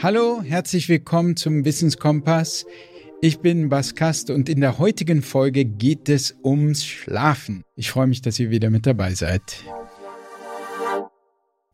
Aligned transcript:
Hallo, 0.00 0.42
herzlich 0.42 0.88
willkommen 0.88 1.34
zum 1.34 1.64
Wissenskompass. 1.64 2.64
Ich 3.20 3.40
bin 3.40 3.68
Bas 3.68 3.96
Kast 3.96 4.30
und 4.30 4.48
in 4.48 4.60
der 4.60 4.78
heutigen 4.78 5.22
Folge 5.22 5.64
geht 5.64 6.08
es 6.08 6.36
ums 6.44 6.84
Schlafen. 6.84 7.64
Ich 7.74 7.90
freue 7.90 8.06
mich, 8.06 8.22
dass 8.22 8.38
ihr 8.38 8.50
wieder 8.50 8.70
mit 8.70 8.86
dabei 8.86 9.14
seid. 9.14 9.42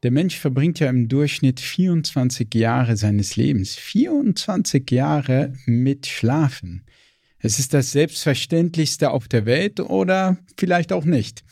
Der 0.02 0.10
Mensch 0.10 0.38
verbringt 0.38 0.80
ja 0.80 0.88
im 0.88 1.08
Durchschnitt 1.08 1.60
24 1.60 2.54
Jahre 2.54 2.96
seines 2.96 3.36
Lebens. 3.36 3.74
24 3.74 4.90
Jahre 4.90 5.52
mit 5.66 6.06
Schlafen. 6.06 6.86
Es 7.40 7.58
ist 7.58 7.74
das 7.74 7.92
Selbstverständlichste 7.92 9.10
auf 9.10 9.28
der 9.28 9.44
Welt 9.44 9.80
oder 9.80 10.38
vielleicht 10.56 10.94
auch 10.94 11.04
nicht. 11.04 11.44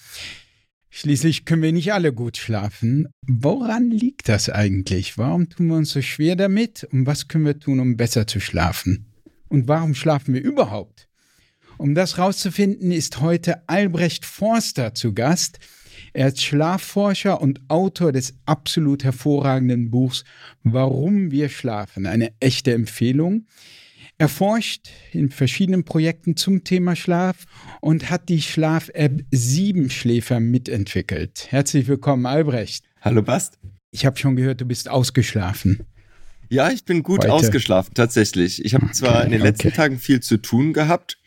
Schließlich 0.95 1.47
können 1.47 1.63
wir 1.63 1.73
nicht 1.73 1.95
alle 1.95 2.13
gut 2.13 2.37
schlafen. 2.37 3.09
Woran 3.27 3.91
liegt 3.91 4.29
das 4.29 4.51
eigentlich? 4.51 5.17
Warum 5.17 5.49
tun 5.49 5.69
wir 5.69 5.77
uns 5.77 5.91
so 5.91 6.03
schwer 6.03 6.37
damit? 6.37 6.85
Und 6.93 7.07
was 7.07 7.29
können 7.29 7.47
wir 7.47 7.59
tun, 7.59 7.81
um 7.81 7.97
besser 7.97 8.27
zu 8.27 8.41
schlafen? 8.41 9.07
Und 9.49 9.69
warum 9.69 9.95
schlafen 9.95 10.35
wir 10.35 10.43
überhaupt? 10.43 11.09
Um 11.79 11.95
das 11.95 12.19
herauszufinden, 12.19 12.93
ist 12.93 13.23
heute 13.23 13.67
Albrecht 13.71 14.27
Forster 14.27 14.95
zu 14.95 15.15
Gast. 15.15 15.61
Er 16.13 16.29
ist 16.29 16.43
Schlafforscher 16.43 17.41
und 17.41 17.63
Autor 17.69 18.13
des 18.13 18.35
absolut 18.45 19.03
hervorragenden 19.03 19.91
Buchs 19.91 20.25
Warum 20.63 21.31
wir 21.31 21.49
schlafen. 21.49 22.05
Eine 22.05 22.35
echte 22.39 22.75
Empfehlung. 22.75 23.47
Er 24.23 24.29
forscht 24.29 24.89
in 25.11 25.31
verschiedenen 25.31 25.83
Projekten 25.83 26.37
zum 26.37 26.63
Thema 26.63 26.95
Schlaf 26.95 27.45
und 27.81 28.09
hat 28.09 28.29
die 28.29 28.41
Schlaf-App 28.41 29.25
Siebenschläfer 29.33 30.39
mitentwickelt. 30.39 31.49
Herzlich 31.51 31.89
willkommen, 31.89 32.27
Albrecht. 32.27 32.85
Hallo, 33.01 33.23
Bast. 33.23 33.59
Ich 33.91 34.07
habe 34.07 34.17
schon 34.17 34.37
gehört, 34.37 34.61
du 34.61 34.65
bist 34.65 34.89
ausgeschlafen. 34.89 35.81
Ja, 36.49 36.71
ich 36.71 36.85
bin 36.85 37.03
gut 37.03 37.25
Heute. 37.25 37.33
ausgeschlafen, 37.33 37.95
tatsächlich. 37.95 38.65
Ich 38.65 38.75
habe 38.75 38.93
zwar 38.93 39.17
okay, 39.17 39.25
in 39.25 39.33
den 39.33 39.41
letzten 39.41 39.67
okay. 39.67 39.77
Tagen 39.77 39.99
viel 39.99 40.21
zu 40.21 40.37
tun 40.37 40.73
gehabt, 40.73 41.19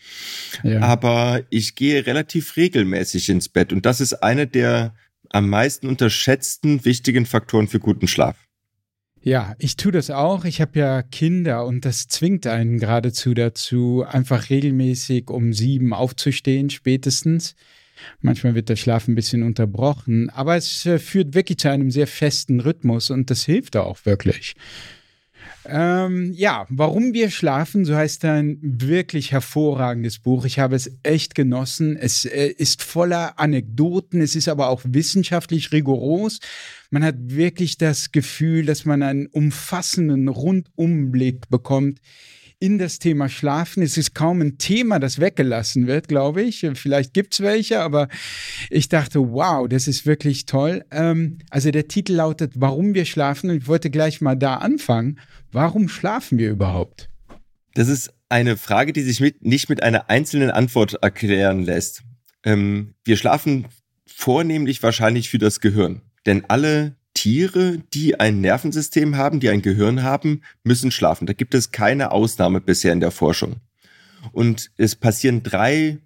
ja. 0.63 0.79
aber 0.79 1.43
ich 1.49 1.75
gehe 1.75 2.05
relativ 2.05 2.55
regelmäßig 2.55 3.27
ins 3.27 3.49
Bett 3.49 3.73
und 3.73 3.85
das 3.85 3.99
ist 3.99 4.13
eine 4.23 4.47
der 4.47 4.95
am 5.31 5.49
meisten 5.49 5.89
unterschätzten 5.89 6.85
wichtigen 6.85 7.25
Faktoren 7.25 7.67
für 7.67 7.81
guten 7.81 8.07
Schlaf. 8.07 8.37
Ja, 9.25 9.55
ich 9.57 9.75
tue 9.75 9.91
das 9.91 10.11
auch. 10.11 10.45
Ich 10.45 10.61
habe 10.61 10.77
ja 10.77 11.01
Kinder 11.01 11.65
und 11.65 11.83
das 11.83 12.07
zwingt 12.07 12.45
einen 12.45 12.77
geradezu 12.77 13.33
dazu, 13.33 14.05
einfach 14.07 14.51
regelmäßig 14.51 15.31
um 15.31 15.51
sieben 15.51 15.93
aufzustehen, 15.93 16.69
spätestens. 16.69 17.55
Manchmal 18.21 18.53
wird 18.53 18.69
der 18.69 18.75
Schlaf 18.75 19.07
ein 19.07 19.15
bisschen 19.15 19.41
unterbrochen, 19.41 20.29
aber 20.29 20.57
es 20.57 20.85
äh, 20.85 20.99
führt 20.99 21.33
wirklich 21.33 21.57
zu 21.57 21.71
einem 21.71 21.89
sehr 21.89 22.05
festen 22.05 22.59
Rhythmus 22.59 23.09
und 23.09 23.31
das 23.31 23.45
hilft 23.45 23.77
auch 23.77 24.05
wirklich. 24.05 24.53
Ähm, 25.67 26.31
ja, 26.33 26.65
warum 26.69 27.13
wir 27.13 27.31
schlafen, 27.31 27.85
so 27.85 27.95
heißt 27.95 28.23
ein 28.25 28.59
wirklich 28.61 29.31
hervorragendes 29.31 30.19
Buch. 30.19 30.45
Ich 30.45 30.59
habe 30.59 30.75
es 30.75 30.91
echt 31.03 31.33
genossen. 31.33 31.97
Es 31.97 32.25
äh, 32.25 32.47
ist 32.47 32.83
voller 32.83 33.39
Anekdoten, 33.39 34.21
es 34.21 34.35
ist 34.35 34.47
aber 34.47 34.69
auch 34.69 34.81
wissenschaftlich 34.83 35.71
rigoros. 35.71 36.39
Man 36.91 37.03
hat 37.03 37.15
wirklich 37.17 37.77
das 37.77 38.11
Gefühl, 38.11 38.65
dass 38.65 38.85
man 38.85 39.01
einen 39.01 39.27
umfassenden 39.27 40.27
Rundumblick 40.27 41.49
bekommt 41.49 41.99
in 42.65 42.79
das 42.79 42.97
Thema 42.97 43.29
Schlafen. 43.29 43.83
Es 43.83 43.95
ist 43.95 44.15
kaum 44.15 44.41
ein 44.41 44.57
Thema, 44.57 44.97
das 44.97 45.19
weggelassen 45.19 45.85
wird, 45.85 46.07
glaube 46.07 46.41
ich. 46.41 46.65
Vielleicht 46.73 47.13
gibt 47.13 47.33
es 47.33 47.41
welche, 47.41 47.81
aber 47.81 48.07
ich 48.71 48.89
dachte, 48.89 49.19
wow, 49.19 49.67
das 49.69 49.87
ist 49.87 50.07
wirklich 50.07 50.47
toll. 50.47 50.83
Ähm, 50.89 51.37
also 51.51 51.69
der 51.69 51.87
Titel 51.87 52.13
lautet 52.13 52.53
Warum 52.55 52.95
wir 52.95 53.05
schlafen 53.05 53.51
und 53.51 53.57
ich 53.57 53.67
wollte 53.67 53.91
gleich 53.91 54.19
mal 54.19 54.35
da 54.35 54.55
anfangen. 54.55 55.19
Warum 55.51 55.87
schlafen 55.87 56.39
wir 56.39 56.49
überhaupt? 56.49 57.07
Das 57.75 57.87
ist 57.87 58.11
eine 58.29 58.57
Frage, 58.57 58.93
die 58.93 59.03
sich 59.03 59.19
mit, 59.19 59.45
nicht 59.45 59.69
mit 59.69 59.83
einer 59.83 60.09
einzelnen 60.09 60.49
Antwort 60.49 60.95
erklären 61.03 61.61
lässt. 61.61 62.01
Ähm, 62.43 62.95
wir 63.03 63.15
schlafen 63.15 63.67
vornehmlich 64.07 64.81
wahrscheinlich 64.81 65.29
für 65.29 65.37
das 65.37 65.59
Gehirn. 65.59 66.01
Denn 66.25 66.45
alle 66.47 66.95
Tiere, 67.25 67.79
die 67.91 68.19
ein 68.19 68.39
Nervensystem 68.39 69.17
haben, 69.17 69.39
die 69.39 69.49
ein 69.49 69.63
Gehirn 69.63 70.03
haben, 70.03 70.43
müssen 70.63 70.91
schlafen. 70.91 71.25
Da 71.25 71.33
gibt 71.33 71.55
es 71.55 71.71
keine 71.71 72.11
Ausnahme 72.11 72.61
bisher 72.61 72.93
in 72.93 72.99
der 72.99 73.09
Forschung. 73.09 73.55
Und 74.31 74.69
es 74.77 74.95
passieren 74.95 75.41
drei 75.41 75.97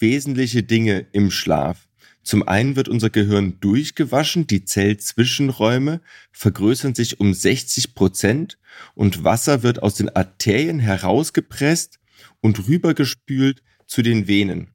wesentliche 0.00 0.64
Dinge 0.64 1.06
im 1.12 1.30
Schlaf. 1.30 1.86
Zum 2.24 2.42
einen 2.48 2.74
wird 2.74 2.88
unser 2.88 3.08
Gehirn 3.08 3.60
durchgewaschen, 3.60 4.48
die 4.48 4.64
Zellzwischenräume 4.64 6.00
vergrößern 6.32 6.96
sich 6.96 7.20
um 7.20 7.34
60 7.34 7.94
Prozent 7.94 8.58
und 8.96 9.22
Wasser 9.22 9.62
wird 9.62 9.80
aus 9.80 9.94
den 9.94 10.08
Arterien 10.08 10.80
herausgepresst 10.80 12.00
und 12.40 12.66
rübergespült 12.66 13.62
zu 13.86 14.02
den 14.02 14.26
Venen. 14.26 14.70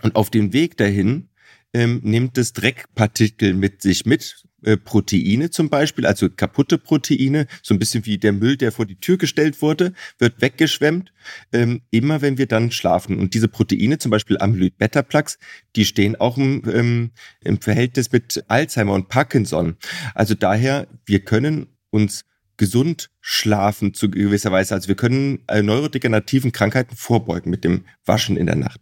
Und 0.00 0.16
auf 0.16 0.30
dem 0.30 0.54
Weg 0.54 0.78
dahin 0.78 1.28
ähm, 1.76 2.00
nimmt 2.02 2.38
es 2.38 2.54
Dreckpartikel 2.54 3.52
mit 3.52 3.82
sich 3.82 4.06
mit, 4.06 4.46
äh, 4.62 4.78
Proteine 4.78 5.50
zum 5.50 5.68
Beispiel, 5.68 6.06
also 6.06 6.30
kaputte 6.30 6.78
Proteine, 6.78 7.46
so 7.62 7.74
ein 7.74 7.78
bisschen 7.78 8.06
wie 8.06 8.16
der 8.16 8.32
Müll, 8.32 8.56
der 8.56 8.72
vor 8.72 8.86
die 8.86 8.98
Tür 8.98 9.18
gestellt 9.18 9.60
wurde, 9.60 9.92
wird 10.18 10.40
weggeschwemmt, 10.40 11.12
ähm, 11.52 11.82
immer 11.90 12.22
wenn 12.22 12.38
wir 12.38 12.46
dann 12.46 12.72
schlafen. 12.72 13.18
Und 13.18 13.34
diese 13.34 13.48
Proteine, 13.48 13.98
zum 13.98 14.10
Beispiel 14.10 14.38
Amyloid-Beta-Plaques, 14.38 15.38
die 15.76 15.84
stehen 15.84 16.16
auch 16.16 16.38
im, 16.38 16.62
ähm, 16.66 17.10
im 17.44 17.60
Verhältnis 17.60 18.10
mit 18.10 18.42
Alzheimer 18.48 18.94
und 18.94 19.10
Parkinson. 19.10 19.76
Also 20.14 20.34
daher, 20.34 20.88
wir 21.04 21.20
können 21.20 21.66
uns 21.90 22.24
gesund 22.56 23.10
schlafen 23.20 23.92
zu 23.92 24.10
gewisser 24.10 24.50
Weise. 24.50 24.74
Also 24.74 24.88
wir 24.88 24.96
können 24.96 25.40
äh, 25.46 25.62
neurodegenerativen 25.62 26.52
Krankheiten 26.52 26.96
vorbeugen 26.96 27.50
mit 27.50 27.64
dem 27.64 27.84
Waschen 28.06 28.38
in 28.38 28.46
der 28.46 28.56
Nacht. 28.56 28.80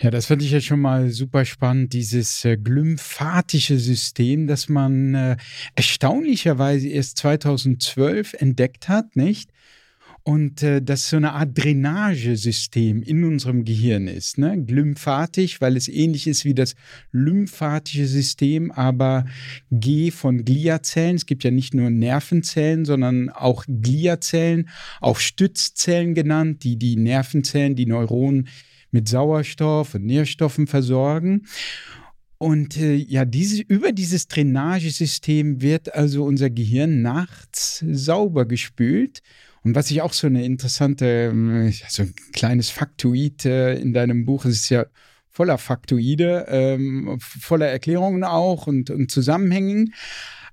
Ja, 0.00 0.12
das 0.12 0.26
fand 0.26 0.42
ich 0.42 0.52
ja 0.52 0.60
schon 0.60 0.80
mal 0.80 1.10
super 1.10 1.44
spannend, 1.44 1.92
dieses 1.92 2.44
äh, 2.44 2.56
glymphatische 2.56 3.80
System, 3.80 4.46
das 4.46 4.68
man 4.68 5.14
äh, 5.14 5.36
erstaunlicherweise 5.74 6.88
erst 6.88 7.18
2012 7.18 8.34
entdeckt 8.34 8.88
hat, 8.88 9.16
nicht? 9.16 9.50
Und 10.22 10.62
äh, 10.62 10.80
das 10.82 11.08
so 11.08 11.16
eine 11.16 11.32
Art 11.32 11.58
Drainagesystem 11.58 13.02
in 13.02 13.24
unserem 13.24 13.64
Gehirn 13.64 14.06
ist. 14.06 14.38
Ne? 14.38 14.62
Glymphatisch, 14.62 15.60
weil 15.60 15.76
es 15.76 15.88
ähnlich 15.88 16.28
ist 16.28 16.44
wie 16.44 16.54
das 16.54 16.76
lymphatische 17.10 18.06
System, 18.06 18.70
aber 18.70 19.24
G 19.72 20.12
von 20.12 20.44
Gliazellen. 20.44 21.16
Es 21.16 21.26
gibt 21.26 21.42
ja 21.42 21.50
nicht 21.50 21.74
nur 21.74 21.90
Nervenzellen, 21.90 22.84
sondern 22.84 23.30
auch 23.30 23.64
Gliazellen, 23.66 24.68
auch 25.00 25.18
Stützzellen 25.18 26.14
genannt, 26.14 26.62
die 26.62 26.76
die 26.76 26.96
Nervenzellen, 26.96 27.74
die 27.74 27.86
Neuronen 27.86 28.48
mit 28.90 29.08
Sauerstoff 29.08 29.94
und 29.94 30.04
Nährstoffen 30.04 30.66
versorgen. 30.66 31.46
Und 32.38 32.76
äh, 32.76 32.94
ja, 32.94 33.24
diese, 33.24 33.62
über 33.62 33.92
dieses 33.92 34.28
Drainagesystem 34.28 35.60
wird 35.60 35.94
also 35.94 36.24
unser 36.24 36.50
Gehirn 36.50 37.02
nachts 37.02 37.84
sauber 37.90 38.46
gespült. 38.46 39.22
Und 39.64 39.74
was 39.74 39.90
ich 39.90 40.02
auch 40.02 40.12
so 40.12 40.28
eine 40.28 40.44
interessante, 40.44 41.32
so 41.88 42.02
ein 42.02 42.14
kleines 42.32 42.70
Faktoid 42.70 43.44
äh, 43.44 43.74
in 43.74 43.92
deinem 43.92 44.24
Buch, 44.24 44.44
es 44.44 44.54
ist 44.54 44.68
ja 44.70 44.86
voller 45.30 45.58
Faktoide, 45.58 46.46
ähm, 46.48 47.18
voller 47.20 47.66
Erklärungen 47.66 48.24
auch 48.24 48.66
und, 48.66 48.90
und 48.90 49.10
Zusammenhängen. 49.10 49.94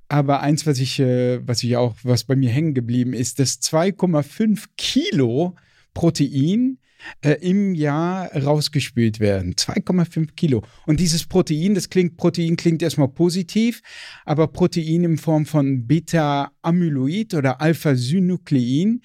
Aber 0.10 0.42
eins, 0.42 0.66
was 0.68 0.80
ich, 0.80 1.00
äh, 1.00 1.40
was 1.48 1.64
ich 1.64 1.78
auch, 1.78 1.96
was 2.04 2.24
bei 2.24 2.36
mir 2.36 2.50
hängen 2.50 2.74
geblieben 2.74 3.14
ist, 3.14 3.40
dass 3.40 3.62
2,5 3.62 4.66
Kilo 4.78 5.56
Protein 5.94 6.78
äh, 7.22 7.34
im 7.42 7.74
Jahr 7.76 8.32
rausgespült 8.34 9.20
werden. 9.20 9.54
2,5 9.54 10.36
Kilo. 10.36 10.64
Und 10.86 11.00
dieses 11.00 11.26
Protein, 11.26 11.76
das 11.76 11.90
klingt, 11.90 12.18
Protein 12.18 12.56
klingt 12.56 12.82
erstmal 12.82 13.10
positiv, 13.10 13.82
aber 14.26 14.48
Protein 14.48 15.04
in 15.04 15.18
Form 15.18 15.46
von 15.46 15.88
Beta-Amyloid 15.88 17.34
oder 17.34 17.62
Alpha-Synuklein 17.62 19.02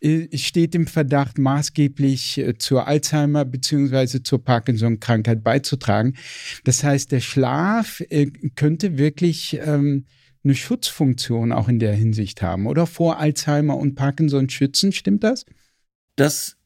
äh, 0.00 0.36
steht 0.36 0.74
im 0.74 0.86
Verdacht, 0.86 1.38
maßgeblich 1.38 2.38
äh, 2.38 2.58
zur 2.58 2.86
Alzheimer- 2.86 3.44
bzw. 3.44 4.22
zur 4.22 4.44
Parkinson-Krankheit 4.44 5.42
beizutragen. 5.42 6.14
Das 6.64 6.84
heißt, 6.84 7.12
der 7.12 7.20
Schlaf 7.20 8.00
äh, 8.08 8.26
könnte 8.54 8.98
wirklich 8.98 9.58
ähm, 9.64 10.06
eine 10.44 10.54
Schutzfunktion 10.54 11.52
auch 11.52 11.68
in 11.68 11.78
der 11.78 11.94
Hinsicht 11.94 12.42
haben 12.42 12.66
oder 12.66 12.86
vor 12.86 13.18
Alzheimer 13.18 13.76
und 13.76 13.94
Parkinson 13.94 14.48
schützen. 14.50 14.92
Stimmt 14.92 15.24
das? 15.24 15.46
Das 16.16 16.56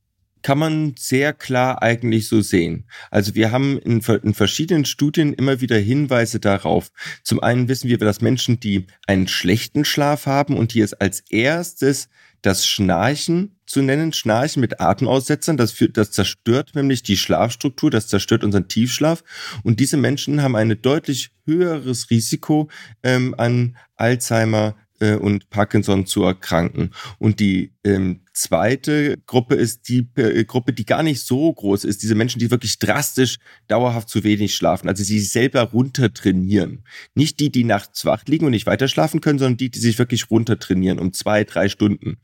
kann 0.49 0.59
man 0.59 0.95
sehr 0.99 1.35
klar 1.35 1.83
eigentlich 1.83 2.27
so 2.27 2.41
sehen. 2.41 2.87
Also 3.11 3.35
wir 3.35 3.53
haben 3.53 3.79
in, 3.81 4.00
in, 4.00 4.33
verschiedenen 4.33 4.87
Studien 4.87 5.35
immer 5.35 5.61
wieder 5.61 5.77
Hinweise 5.77 6.41
darauf. 6.41 6.91
Zum 7.23 7.43
einen 7.43 7.69
wissen 7.69 7.91
wir, 7.91 7.99
dass 7.99 8.23
Menschen, 8.23 8.59
die 8.59 8.87
einen 9.06 9.29
schlechten 9.29 9.85
Schlaf 9.85 10.25
haben 10.25 10.56
und 10.56 10.73
die 10.73 10.81
es 10.81 10.95
als 10.95 11.21
erstes 11.29 12.09
das 12.41 12.67
Schnarchen 12.67 13.59
zu 13.67 13.83
nennen, 13.83 14.15
Schnarchen 14.15 14.62
mit 14.62 14.81
Atemaussetzern, 14.81 15.59
das, 15.59 15.71
führt, 15.71 15.99
das 15.99 16.12
zerstört 16.12 16.71
nämlich 16.75 17.03
die 17.03 17.19
Schlafstruktur, 17.19 17.91
das 17.91 18.06
zerstört 18.06 18.43
unseren 18.43 18.69
Tiefschlaf. 18.69 19.23
Und 19.65 19.81
diese 19.81 19.99
Menschen 19.99 20.43
haben 20.43 20.56
ein 20.56 20.81
deutlich 20.81 21.29
höheres 21.45 22.09
Risiko 22.09 22.71
ähm, 23.03 23.35
an 23.37 23.77
Alzheimer, 23.97 24.77
äh, 25.00 25.15
und 25.15 25.50
Parkinson 25.50 26.06
zu 26.06 26.23
erkranken. 26.25 26.91
Und 27.19 27.41
die 27.41 27.73
ähm, 27.85 28.21
zweite 28.33 29.19
Gruppe 29.27 29.55
ist 29.55 29.89
die 29.89 30.09
äh, 30.17 30.45
Gruppe, 30.45 30.73
die 30.73 30.87
gar 30.87 31.03
nicht 31.03 31.23
so 31.23 31.53
groß 31.53 31.85
ist. 31.85 32.03
Diese 32.03 32.15
Menschen, 32.15 32.39
die 32.39 32.50
wirklich 32.50 32.79
drastisch 32.79 33.39
dauerhaft 33.67 34.09
zu 34.09 34.25
wenig 34.25 34.55
schlafen, 34.55 34.89
also 34.89 35.03
sie 35.03 35.21
selber 35.21 35.62
runtertrainieren. 35.62 36.85
Nicht 37.15 37.41
die, 37.41 37.50
die 37.50 37.65
nachts 37.65 38.05
wach 38.05 38.25
liegen 38.27 38.47
und 38.47 38.53
nicht 38.53 38.67
weiter 38.67 38.89
schlafen 38.89 39.21
können, 39.21 39.39
sondern 39.39 39.56
die, 39.56 39.71
die 39.71 39.81
sich 39.81 39.99
wirklich 39.99 40.31
runtertrainieren 40.31 40.99
um 40.99 41.12
zwei, 41.12 41.45
drei 41.45 41.69
Stunden. 41.69 42.19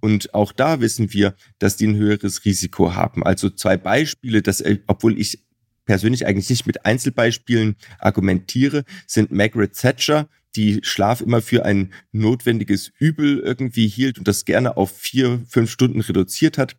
Und 0.00 0.34
auch 0.34 0.52
da 0.52 0.80
wissen 0.80 1.12
wir, 1.12 1.34
dass 1.58 1.76
die 1.76 1.86
ein 1.86 1.96
höheres 1.96 2.44
Risiko 2.44 2.94
haben. 2.94 3.24
Also 3.24 3.50
zwei 3.50 3.76
Beispiele, 3.76 4.42
dass, 4.42 4.60
äh, 4.60 4.78
obwohl 4.86 5.18
ich 5.18 5.44
persönlich 5.84 6.26
eigentlich 6.26 6.50
nicht 6.50 6.66
mit 6.66 6.84
Einzelbeispielen 6.84 7.76
argumentiere, 7.98 8.84
sind 9.06 9.30
Margaret 9.30 9.78
Thatcher, 9.78 10.28
die 10.56 10.80
Schlaf 10.82 11.20
immer 11.20 11.42
für 11.42 11.64
ein 11.64 11.92
notwendiges 12.12 12.90
Übel 12.98 13.38
irgendwie 13.38 13.88
hielt 13.88 14.18
und 14.18 14.26
das 14.26 14.44
gerne 14.44 14.76
auf 14.76 14.90
vier, 14.96 15.42
fünf 15.48 15.70
Stunden 15.70 16.00
reduziert 16.00 16.58
hat. 16.58 16.76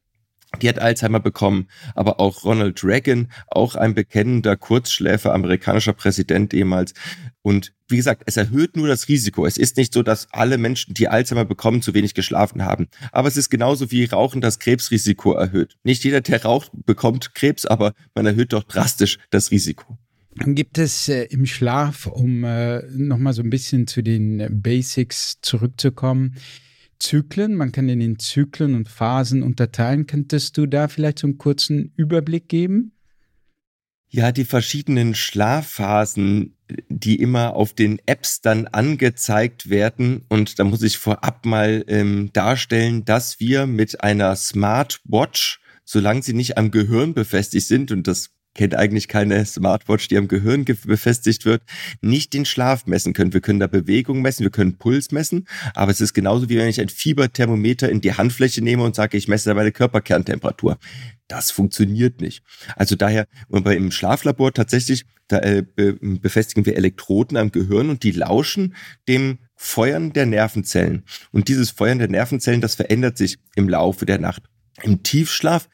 Die 0.62 0.69
hat 0.69 0.79
Alzheimer 0.79 1.19
bekommen, 1.19 1.68
aber 1.94 2.19
auch 2.19 2.45
Ronald 2.45 2.83
Reagan, 2.83 3.29
auch 3.47 3.75
ein 3.75 3.94
bekennender 3.94 4.56
Kurzschläfer, 4.56 5.33
amerikanischer 5.33 5.91
Präsident 5.94 6.53
ehemals. 6.53 6.94
Und 7.41 7.74
wie 7.89 7.97
gesagt, 7.97 8.24
es 8.25 8.38
erhöht 8.38 8.75
nur 8.75 8.88
das 8.88 9.07
Risiko. 9.09 9.45
Es 9.45 9.57
ist 9.57 9.77
nicht 9.77 9.94
so, 9.94 10.03
dass 10.03 10.27
alle 10.31 10.57
Menschen, 10.57 10.94
die 10.94 11.09
Alzheimer 11.09 11.45
bekommen, 11.45 11.81
zu 11.81 11.94
wenig 11.94 12.13
geschlafen 12.13 12.63
haben. 12.63 12.88
Aber 13.12 13.27
es 13.27 13.38
ist 13.38 13.50
genauso 13.50 13.91
wie 13.91 14.06
Rauchen 14.06 14.41
das 14.41 14.57
Krebsrisiko 14.59 15.33
erhöht. 15.33 15.75
Nicht 15.83 16.03
jeder, 16.06 16.21
der 16.21 16.41
raucht, 16.44 16.71
bekommt 16.85 17.35
Krebs, 17.35 17.65
aber 17.65 17.94
man 18.15 18.25
erhöht 18.25 18.53
doch 18.53 18.63
drastisch 18.63 19.19
das 19.29 19.51
Risiko. 19.51 19.97
Gibt 20.45 20.78
es 20.78 21.10
äh, 21.10 21.24
im 21.25 21.45
Schlaf, 21.45 22.06
um 22.06 22.44
äh, 22.44 22.81
nochmal 22.92 23.34
so 23.34 23.42
ein 23.42 23.50
bisschen 23.50 23.88
zu 23.88 24.01
den 24.01 24.62
Basics 24.62 25.39
zurückzukommen, 25.42 26.36
Zyklen? 27.00 27.56
Man 27.56 27.72
kann 27.72 27.89
in 27.89 28.00
den 28.00 28.19
Zyklen 28.19 28.75
und 28.75 28.88
Phasen 28.88 29.44
unterteilen. 29.44 30.06
Könntest 30.06 30.57
du 30.57 30.66
da 30.66 30.88
vielleicht 30.88 31.19
so 31.19 31.28
einen 31.28 31.38
kurzen 31.38 31.92
Überblick 31.95 32.50
geben? 32.50 32.92
Ja, 34.10 34.31
die 34.31 34.45
verschiedenen 34.45 35.16
Schlafphasen, 35.16 36.56
die 36.88 37.18
immer 37.18 37.56
auf 37.56 37.74
den 37.74 38.00
Apps 38.06 38.42
dann 38.42 38.68
angezeigt 38.68 39.69
werden. 39.69 40.24
Und 40.30 40.60
da 40.60 40.63
muss 40.63 40.81
ich 40.81 40.98
vorab 40.98 41.45
mal 41.45 41.84
ähm, 41.88 42.31
darstellen, 42.31 43.04
dass 43.04 43.39
wir 43.39 43.68
mit 43.68 44.01
einer 44.01 44.36
Smartwatch, 44.36 45.60
solange 45.84 46.22
sie 46.22 46.34
nicht 46.34 46.57
am 46.57 46.72
Gehirn 46.72 47.13
befestigt 47.13 47.68
sind, 47.68 47.92
und 47.92 48.07
das 48.07 48.30
kennt 48.57 48.75
eigentlich 48.75 49.07
keine 49.07 49.45
Smartwatch, 49.45 50.09
die 50.09 50.18
am 50.18 50.27
Gehirn 50.27 50.65
befestigt 50.65 51.45
wird, 51.45 51.63
nicht 52.01 52.33
den 52.33 52.44
Schlaf 52.44 52.86
messen 52.86 53.13
können. 53.13 53.33
Wir 53.33 53.42
können 53.42 53.59
da 53.59 53.68
Bewegung 53.68 54.21
messen, 54.21 54.44
wir 54.44 54.51
können 54.51 54.77
Puls 54.77 55.12
messen, 55.12 55.48
aber 55.74 55.92
es 55.92 56.01
ist 56.01 56.13
genauso 56.13 56.50
wie 56.50 56.57
wenn 56.57 56.68
ich 56.68 56.81
ein 56.81 56.89
Fieberthermometer 56.89 57.89
in 57.89 58.01
die 58.01 58.13
Handfläche 58.13 58.62
nehme 58.62 58.83
und 58.83 58.95
sage, 58.95 59.15
ich 59.15 59.27
messe 59.30 59.54
meine 59.54 59.71
Körperkerntemperatur. 59.71 60.77
Das 61.27 61.51
funktioniert 61.51 62.21
nicht. 62.21 62.44
Also 62.75 62.95
daher, 62.95 63.27
im 63.50 63.92
Schlaflabor 63.92 64.54
tatsächlich, 64.54 65.06
da 65.27 65.39
äh, 65.39 65.63
befestigen 65.75 66.65
wir 66.65 66.77
Elektroden 66.77 67.38
am 67.38 67.51
Gehirn 67.51 67.89
und 67.89 68.03
die 68.03 68.12
lauschen 68.12 68.75
dem 69.10 69.39
Feuern 69.56 70.13
der 70.13 70.25
Nervenzellen. 70.25 71.03
Und 71.31 71.50
dieses 71.50 71.71
Feuern 71.71 72.00
der 72.00 72.07
Nervenzellen, 72.07 72.62
das 72.62 72.75
verändert 72.75 73.18
sich 73.18 73.38
im 73.56 73.68
Laufe 73.68 74.06
der 74.06 74.19
Nacht. 74.19 74.44
Im 74.83 75.03
Tiefschlaf 75.03 75.68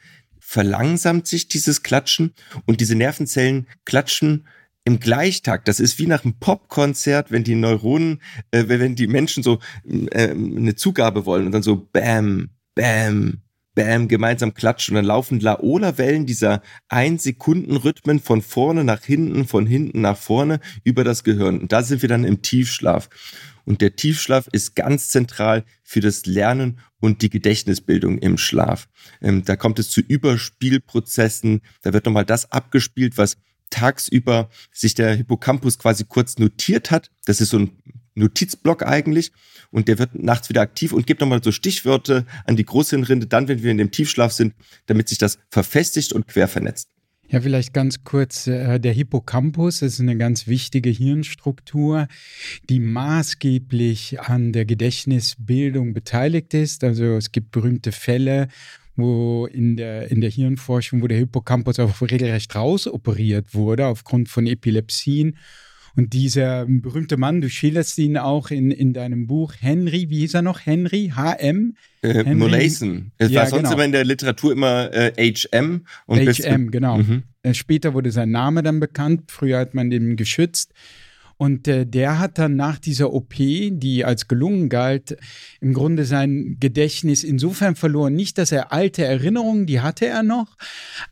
verlangsamt 0.45 1.25
sich 1.25 1.47
dieses 1.47 1.83
Klatschen 1.83 2.33
und 2.65 2.81
diese 2.81 2.95
Nervenzellen 2.95 3.67
klatschen 3.85 4.45
im 4.83 4.99
Gleichtakt. 4.99 5.67
Das 5.67 5.79
ist 5.79 5.97
wie 5.99 6.05
nach 6.05 6.23
einem 6.23 6.37
Popkonzert, 6.39 7.31
wenn 7.31 7.43
die 7.43 7.55
Neuronen, 7.55 8.21
äh, 8.51 8.65
wenn 8.67 8.95
die 8.95 9.07
Menschen 9.07 9.41
so 9.41 9.59
äh, 9.85 10.29
eine 10.29 10.75
Zugabe 10.75 11.25
wollen 11.25 11.45
und 11.45 11.53
dann 11.53 11.63
so 11.63 11.87
Bam, 11.91 12.49
Bam, 12.75 13.41
Bam 13.73 14.07
gemeinsam 14.07 14.53
klatschen 14.53 14.95
und 14.95 14.97
dann 14.97 15.05
laufen 15.05 15.39
Laola-Wellen 15.39 16.25
dieser 16.25 16.61
ein 16.89 17.17
Sekunden 17.17 17.77
Rhythmen 17.77 18.19
von 18.19 18.41
vorne 18.41 18.83
nach 18.83 19.03
hinten, 19.03 19.47
von 19.47 19.65
hinten 19.65 20.01
nach 20.01 20.17
vorne 20.17 20.59
über 20.83 21.03
das 21.03 21.23
Gehirn. 21.23 21.61
Und 21.61 21.71
da 21.71 21.81
sind 21.81 22.01
wir 22.01 22.09
dann 22.09 22.25
im 22.25 22.41
Tiefschlaf. 22.41 23.09
Und 23.65 23.81
der 23.81 23.95
Tiefschlaf 23.95 24.47
ist 24.51 24.75
ganz 24.75 25.09
zentral 25.09 25.63
für 25.83 26.01
das 26.01 26.25
Lernen 26.25 26.79
und 26.99 27.21
die 27.21 27.29
Gedächtnisbildung 27.29 28.17
im 28.17 28.37
Schlaf. 28.37 28.87
Ähm, 29.21 29.45
da 29.45 29.55
kommt 29.55 29.79
es 29.79 29.89
zu 29.89 30.01
Überspielprozessen. 30.01 31.61
Da 31.81 31.93
wird 31.93 32.05
nochmal 32.05 32.25
das 32.25 32.51
abgespielt, 32.51 33.17
was 33.17 33.37
tagsüber 33.69 34.49
sich 34.71 34.93
der 34.93 35.15
Hippocampus 35.15 35.79
quasi 35.79 36.05
kurz 36.05 36.37
notiert 36.37 36.91
hat. 36.91 37.09
Das 37.25 37.41
ist 37.41 37.49
so 37.49 37.59
ein 37.59 37.71
Notizblock 38.15 38.83
eigentlich. 38.83 39.31
Und 39.71 39.87
der 39.87 39.97
wird 39.97 40.15
nachts 40.15 40.49
wieder 40.49 40.61
aktiv 40.61 40.93
und 40.93 41.07
gibt 41.07 41.21
nochmal 41.21 41.41
so 41.43 41.51
Stichwörter 41.51 42.25
an 42.45 42.55
die 42.55 42.65
Großhirnrinde, 42.65 43.25
dann, 43.25 43.47
wenn 43.47 43.63
wir 43.63 43.71
in 43.71 43.79
dem 43.79 43.91
Tiefschlaf 43.91 44.31
sind, 44.31 44.53
damit 44.85 45.09
sich 45.09 45.17
das 45.17 45.39
verfestigt 45.49 46.13
und 46.13 46.27
quer 46.27 46.47
vernetzt. 46.47 46.92
Ja, 47.33 47.41
vielleicht 47.41 47.73
ganz 47.73 48.03
kurz, 48.03 48.45
äh, 48.45 48.79
der 48.79 48.93
Hippocampus 48.93 49.81
ist 49.81 49.99
eine 49.99 50.15
ganz 50.15 50.45
wichtige 50.45 50.91
Hirnstruktur, 50.91 52.07
die 52.69 52.79
maßgeblich 52.79 54.19
an 54.19 54.53
der 54.53 54.65
Gedächtnisbildung 54.65 55.95
beteiligt 55.95 56.53
ist. 56.53 56.83
Also 56.83 57.05
es 57.15 57.31
gibt 57.31 57.49
berühmte 57.49 57.91
Fälle, 57.91 58.49
wo 58.95 59.47
in 59.47 59.77
der, 59.77 60.11
in 60.11 60.21
der 60.21 60.29
Hirnforschung, 60.29 61.01
wo 61.01 61.07
der 61.07 61.17
Hippocampus 61.17 61.79
auch 61.79 62.01
regelrecht 62.01 62.55
rausoperiert 62.55 63.55
wurde 63.55 63.87
aufgrund 63.87 64.29
von 64.29 64.45
Epilepsien. 64.45 65.35
Und 65.95 66.13
dieser 66.13 66.65
berühmte 66.65 67.17
Mann, 67.17 67.41
du 67.41 67.49
schilderst 67.49 67.97
ihn 67.99 68.17
auch 68.17 68.49
in, 68.49 68.71
in 68.71 68.93
deinem 68.93 69.27
Buch, 69.27 69.53
Henry, 69.59 70.09
wie 70.09 70.19
hieß 70.19 70.33
er 70.33 70.41
noch? 70.41 70.65
Henry, 70.65 71.13
HM? 71.15 71.75
Äh, 72.01 72.33
Molaison. 72.33 73.11
Es 73.17 73.29
ja, 73.29 73.41
war 73.41 73.47
sonst 73.47 73.63
genau. 73.63 73.73
immer 73.73 73.85
in 73.85 73.91
der 73.91 74.03
Literatur 74.03 74.53
immer 74.53 74.91
äh, 74.91 75.11
HM. 75.33 75.85
Und 76.07 76.19
HM, 76.19 76.71
genau. 76.71 76.97
Mhm. 76.97 77.23
Äh, 77.43 77.53
später 77.53 77.93
wurde 77.93 78.11
sein 78.11 78.31
Name 78.31 78.63
dann 78.63 78.79
bekannt. 78.79 79.31
Früher 79.31 79.59
hat 79.59 79.75
man 79.75 79.91
den 79.91 80.15
geschützt. 80.15 80.73
Und 81.37 81.67
äh, 81.67 81.85
der 81.85 82.19
hat 82.19 82.37
dann 82.37 82.55
nach 82.55 82.79
dieser 82.79 83.13
OP, 83.13 83.33
die 83.35 84.05
als 84.05 84.27
gelungen 84.27 84.69
galt, 84.69 85.17
im 85.61 85.73
Grunde 85.73 86.05
sein 86.05 86.57
Gedächtnis 86.59 87.23
insofern 87.23 87.75
verloren. 87.75 88.13
Nicht, 88.13 88.37
dass 88.37 88.51
er 88.51 88.71
alte 88.71 89.03
Erinnerungen, 89.03 89.65
die 89.65 89.81
hatte 89.81 90.05
er 90.05 90.23
noch, 90.23 90.57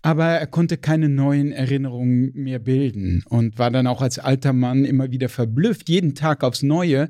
aber 0.02 0.26
er 0.26 0.48
konnte 0.48 0.78
keine 0.78 1.10
neuen 1.10 1.52
Erinnerungen 1.52 2.32
mehr 2.34 2.60
bilden 2.60 3.24
und 3.30 3.60
war 3.60 3.72
dann 3.72 3.88
auch 3.88 4.02
als 4.02 4.20
alter 4.20 4.54
Mann 4.54 4.86
immer 4.86 5.12
wieder 5.12 5.30
verblüfft, 5.30 5.90
jeden 5.90 6.16
Tag 6.16 6.44
aufs 6.44 6.64
Neue, 6.64 7.10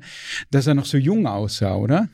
dass 0.50 0.66
er 0.66 0.74
noch 0.74 0.86
so 0.86 0.98
jung 0.98 1.26
aussah, 1.26 1.76
oder? 1.76 2.08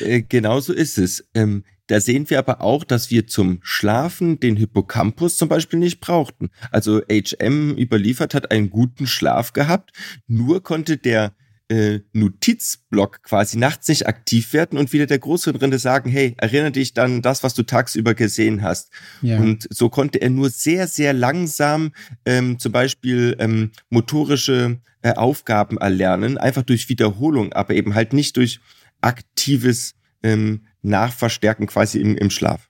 Äh, 0.00 0.22
genau 0.22 0.60
so 0.60 0.72
ist 0.72 0.98
es. 0.98 1.28
Ähm, 1.34 1.64
da 1.88 2.00
sehen 2.00 2.28
wir 2.28 2.38
aber 2.38 2.60
auch, 2.60 2.84
dass 2.84 3.10
wir 3.10 3.26
zum 3.26 3.60
Schlafen 3.62 4.38
den 4.40 4.56
Hippocampus 4.56 5.36
zum 5.36 5.48
Beispiel 5.48 5.78
nicht 5.78 6.00
brauchten. 6.00 6.50
Also 6.70 7.00
HM 7.10 7.76
überliefert 7.78 8.34
hat 8.34 8.50
einen 8.50 8.68
guten 8.68 9.06
Schlaf 9.06 9.54
gehabt, 9.54 9.92
nur 10.26 10.62
konnte 10.62 10.98
der 10.98 11.34
äh, 11.68 12.00
Notizblock 12.12 13.22
quasi 13.22 13.58
nachts 13.58 13.88
nicht 13.88 14.06
aktiv 14.06 14.52
werden 14.52 14.78
und 14.78 14.92
wieder 14.92 15.06
der 15.06 15.18
Großhirnrinde 15.18 15.78
sagen, 15.78 16.10
hey, 16.10 16.34
erinnere 16.38 16.72
dich 16.72 16.94
dann 16.94 17.22
das, 17.22 17.42
was 17.42 17.54
du 17.54 17.62
tagsüber 17.62 18.14
gesehen 18.14 18.62
hast. 18.62 18.90
Ja. 19.22 19.38
Und 19.38 19.66
so 19.70 19.88
konnte 19.88 20.20
er 20.20 20.30
nur 20.30 20.50
sehr, 20.50 20.88
sehr 20.88 21.12
langsam 21.12 21.92
ähm, 22.24 22.58
zum 22.58 22.72
Beispiel 22.72 23.36
ähm, 23.38 23.72
motorische 23.90 24.78
äh, 25.02 25.12
Aufgaben 25.12 25.78
erlernen, 25.78 26.38
einfach 26.38 26.62
durch 26.62 26.88
Wiederholung, 26.88 27.52
aber 27.52 27.74
eben 27.74 27.94
halt 27.94 28.12
nicht 28.12 28.36
durch 28.36 28.60
aktives 29.48 29.94
ähm, 30.22 30.62
Nachverstärken 30.82 31.66
quasi 31.66 32.00
im, 32.00 32.16
im 32.16 32.30
Schlaf. 32.30 32.68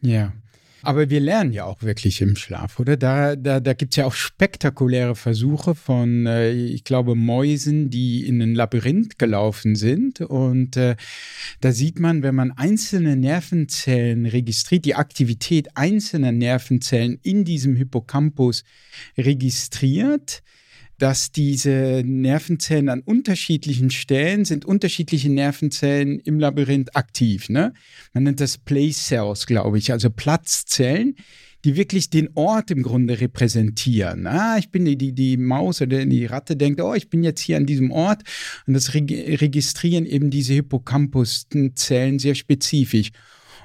Ja. 0.00 0.32
Aber 0.82 1.10
wir 1.10 1.20
lernen 1.20 1.52
ja 1.52 1.64
auch 1.64 1.82
wirklich 1.82 2.22
im 2.22 2.36
Schlaf, 2.36 2.80
oder? 2.80 2.96
Da, 2.96 3.36
da, 3.36 3.60
da 3.60 3.74
gibt 3.74 3.92
es 3.92 3.96
ja 3.96 4.06
auch 4.06 4.14
spektakuläre 4.14 5.14
Versuche 5.14 5.74
von, 5.74 6.24
äh, 6.24 6.52
ich 6.52 6.84
glaube, 6.84 7.14
Mäusen, 7.14 7.90
die 7.90 8.26
in 8.26 8.40
ein 8.40 8.54
Labyrinth 8.54 9.18
gelaufen 9.18 9.74
sind. 9.74 10.22
Und 10.22 10.78
äh, 10.78 10.96
da 11.60 11.72
sieht 11.72 12.00
man, 12.00 12.22
wenn 12.22 12.34
man 12.34 12.52
einzelne 12.52 13.16
Nervenzellen 13.16 14.24
registriert, 14.24 14.86
die 14.86 14.94
Aktivität 14.94 15.68
einzelner 15.74 16.32
Nervenzellen 16.32 17.18
in 17.22 17.44
diesem 17.44 17.76
Hippocampus 17.76 18.64
registriert, 19.18 20.42
dass 21.00 21.32
diese 21.32 22.02
Nervenzellen 22.04 22.90
an 22.90 23.00
unterschiedlichen 23.00 23.90
Stellen 23.90 24.44
sind 24.44 24.66
unterschiedliche 24.66 25.30
Nervenzellen 25.30 26.20
im 26.20 26.38
Labyrinth 26.38 26.94
aktiv. 26.94 27.48
Ne? 27.48 27.72
Man 28.12 28.24
nennt 28.24 28.40
das 28.40 28.58
Place 28.58 29.06
Cells, 29.06 29.46
glaube 29.46 29.78
ich, 29.78 29.92
also 29.92 30.10
Platzzellen, 30.10 31.16
die 31.64 31.76
wirklich 31.76 32.10
den 32.10 32.28
Ort 32.34 32.70
im 32.70 32.82
Grunde 32.82 33.20
repräsentieren. 33.20 34.26
Ah, 34.26 34.58
ich 34.58 34.70
bin 34.70 34.84
die, 34.84 34.96
die, 34.96 35.12
die 35.12 35.36
Maus 35.36 35.80
oder 35.80 36.04
die 36.04 36.26
Ratte 36.26 36.56
denkt, 36.56 36.80
oh, 36.80 36.94
ich 36.94 37.08
bin 37.08 37.22
jetzt 37.22 37.40
hier 37.40 37.56
an 37.56 37.66
diesem 37.66 37.90
Ort 37.90 38.22
und 38.66 38.74
das 38.74 38.94
registrieren 38.94 40.04
eben 40.06 40.30
diese 40.30 40.54
Hippocampus-Zellen 40.54 42.18
sehr 42.18 42.34
spezifisch. 42.34 43.10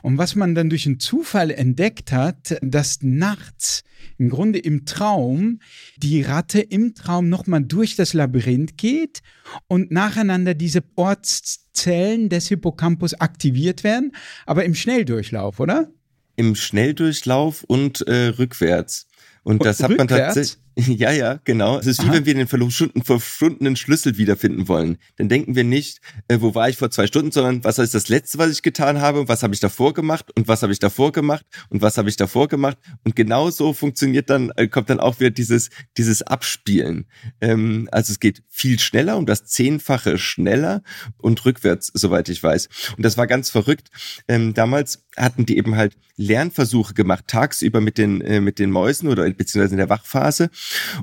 Und 0.05 0.19
was 0.19 0.35
man 0.35 0.53
dann 0.53 0.69
durch 0.69 0.85
einen 0.85 0.99
Zufall 0.99 1.49
entdeckt 1.49 2.11
hat, 2.11 2.59
dass 2.61 2.99
nachts 3.01 3.83
im 4.19 4.29
Grunde 4.29 4.59
im 4.59 4.85
Traum 4.85 5.61
die 5.97 6.21
Ratte 6.21 6.61
im 6.61 6.93
Traum 6.93 7.27
nochmal 7.27 7.63
durch 7.63 7.95
das 7.95 8.13
Labyrinth 8.13 8.77
geht 8.77 9.23
und 9.67 9.89
nacheinander 9.89 10.53
diese 10.53 10.83
Ortszellen 10.95 12.29
des 12.29 12.47
Hippocampus 12.49 13.15
aktiviert 13.15 13.83
werden, 13.83 14.11
aber 14.45 14.63
im 14.63 14.75
Schnelldurchlauf, 14.75 15.59
oder? 15.59 15.89
Im 16.35 16.53
Schnelldurchlauf 16.53 17.63
und 17.63 18.07
äh, 18.07 18.27
rückwärts. 18.27 19.07
Und 19.41 19.65
das 19.65 19.81
hat 19.81 19.97
man 19.97 20.07
tatsächlich. 20.07 20.59
Ja, 20.95 21.11
ja, 21.11 21.39
genau. 21.43 21.79
Es 21.79 21.87
ist 21.87 22.01
Aha. 22.01 22.09
wie 22.09 22.13
wenn 22.13 22.25
wir 22.25 22.33
den 22.33 22.47
verschwundenen 22.47 23.75
Schlüssel 23.75 24.17
wiederfinden 24.17 24.67
wollen. 24.67 24.97
Dann 25.17 25.29
denken 25.29 25.55
wir 25.55 25.63
nicht, 25.63 25.99
äh, 26.27 26.37
wo 26.41 26.53
war 26.53 26.69
ich 26.69 26.77
vor 26.77 26.91
zwei 26.91 27.07
Stunden, 27.07 27.31
sondern 27.31 27.63
was 27.63 27.79
ist 27.79 27.93
das 27.93 28.09
Letzte, 28.09 28.37
was 28.37 28.51
ich 28.51 28.61
getan 28.61 28.99
habe, 28.99 29.27
was 29.27 29.43
habe 29.43 29.53
ich 29.53 29.59
davor 29.59 29.93
gemacht 29.93 30.31
und 30.35 30.47
was 30.47 30.63
habe 30.63 30.73
ich 30.73 30.79
davor 30.79 31.11
gemacht 31.11 31.45
und 31.69 31.81
was 31.81 31.97
habe 31.97 32.09
ich 32.09 32.17
davor 32.17 32.47
gemacht. 32.47 32.77
Und 33.03 33.15
genau 33.15 33.49
so 33.51 33.73
funktioniert 33.73 34.29
dann, 34.29 34.51
äh, 34.55 34.67
kommt 34.67 34.89
dann 34.89 34.99
auch 34.99 35.19
wieder 35.19 35.31
dieses, 35.31 35.69
dieses 35.97 36.21
Abspielen. 36.21 37.05
Ähm, 37.41 37.87
also 37.91 38.11
es 38.11 38.19
geht 38.19 38.43
viel 38.49 38.79
schneller, 38.79 39.17
um 39.17 39.25
das 39.25 39.45
Zehnfache 39.45 40.17
schneller 40.17 40.83
und 41.17 41.45
rückwärts, 41.45 41.91
soweit 41.93 42.27
ich 42.29 42.41
weiß. 42.43 42.67
Und 42.97 43.03
das 43.03 43.17
war 43.17 43.27
ganz 43.27 43.49
verrückt. 43.49 43.89
Ähm, 44.27 44.53
damals 44.53 45.05
hatten 45.15 45.45
die 45.45 45.57
eben 45.57 45.75
halt 45.75 45.95
Lernversuche 46.17 46.93
gemacht, 46.93 47.25
tagsüber 47.27 47.81
mit 47.81 47.97
den, 47.97 48.21
äh, 48.21 48.41
mit 48.41 48.59
den 48.59 48.71
Mäusen 48.71 49.09
oder 49.09 49.29
beziehungsweise 49.29 49.73
in 49.73 49.79
der 49.79 49.89
Wachphase 49.89 50.49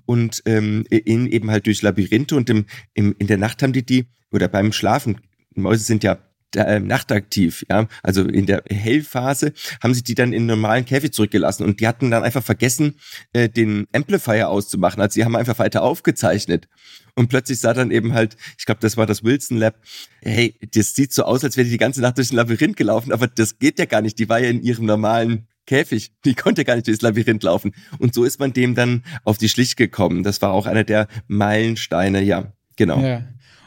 und 0.06 0.42
ähm, 0.46 0.84
in, 0.90 1.26
eben 1.26 1.50
halt 1.50 1.66
durch 1.66 1.82
Labyrinthe 1.82 2.36
und 2.36 2.50
im, 2.50 2.66
im, 2.94 3.14
in 3.18 3.26
der 3.26 3.38
Nacht 3.38 3.62
haben 3.62 3.72
die 3.72 3.84
die, 3.84 4.06
oder 4.30 4.48
beim 4.48 4.72
Schlafen, 4.72 5.20
Mäuse 5.54 5.84
sind 5.84 6.02
ja 6.04 6.18
äh, 6.54 6.80
nachtaktiv, 6.80 7.64
ja, 7.70 7.88
also 8.02 8.22
in 8.22 8.46
der 8.46 8.62
Hellphase 8.68 9.54
haben 9.82 9.94
sie 9.94 10.02
die 10.02 10.14
dann 10.14 10.32
in 10.32 10.46
normalen 10.46 10.84
Käfig 10.84 11.12
zurückgelassen 11.12 11.64
und 11.64 11.80
die 11.80 11.88
hatten 11.88 12.10
dann 12.10 12.24
einfach 12.24 12.42
vergessen, 12.42 12.96
äh, 13.32 13.48
den 13.48 13.86
Amplifier 13.92 14.50
auszumachen. 14.50 15.00
Also 15.00 15.14
sie 15.14 15.24
haben 15.24 15.34
einfach 15.34 15.58
weiter 15.58 15.82
aufgezeichnet 15.82 16.68
und 17.14 17.28
plötzlich 17.28 17.60
sah 17.60 17.72
dann 17.72 17.90
eben 17.90 18.12
halt, 18.12 18.36
ich 18.58 18.66
glaube, 18.66 18.80
das 18.80 18.96
war 18.96 19.06
das 19.06 19.24
Wilson 19.24 19.56
Lab, 19.56 19.76
hey, 20.20 20.54
das 20.74 20.94
sieht 20.94 21.12
so 21.12 21.24
aus, 21.24 21.42
als 21.42 21.56
wäre 21.56 21.64
die 21.64 21.70
die 21.70 21.78
ganze 21.78 22.02
Nacht 22.02 22.18
durch 22.18 22.30
ein 22.30 22.36
Labyrinth 22.36 22.76
gelaufen, 22.76 23.12
aber 23.12 23.28
das 23.28 23.58
geht 23.58 23.78
ja 23.78 23.86
gar 23.86 24.02
nicht. 24.02 24.18
Die 24.18 24.28
war 24.28 24.38
ja 24.38 24.50
in 24.50 24.62
ihrem 24.62 24.84
normalen 24.84 25.46
Käfig. 25.66 26.12
Die 26.24 26.34
konnte 26.34 26.64
gar 26.64 26.74
nicht 26.74 26.86
durchs 26.86 27.02
Labyrinth 27.02 27.42
laufen. 27.42 27.74
Und 27.98 28.14
so 28.14 28.24
ist 28.24 28.40
man 28.40 28.52
dem 28.52 28.74
dann 28.74 29.02
auf 29.24 29.38
die 29.38 29.48
Schlicht 29.48 29.76
gekommen. 29.76 30.22
Das 30.22 30.42
war 30.42 30.52
auch 30.52 30.66
einer 30.66 30.84
der 30.84 31.08
Meilensteine, 31.28 32.22
ja, 32.22 32.52
genau. 32.76 33.02
Ja. 33.02 33.22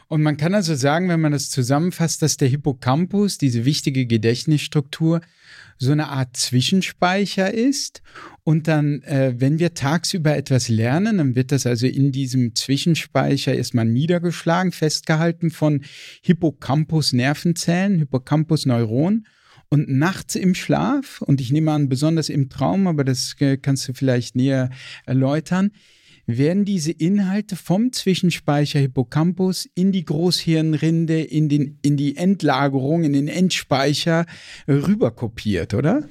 Und 0.08 0.22
man 0.22 0.36
kann 0.36 0.54
also 0.54 0.74
sagen, 0.74 1.08
wenn 1.08 1.20
man 1.20 1.32
das 1.32 1.50
zusammenfasst, 1.50 2.22
dass 2.22 2.36
der 2.36 2.48
Hippocampus, 2.48 3.38
diese 3.38 3.64
wichtige 3.64 4.06
Gedächtnisstruktur, 4.06 5.20
so 5.78 5.92
eine 5.92 6.08
Art 6.08 6.36
Zwischenspeicher 6.36 7.52
ist. 7.52 8.02
Und 8.44 8.68
dann, 8.68 9.02
äh, 9.02 9.34
wenn 9.36 9.58
wir 9.58 9.74
tagsüber 9.74 10.36
etwas 10.36 10.68
lernen, 10.68 11.18
dann 11.18 11.34
wird 11.34 11.52
das 11.52 11.66
also 11.66 11.86
in 11.86 12.12
diesem 12.12 12.54
Zwischenspeicher 12.54 13.54
erstmal 13.54 13.84
niedergeschlagen, 13.84 14.72
festgehalten 14.72 15.50
von 15.50 15.82
Hippocampus-Nervenzellen, 16.22 17.98
Hippocampus-Neuronen. 17.98 19.26
Und 19.68 19.88
nachts 19.88 20.36
im 20.36 20.54
Schlaf, 20.54 21.22
und 21.22 21.40
ich 21.40 21.50
nehme 21.50 21.72
an, 21.72 21.88
besonders 21.88 22.28
im 22.28 22.48
Traum, 22.48 22.86
aber 22.86 23.04
das 23.04 23.34
äh, 23.40 23.56
kannst 23.56 23.88
du 23.88 23.94
vielleicht 23.94 24.36
näher 24.36 24.70
erläutern, 25.06 25.72
werden 26.26 26.64
diese 26.64 26.90
Inhalte 26.92 27.56
vom 27.56 27.92
Zwischenspeicher 27.92 28.80
Hippocampus 28.80 29.68
in 29.74 29.92
die 29.92 30.04
Großhirnrinde, 30.04 31.22
in, 31.22 31.48
den, 31.48 31.78
in 31.82 31.96
die 31.96 32.16
Endlagerung, 32.16 33.04
in 33.04 33.12
den 33.12 33.28
Endspeicher 33.28 34.26
rüberkopiert, 34.66 35.74
oder? 35.74 36.08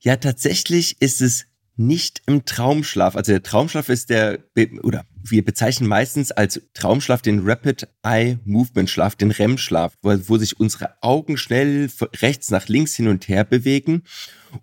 Ja, 0.00 0.16
tatsächlich 0.16 1.00
ist 1.00 1.20
es 1.20 1.46
nicht 1.78 2.22
im 2.26 2.44
Traumschlaf. 2.44 3.14
Also 3.14 3.32
der 3.32 3.42
Traumschlaf 3.42 3.88
ist 3.88 4.10
der, 4.10 4.40
oder 4.82 5.04
wir 5.22 5.44
bezeichnen 5.44 5.88
meistens 5.88 6.32
als 6.32 6.60
Traumschlaf 6.74 7.22
den 7.22 7.48
Rapid 7.48 7.86
Eye 8.02 8.38
Movement 8.44 8.90
Schlaf, 8.90 9.14
den 9.14 9.30
REM-Schlaf, 9.30 9.94
wo, 10.02 10.12
wo 10.26 10.38
sich 10.38 10.58
unsere 10.58 10.94
Augen 11.02 11.36
schnell 11.36 11.88
rechts 12.16 12.50
nach 12.50 12.68
links 12.68 12.94
hin 12.94 13.08
und 13.08 13.28
her 13.28 13.44
bewegen. 13.44 14.02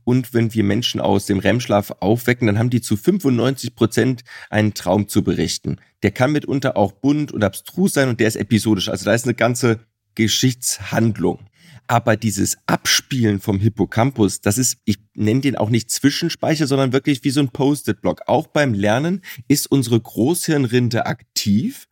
Und 0.03 0.33
wenn 0.33 0.53
wir 0.53 0.63
Menschen 0.63 0.99
aus 0.99 1.25
dem 1.25 1.39
REM-Schlaf 1.39 1.91
aufwecken, 2.01 2.47
dann 2.47 2.59
haben 2.59 2.69
die 2.69 2.81
zu 2.81 2.97
95 2.97 3.75
Prozent 3.75 4.23
einen 4.49 4.73
Traum 4.73 5.07
zu 5.07 5.23
berichten. 5.23 5.77
Der 6.03 6.11
kann 6.11 6.33
mitunter 6.33 6.75
auch 6.75 6.91
bunt 6.91 7.31
und 7.31 7.43
abstrus 7.43 7.93
sein 7.93 8.09
und 8.09 8.19
der 8.19 8.27
ist 8.27 8.35
episodisch. 8.35 8.89
Also 8.89 9.05
da 9.05 9.13
ist 9.13 9.25
eine 9.25 9.35
ganze 9.35 9.79
Geschichtshandlung. 10.15 11.47
Aber 11.87 12.17
dieses 12.17 12.57
Abspielen 12.65 13.39
vom 13.39 13.59
Hippocampus, 13.59 14.41
das 14.41 14.57
ist, 14.57 14.77
ich 14.85 14.97
nenne 15.13 15.41
den 15.41 15.55
auch 15.55 15.69
nicht 15.69 15.91
Zwischenspeicher, 15.91 16.67
sondern 16.67 16.93
wirklich 16.93 17.23
wie 17.23 17.29
so 17.29 17.39
ein 17.39 17.49
Post-it-Block. 17.49 18.23
Auch 18.27 18.47
beim 18.47 18.73
Lernen 18.73 19.21
ist 19.47 19.67
unsere 19.67 19.99
Großhirnrinde 19.99 21.05
aktiv 21.05 21.87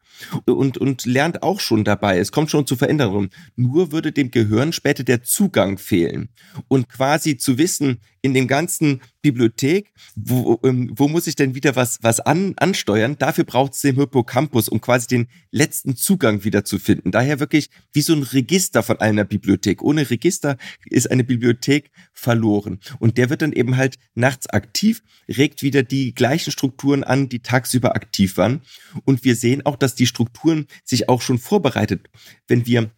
und, 0.46 0.78
und 0.78 1.06
lernt 1.06 1.44
auch 1.44 1.60
schon 1.60 1.84
dabei. 1.84 2.18
Es 2.18 2.32
kommt 2.32 2.50
schon 2.50 2.68
zu 2.68 2.76
Veränderungen. 2.76 3.30
Nur 3.56 3.92
würde 3.92 4.12
dem 4.12 4.32
Gehirn 4.32 4.74
später 4.74 5.04
der 5.04 5.24
Zugang 5.24 5.78
fehlen. 5.78 6.30
Und 6.68 6.90
quasi 6.90 7.38
zu 7.38 7.58
wissen, 7.58 8.00
in 8.24 8.34
dem 8.34 8.48
ganzen 8.48 9.02
Bibliothek, 9.22 9.92
wo, 10.16 10.58
ähm, 10.64 10.94
wo 10.96 11.10
muss 11.10 11.28
ich 11.28 11.36
denn 11.36 11.56
wieder 11.56 11.76
was, 11.76 12.00
was 12.02 12.22
an, 12.22 12.54
ansteuern? 12.56 13.18
Dafür 13.20 13.44
braucht 13.44 13.74
es 13.74 13.82
den 13.82 13.96
Hippocampus, 13.96 14.70
um 14.70 14.80
quasi 14.80 15.08
den 15.08 15.28
letzten 15.52 15.98
Zugang 15.98 16.46
wieder 16.46 16.64
zu 16.64 16.80
finden. 16.80 17.12
Daher 17.12 17.42
wirklich 17.42 17.70
wie 17.92 18.02
so 18.02 18.14
ein 18.14 18.24
Register 18.24 18.82
von 18.82 19.00
einer 19.02 19.26
Bibliothek. 19.26 19.84
Ohne 19.84 20.10
Register 20.10 20.58
ist 20.86 21.12
eine 21.12 21.26
Bibliothek 21.26 21.92
verloren. 22.14 22.80
Und 23.00 23.18
der 23.18 23.30
wird 23.30 23.42
dann 23.42 23.52
eben 23.52 23.76
halt 23.76 23.98
nachts 24.16 24.48
aktiv, 24.48 25.04
regt 25.28 25.62
wieder 25.62 25.84
die 25.84 26.16
gleichen 26.16 26.52
Strukturen 26.52 27.04
an, 27.04 27.28
die 27.28 27.42
tagsüber 27.42 27.94
aktiv 27.94 28.38
waren. 28.38 28.62
Und 29.04 29.26
wir 29.26 29.36
sehen 29.36 29.66
auch, 29.66 29.76
dass 29.76 29.96
die 29.96 30.08
Strukturen 30.08 30.68
sich 30.86 31.10
auch 31.10 31.22
schon 31.22 31.40
vorbereitet. 31.40 32.10
Wenn 32.48 32.66
wir 32.66 32.90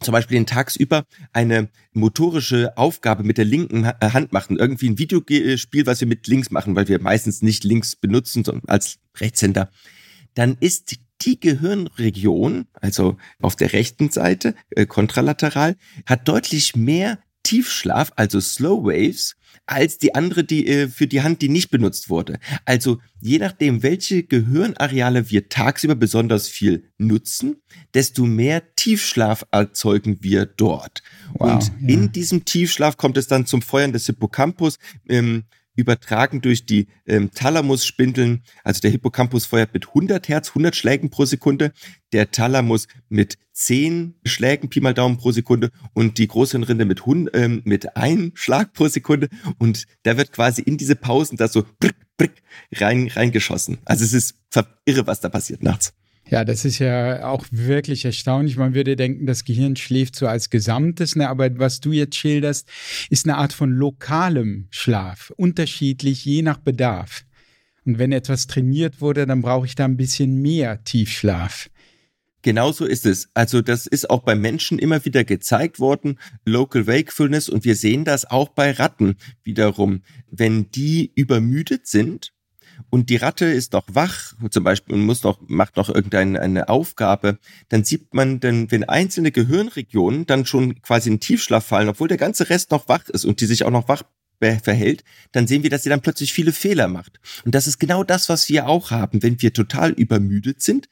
zum 0.00 0.12
Beispiel 0.12 0.36
den 0.36 0.46
tagsüber 0.46 1.04
eine 1.32 1.68
motorische 1.92 2.76
Aufgabe 2.76 3.24
mit 3.24 3.38
der 3.38 3.44
linken 3.44 3.84
äh, 3.84 3.94
Hand 4.00 4.32
machen, 4.32 4.58
irgendwie 4.58 4.90
ein 4.90 4.98
Videospiel, 4.98 5.86
was 5.86 6.00
wir 6.00 6.08
mit 6.08 6.26
links 6.26 6.50
machen, 6.50 6.76
weil 6.76 6.88
wir 6.88 7.00
meistens 7.00 7.42
nicht 7.42 7.64
links 7.64 7.96
benutzen, 7.96 8.44
sondern 8.44 8.68
als 8.68 8.98
Rechtshänder, 9.18 9.70
dann 10.34 10.56
ist 10.60 10.98
die 11.22 11.40
Gehirnregion, 11.40 12.66
also 12.74 13.16
auf 13.40 13.56
der 13.56 13.72
rechten 13.72 14.10
Seite, 14.10 14.54
äh, 14.70 14.86
kontralateral, 14.86 15.76
hat 16.04 16.28
deutlich 16.28 16.76
mehr 16.76 17.18
Tiefschlaf, 17.42 18.12
also 18.16 18.40
Slow 18.40 18.84
Waves, 18.84 19.36
als 19.66 19.98
die 19.98 20.14
andere, 20.14 20.44
die 20.44 20.66
äh, 20.66 20.88
für 20.88 21.06
die 21.06 21.22
Hand, 21.22 21.42
die 21.42 21.48
nicht 21.48 21.70
benutzt 21.70 22.08
wurde. 22.08 22.38
Also 22.64 22.98
je 23.20 23.38
nachdem, 23.38 23.82
welche 23.82 24.22
Gehirnareale 24.22 25.30
wir 25.30 25.48
tagsüber 25.48 25.94
besonders 25.96 26.48
viel 26.48 26.90
nutzen, 26.98 27.56
desto 27.92 28.24
mehr 28.24 28.74
Tiefschlaf 28.76 29.44
erzeugen 29.50 30.18
wir 30.20 30.46
dort. 30.46 31.02
Wow, 31.34 31.54
Und 31.54 31.72
ja. 31.80 31.94
in 31.94 32.12
diesem 32.12 32.44
Tiefschlaf 32.44 32.96
kommt 32.96 33.16
es 33.16 33.26
dann 33.26 33.46
zum 33.46 33.60
Feuern 33.60 33.92
des 33.92 34.06
Hippocampus. 34.06 34.78
Ähm, 35.08 35.44
übertragen 35.76 36.40
durch 36.40 36.66
die 36.66 36.88
ähm, 37.06 37.30
Thalamusspindeln. 37.30 38.42
Also 38.64 38.80
der 38.80 38.90
Hippocampus 38.90 39.46
feuert 39.46 39.72
mit 39.72 39.88
100 39.88 40.28
Hertz, 40.28 40.48
100 40.48 40.74
Schlägen 40.74 41.10
pro 41.10 41.24
Sekunde, 41.24 41.72
der 42.12 42.30
Thalamus 42.30 42.88
mit 43.08 43.38
10 43.52 44.16
Schlägen 44.24 44.68
Pi 44.68 44.80
mal 44.80 44.94
Daumen 44.94 45.16
pro 45.16 45.30
Sekunde 45.32 45.70
und 45.94 46.18
die 46.18 46.28
Großhirnrinde 46.28 46.84
mit, 46.84 47.02
ähm, 47.32 47.62
mit 47.64 47.96
einem 47.96 48.32
Schlag 48.34 48.72
pro 48.72 48.88
Sekunde 48.88 49.28
und 49.58 49.86
da 50.02 50.16
wird 50.16 50.32
quasi 50.32 50.62
in 50.62 50.76
diese 50.76 50.96
Pausen 50.96 51.36
da 51.36 51.48
so 51.48 51.64
brick, 51.78 51.96
brick 52.16 52.42
rein, 52.74 53.08
reingeschossen. 53.08 53.78
Also 53.84 54.04
es 54.04 54.12
ist 54.12 54.34
irre, 54.84 55.06
was 55.06 55.20
da 55.20 55.28
passiert 55.28 55.62
nachts. 55.62 55.92
Ja, 56.28 56.44
das 56.44 56.64
ist 56.64 56.80
ja 56.80 57.28
auch 57.28 57.46
wirklich 57.52 58.04
erstaunlich. 58.04 58.56
Man 58.56 58.74
würde 58.74 58.96
denken, 58.96 59.26
das 59.26 59.44
Gehirn 59.44 59.76
schläft 59.76 60.16
so 60.16 60.26
als 60.26 60.50
Gesamtes, 60.50 61.14
ne? 61.14 61.28
aber 61.28 61.56
was 61.58 61.80
du 61.80 61.92
jetzt 61.92 62.16
schilderst, 62.16 62.68
ist 63.10 63.26
eine 63.26 63.36
Art 63.36 63.52
von 63.52 63.70
lokalem 63.70 64.66
Schlaf, 64.70 65.32
unterschiedlich 65.36 66.24
je 66.24 66.42
nach 66.42 66.58
Bedarf. 66.58 67.24
Und 67.84 67.98
wenn 67.98 68.10
etwas 68.10 68.48
trainiert 68.48 69.00
wurde, 69.00 69.26
dann 69.26 69.42
brauche 69.42 69.66
ich 69.66 69.76
da 69.76 69.84
ein 69.84 69.96
bisschen 69.96 70.42
mehr 70.42 70.82
Tiefschlaf. 70.82 71.70
Genauso 72.42 72.84
ist 72.84 73.06
es. 73.06 73.28
Also 73.34 73.62
das 73.62 73.86
ist 73.86 74.10
auch 74.10 74.22
beim 74.22 74.40
Menschen 74.40 74.78
immer 74.78 75.04
wieder 75.04 75.24
gezeigt 75.24 75.78
worden, 75.78 76.18
Local 76.44 76.86
Wakefulness, 76.88 77.48
und 77.48 77.64
wir 77.64 77.76
sehen 77.76 78.04
das 78.04 78.24
auch 78.24 78.48
bei 78.48 78.72
Ratten 78.72 79.16
wiederum. 79.44 80.02
Wenn 80.30 80.70
die 80.70 81.12
übermüdet 81.14 81.86
sind, 81.86 82.32
und 82.90 83.10
die 83.10 83.16
Ratte 83.16 83.46
ist 83.46 83.72
noch 83.72 83.86
wach, 83.88 84.34
zum 84.50 84.64
Beispiel 84.64 84.96
muss 84.96 85.22
noch, 85.22 85.40
macht 85.46 85.76
noch 85.76 85.88
irgendeine 85.88 86.68
Aufgabe, 86.68 87.38
dann 87.68 87.84
sieht 87.84 88.14
man 88.14 88.40
dann, 88.40 88.70
wenn 88.70 88.84
einzelne 88.84 89.32
Gehirnregionen 89.32 90.26
dann 90.26 90.46
schon 90.46 90.82
quasi 90.82 91.10
in 91.10 91.20
Tiefschlaf 91.20 91.66
fallen, 91.66 91.88
obwohl 91.88 92.08
der 92.08 92.16
ganze 92.16 92.50
Rest 92.50 92.70
noch 92.70 92.88
wach 92.88 93.08
ist 93.08 93.24
und 93.24 93.40
die 93.40 93.46
sich 93.46 93.64
auch 93.64 93.70
noch 93.70 93.88
wach 93.88 94.02
verhält, 94.38 95.02
dann 95.32 95.46
sehen 95.46 95.62
wir, 95.62 95.70
dass 95.70 95.82
sie 95.82 95.88
dann 95.88 96.02
plötzlich 96.02 96.32
viele 96.32 96.52
Fehler 96.52 96.88
macht. 96.88 97.20
Und 97.44 97.54
das 97.54 97.66
ist 97.66 97.78
genau 97.78 98.04
das, 98.04 98.28
was 98.28 98.48
wir 98.50 98.68
auch 98.68 98.90
haben. 98.90 99.22
Wenn 99.22 99.40
wir 99.40 99.52
total 99.52 99.92
übermüdet 99.92 100.60
sind, 100.60 100.88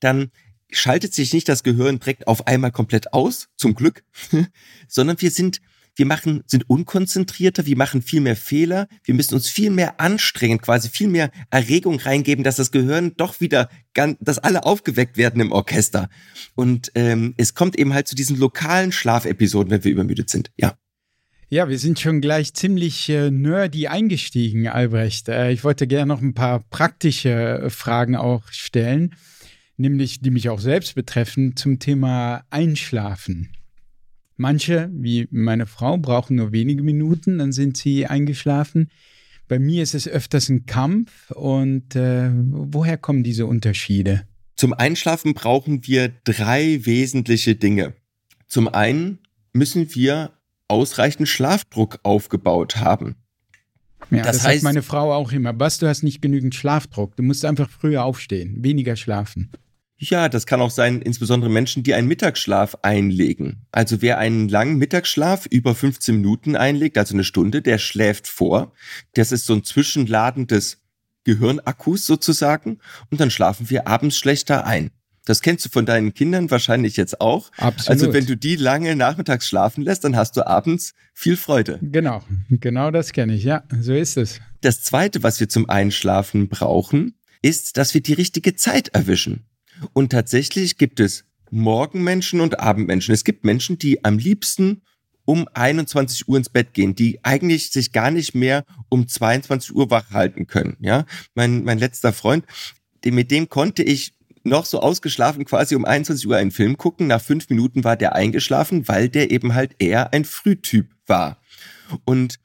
dann 0.00 0.32
schaltet 0.70 1.14
sich 1.14 1.32
nicht 1.32 1.48
das 1.48 1.62
Gehirn 1.62 1.98
direkt 1.98 2.26
auf 2.26 2.46
einmal 2.46 2.72
komplett 2.72 3.12
aus, 3.12 3.48
zum 3.56 3.74
Glück, 3.74 4.04
sondern 4.88 5.20
wir 5.20 5.30
sind 5.30 5.60
wir 5.98 6.06
machen, 6.06 6.44
sind 6.46 6.70
unkonzentrierter, 6.70 7.66
wir 7.66 7.76
machen 7.76 8.02
viel 8.02 8.20
mehr 8.20 8.36
Fehler, 8.36 8.86
wir 9.04 9.14
müssen 9.14 9.34
uns 9.34 9.48
viel 9.48 9.70
mehr 9.70 10.00
anstrengen, 10.00 10.60
quasi 10.60 10.88
viel 10.88 11.08
mehr 11.08 11.30
Erregung 11.50 11.98
reingeben, 11.98 12.44
dass 12.44 12.56
das 12.56 12.70
Gehirn 12.70 13.14
doch 13.16 13.40
wieder, 13.40 13.68
ganz, 13.94 14.16
dass 14.20 14.38
alle 14.38 14.64
aufgeweckt 14.64 15.16
werden 15.16 15.40
im 15.40 15.50
Orchester. 15.50 16.08
Und 16.54 16.92
ähm, 16.94 17.34
es 17.36 17.54
kommt 17.54 17.76
eben 17.76 17.94
halt 17.94 18.06
zu 18.06 18.14
diesen 18.14 18.38
lokalen 18.38 18.92
Schlafepisoden, 18.92 19.70
wenn 19.72 19.84
wir 19.84 19.90
übermüdet 19.92 20.30
sind. 20.30 20.50
Ja. 20.56 20.78
Ja, 21.50 21.68
wir 21.68 21.78
sind 21.78 21.98
schon 21.98 22.20
gleich 22.20 22.52
ziemlich 22.52 23.08
äh, 23.08 23.30
nerdy 23.30 23.88
eingestiegen, 23.88 24.68
Albrecht. 24.68 25.28
Äh, 25.28 25.50
ich 25.50 25.64
wollte 25.64 25.86
gerne 25.86 26.06
noch 26.06 26.20
ein 26.20 26.34
paar 26.34 26.60
praktische 26.60 27.30
äh, 27.30 27.70
Fragen 27.70 28.16
auch 28.16 28.46
stellen, 28.50 29.16
nämlich 29.78 30.20
die 30.20 30.30
mich 30.30 30.50
auch 30.50 30.60
selbst 30.60 30.94
betreffen 30.94 31.56
zum 31.56 31.78
Thema 31.78 32.44
Einschlafen. 32.50 33.48
Manche, 34.38 34.88
wie 34.92 35.26
meine 35.32 35.66
Frau, 35.66 35.98
brauchen 35.98 36.36
nur 36.36 36.52
wenige 36.52 36.82
Minuten, 36.82 37.38
dann 37.38 37.52
sind 37.52 37.76
sie 37.76 38.06
eingeschlafen. 38.06 38.88
Bei 39.48 39.58
mir 39.58 39.82
ist 39.82 39.94
es 39.94 40.06
öfters 40.06 40.48
ein 40.48 40.64
Kampf. 40.64 41.30
Und 41.32 41.96
äh, 41.96 42.30
woher 42.32 42.96
kommen 42.96 43.24
diese 43.24 43.46
Unterschiede? 43.46 44.22
Zum 44.54 44.72
Einschlafen 44.72 45.34
brauchen 45.34 45.86
wir 45.86 46.12
drei 46.22 46.84
wesentliche 46.86 47.56
Dinge. 47.56 47.94
Zum 48.46 48.68
einen 48.68 49.18
müssen 49.52 49.94
wir 49.94 50.32
ausreichend 50.68 51.28
Schlafdruck 51.28 51.98
aufgebaut 52.04 52.76
haben. 52.76 53.16
Ja, 54.10 54.18
das, 54.18 54.36
das 54.38 54.46
heißt, 54.46 54.62
sagt 54.62 54.62
meine 54.62 54.82
Frau 54.82 55.12
auch 55.12 55.32
immer. 55.32 55.52
Bas, 55.52 55.78
du 55.78 55.88
hast 55.88 56.04
nicht 56.04 56.22
genügend 56.22 56.54
Schlafdruck. 56.54 57.16
Du 57.16 57.24
musst 57.24 57.44
einfach 57.44 57.68
früher 57.68 58.04
aufstehen, 58.04 58.62
weniger 58.62 58.94
schlafen. 58.94 59.50
Ja, 59.98 60.28
das 60.28 60.46
kann 60.46 60.60
auch 60.60 60.70
sein, 60.70 61.02
insbesondere 61.02 61.50
Menschen, 61.50 61.82
die 61.82 61.92
einen 61.92 62.06
Mittagsschlaf 62.06 62.78
einlegen. 62.82 63.66
Also 63.72 64.00
wer 64.00 64.18
einen 64.18 64.48
langen 64.48 64.78
Mittagsschlaf 64.78 65.46
über 65.46 65.74
15 65.74 66.14
Minuten 66.14 66.54
einlegt, 66.54 66.96
also 66.96 67.14
eine 67.14 67.24
Stunde, 67.24 67.62
der 67.62 67.78
schläft 67.78 68.28
vor. 68.28 68.72
Das 69.14 69.32
ist 69.32 69.46
so 69.46 69.54
ein 69.54 69.64
Zwischenladen 69.64 70.46
des 70.46 70.78
Gehirnakkus 71.24 72.06
sozusagen. 72.06 72.78
Und 73.10 73.20
dann 73.20 73.30
schlafen 73.30 73.70
wir 73.70 73.88
abends 73.88 74.16
schlechter 74.16 74.64
ein. 74.64 74.90
Das 75.24 75.42
kennst 75.42 75.66
du 75.66 75.68
von 75.68 75.84
deinen 75.84 76.14
Kindern 76.14 76.50
wahrscheinlich 76.50 76.96
jetzt 76.96 77.20
auch. 77.20 77.50
Absolut. 77.58 77.90
Also 77.90 78.12
wenn 78.14 78.24
du 78.24 78.34
die 78.34 78.56
lange 78.56 78.96
nachmittags 78.96 79.46
schlafen 79.46 79.82
lässt, 79.82 80.04
dann 80.04 80.16
hast 80.16 80.36
du 80.38 80.46
abends 80.46 80.94
viel 81.12 81.36
Freude. 81.36 81.78
Genau, 81.82 82.22
genau 82.48 82.90
das 82.90 83.12
kenne 83.12 83.34
ich. 83.34 83.44
Ja, 83.44 83.64
so 83.78 83.92
ist 83.92 84.16
es. 84.16 84.40
Das 84.62 84.80
Zweite, 84.82 85.22
was 85.22 85.38
wir 85.38 85.50
zum 85.50 85.68
Einschlafen 85.68 86.48
brauchen, 86.48 87.18
ist, 87.42 87.76
dass 87.76 87.92
wir 87.92 88.00
die 88.00 88.14
richtige 88.14 88.56
Zeit 88.56 88.88
erwischen. 88.88 89.44
Und 89.92 90.10
tatsächlich 90.10 90.78
gibt 90.78 91.00
es 91.00 91.24
Morgenmenschen 91.50 92.40
und 92.40 92.60
Abendmenschen. 92.60 93.14
Es 93.14 93.24
gibt 93.24 93.44
Menschen, 93.44 93.78
die 93.78 94.04
am 94.04 94.18
liebsten 94.18 94.82
um 95.24 95.46
21 95.52 96.26
Uhr 96.28 96.38
ins 96.38 96.48
Bett 96.48 96.72
gehen, 96.72 96.94
die 96.94 97.22
eigentlich 97.22 97.70
sich 97.70 97.92
gar 97.92 98.10
nicht 98.10 98.34
mehr 98.34 98.64
um 98.88 99.06
22 99.06 99.74
Uhr 99.74 99.90
wach 99.90 100.10
halten 100.10 100.46
können. 100.46 100.76
Ja, 100.80 101.04
mein, 101.34 101.64
mein 101.64 101.78
letzter 101.78 102.12
Freund, 102.12 102.44
mit 103.04 103.30
dem 103.30 103.48
konnte 103.48 103.82
ich 103.82 104.14
noch 104.44 104.64
so 104.64 104.80
ausgeschlafen 104.80 105.44
quasi 105.44 105.74
um 105.74 105.84
21 105.84 106.26
Uhr 106.26 106.36
einen 106.36 106.50
Film 106.50 106.78
gucken. 106.78 107.06
Nach 107.08 107.20
fünf 107.20 107.50
Minuten 107.50 107.84
war 107.84 107.96
der 107.96 108.14
eingeschlafen, 108.14 108.88
weil 108.88 109.08
der 109.08 109.30
eben 109.30 109.54
halt 109.54 109.74
eher 109.78 110.12
ein 110.14 110.24
Frühtyp 110.24 110.88
war. 111.06 111.38
Und 112.04 112.38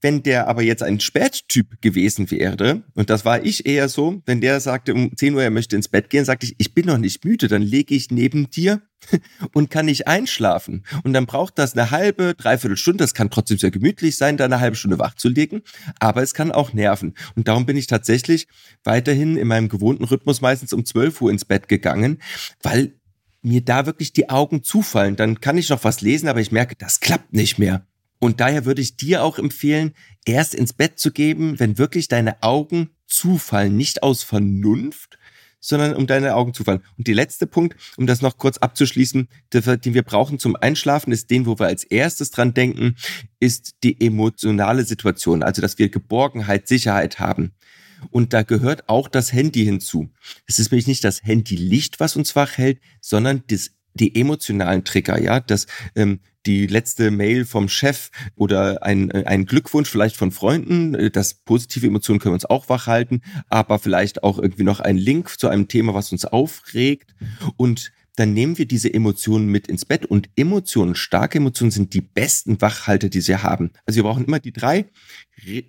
wenn 0.00 0.22
der 0.22 0.48
aber 0.48 0.62
jetzt 0.62 0.82
ein 0.82 1.00
Spättyp 1.00 1.80
gewesen 1.80 2.30
wäre, 2.30 2.82
und 2.94 3.10
das 3.10 3.24
war 3.24 3.44
ich 3.44 3.66
eher 3.66 3.88
so, 3.88 4.22
wenn 4.26 4.40
der 4.40 4.60
sagte 4.60 4.94
um 4.94 5.16
10 5.16 5.34
Uhr, 5.34 5.42
er 5.42 5.50
möchte 5.50 5.76
ins 5.76 5.88
Bett 5.88 6.10
gehen, 6.10 6.24
sagte 6.24 6.46
ich, 6.46 6.54
ich 6.58 6.74
bin 6.74 6.86
noch 6.86 6.98
nicht 6.98 7.24
müde, 7.24 7.48
dann 7.48 7.62
lege 7.62 7.94
ich 7.94 8.10
neben 8.10 8.50
dir 8.50 8.82
und 9.52 9.70
kann 9.70 9.86
nicht 9.86 10.06
einschlafen. 10.06 10.84
Und 11.02 11.12
dann 11.12 11.26
braucht 11.26 11.58
das 11.58 11.74
eine 11.74 11.90
halbe, 11.90 12.34
dreiviertel 12.36 12.76
Stunde, 12.76 13.04
das 13.04 13.14
kann 13.14 13.30
trotzdem 13.30 13.58
sehr 13.58 13.70
gemütlich 13.70 14.16
sein, 14.16 14.36
da 14.36 14.44
eine 14.44 14.60
halbe 14.60 14.76
Stunde 14.76 14.98
wach 14.98 15.14
zu 15.14 15.28
legen, 15.28 15.62
aber 15.98 16.22
es 16.22 16.34
kann 16.34 16.52
auch 16.52 16.72
nerven. 16.72 17.14
Und 17.34 17.48
darum 17.48 17.66
bin 17.66 17.76
ich 17.76 17.86
tatsächlich 17.86 18.46
weiterhin 18.84 19.36
in 19.36 19.48
meinem 19.48 19.68
gewohnten 19.68 20.04
Rhythmus 20.04 20.40
meistens 20.40 20.72
um 20.72 20.84
12 20.84 21.20
Uhr 21.22 21.30
ins 21.30 21.44
Bett 21.44 21.68
gegangen, 21.68 22.18
weil 22.62 22.94
mir 23.42 23.64
da 23.64 23.86
wirklich 23.86 24.12
die 24.12 24.30
Augen 24.30 24.62
zufallen. 24.62 25.16
Dann 25.16 25.40
kann 25.40 25.58
ich 25.58 25.70
noch 25.70 25.84
was 25.84 26.00
lesen, 26.00 26.28
aber 26.28 26.40
ich 26.40 26.52
merke, 26.52 26.74
das 26.76 27.00
klappt 27.00 27.32
nicht 27.32 27.58
mehr. 27.58 27.86
Und 28.18 28.40
daher 28.40 28.64
würde 28.64 28.82
ich 28.82 28.96
dir 28.96 29.22
auch 29.22 29.38
empfehlen, 29.38 29.94
erst 30.24 30.54
ins 30.54 30.72
Bett 30.72 30.98
zu 30.98 31.12
geben, 31.12 31.58
wenn 31.60 31.78
wirklich 31.78 32.08
deine 32.08 32.42
Augen 32.42 32.90
zufallen, 33.06 33.76
nicht 33.76 34.02
aus 34.02 34.22
Vernunft, 34.22 35.18
sondern 35.60 35.94
um 35.94 36.06
deine 36.06 36.34
Augen 36.34 36.54
zufallen. 36.54 36.82
Und 36.96 37.06
der 37.06 37.14
letzte 37.14 37.46
Punkt, 37.46 37.76
um 37.96 38.06
das 38.06 38.22
noch 38.22 38.38
kurz 38.38 38.58
abzuschließen, 38.58 39.28
den 39.52 39.94
wir 39.94 40.02
brauchen 40.02 40.38
zum 40.38 40.56
Einschlafen, 40.56 41.12
ist 41.12 41.30
den, 41.30 41.46
wo 41.46 41.58
wir 41.58 41.66
als 41.66 41.84
erstes 41.84 42.30
dran 42.30 42.54
denken, 42.54 42.96
ist 43.40 43.76
die 43.82 44.00
emotionale 44.00 44.84
Situation. 44.84 45.42
Also, 45.42 45.60
dass 45.62 45.78
wir 45.78 45.88
Geborgenheit, 45.88 46.68
Sicherheit 46.68 47.18
haben. 47.18 47.52
Und 48.10 48.32
da 48.32 48.42
gehört 48.42 48.88
auch 48.88 49.08
das 49.08 49.32
Handy 49.32 49.64
hinzu. 49.64 50.10
Es 50.46 50.60
ist 50.60 50.70
nämlich 50.70 50.86
nicht 50.86 51.02
das 51.02 51.24
Handy-Licht, 51.24 51.98
was 51.98 52.14
uns 52.14 52.36
wach 52.36 52.56
hält, 52.56 52.78
sondern 53.00 53.42
das 53.48 53.70
die 53.94 54.14
emotionalen 54.20 54.84
Trigger, 54.84 55.20
ja, 55.20 55.40
dass 55.40 55.66
ähm, 55.96 56.20
die 56.48 56.66
letzte 56.66 57.10
Mail 57.10 57.44
vom 57.44 57.68
Chef 57.68 58.10
oder 58.34 58.82
ein, 58.82 59.10
äh, 59.10 59.24
ein 59.26 59.44
Glückwunsch 59.44 59.90
vielleicht 59.90 60.16
von 60.16 60.32
Freunden, 60.32 60.94
äh, 60.94 61.10
das 61.10 61.34
positive 61.34 61.86
Emotionen 61.86 62.18
können 62.18 62.32
wir 62.32 62.36
uns 62.36 62.46
auch 62.46 62.70
wachhalten, 62.70 63.22
aber 63.48 63.78
vielleicht 63.78 64.24
auch 64.24 64.38
irgendwie 64.38 64.64
noch 64.64 64.80
ein 64.80 64.96
Link 64.96 65.38
zu 65.38 65.48
einem 65.48 65.68
Thema, 65.68 65.92
was 65.92 66.10
uns 66.10 66.24
aufregt 66.24 67.14
und 67.56 67.92
dann 68.16 68.32
nehmen 68.32 68.56
wir 68.58 68.66
diese 68.66 68.92
Emotionen 68.92 69.46
mit 69.46 69.68
ins 69.68 69.84
Bett 69.84 70.06
und 70.06 70.30
Emotionen, 70.36 70.94
starke 70.94 71.38
Emotionen 71.38 71.70
sind 71.70 71.92
die 71.92 72.00
besten 72.00 72.60
Wachhalter, 72.60 73.10
die 73.10 73.20
sie 73.20 73.36
haben. 73.36 73.70
Also 73.86 73.98
wir 73.98 74.02
brauchen 74.04 74.24
immer 74.24 74.40
die 74.40 74.52
drei, 74.52 74.86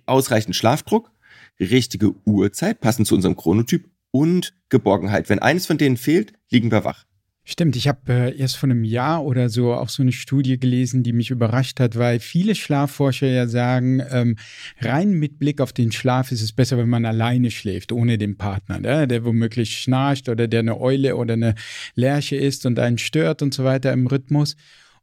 ausreichend 0.06 0.56
Schlafdruck, 0.56 1.12
richtige 1.60 2.14
Uhrzeit, 2.24 2.80
passend 2.80 3.06
zu 3.06 3.14
unserem 3.14 3.36
Chronotyp 3.36 3.88
und 4.10 4.54
Geborgenheit. 4.70 5.28
Wenn 5.28 5.38
eines 5.38 5.66
von 5.66 5.78
denen 5.78 5.96
fehlt, 5.96 6.32
liegen 6.50 6.72
wir 6.72 6.84
wach. 6.84 7.04
Stimmt, 7.42 7.74
ich 7.74 7.88
habe 7.88 8.00
äh, 8.12 8.36
erst 8.38 8.58
vor 8.58 8.68
einem 8.68 8.84
Jahr 8.84 9.24
oder 9.24 9.48
so 9.48 9.72
auch 9.72 9.88
so 9.88 10.02
eine 10.02 10.12
Studie 10.12 10.58
gelesen, 10.60 11.02
die 11.02 11.14
mich 11.14 11.30
überrascht 11.30 11.80
hat, 11.80 11.96
weil 11.96 12.20
viele 12.20 12.54
Schlafforscher 12.54 13.26
ja 13.26 13.48
sagen, 13.48 14.02
ähm, 14.10 14.36
rein 14.80 15.12
mit 15.12 15.38
Blick 15.38 15.60
auf 15.60 15.72
den 15.72 15.90
Schlaf 15.90 16.32
ist 16.32 16.42
es 16.42 16.52
besser, 16.52 16.76
wenn 16.76 16.88
man 16.88 17.06
alleine 17.06 17.50
schläft, 17.50 17.92
ohne 17.92 18.18
den 18.18 18.36
Partner, 18.36 18.78
ne? 18.78 19.08
der 19.08 19.24
womöglich 19.24 19.78
schnarcht 19.78 20.28
oder 20.28 20.48
der 20.48 20.60
eine 20.60 20.78
Eule 20.80 21.16
oder 21.16 21.34
eine 21.34 21.54
Lerche 21.94 22.36
ist 22.36 22.66
und 22.66 22.78
einen 22.78 22.98
stört 22.98 23.40
und 23.42 23.54
so 23.54 23.64
weiter 23.64 23.92
im 23.92 24.06
Rhythmus. 24.06 24.56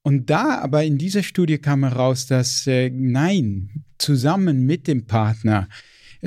Und 0.03 0.29
da 0.29 0.59
aber 0.59 0.83
in 0.85 0.97
dieser 0.97 1.23
Studie 1.23 1.57
kam 1.57 1.83
heraus, 1.83 2.27
dass 2.27 2.65
äh, 2.67 2.89
nein, 2.91 3.83
zusammen 3.97 4.65
mit 4.65 4.87
dem 4.87 5.05
Partner 5.05 5.67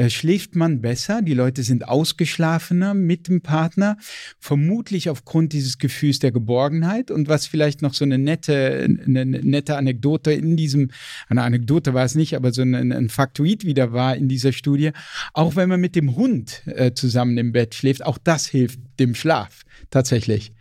schläft 0.09 0.57
man 0.57 0.81
besser, 0.81 1.21
die 1.21 1.35
Leute 1.35 1.63
sind 1.63 1.89
ausgeschlafener 1.89 2.95
mit 2.95 3.29
dem 3.29 3.43
Partner, 3.43 3.99
vermutlich 4.39 5.11
aufgrund 5.11 5.53
dieses 5.53 5.79
Gefühls 5.79 6.21
der 6.21 6.33
Geborgenheit. 6.33 7.11
Und 7.11 7.29
was 7.29 7.47
vielleicht 7.47 7.83
noch 7.83 7.93
so 7.93 8.05
eine 8.05 8.19
nette, 8.19 8.89
eine 9.05 9.27
nette 9.27 9.77
Anekdote 9.77 10.33
in 10.33 10.57
diesem, 10.57 10.91
eine 11.29 11.43
Anekdote 11.43 11.93
war 11.93 12.05
es 12.05 12.15
nicht, 12.15 12.37
aber 12.37 12.53
so 12.53 12.63
ein, 12.63 12.75
ein 12.75 13.09
Faktoid 13.09 13.65
wieder 13.65 13.93
war 13.93 14.17
in 14.17 14.29
dieser 14.29 14.53
Studie, 14.53 14.93
auch 15.35 15.57
wenn 15.57 15.69
man 15.69 15.81
mit 15.81 15.97
dem 15.97 16.17
Hund 16.17 16.63
äh, 16.67 16.95
zusammen 16.95 17.37
im 17.37 17.53
Bett 17.53 17.75
schläft, 17.75 18.07
auch 18.07 18.19
das 18.19 18.47
hilft 18.47 18.81
dem 18.99 19.15
Schlaf 19.15 19.63
tatsächlich. 19.91 20.53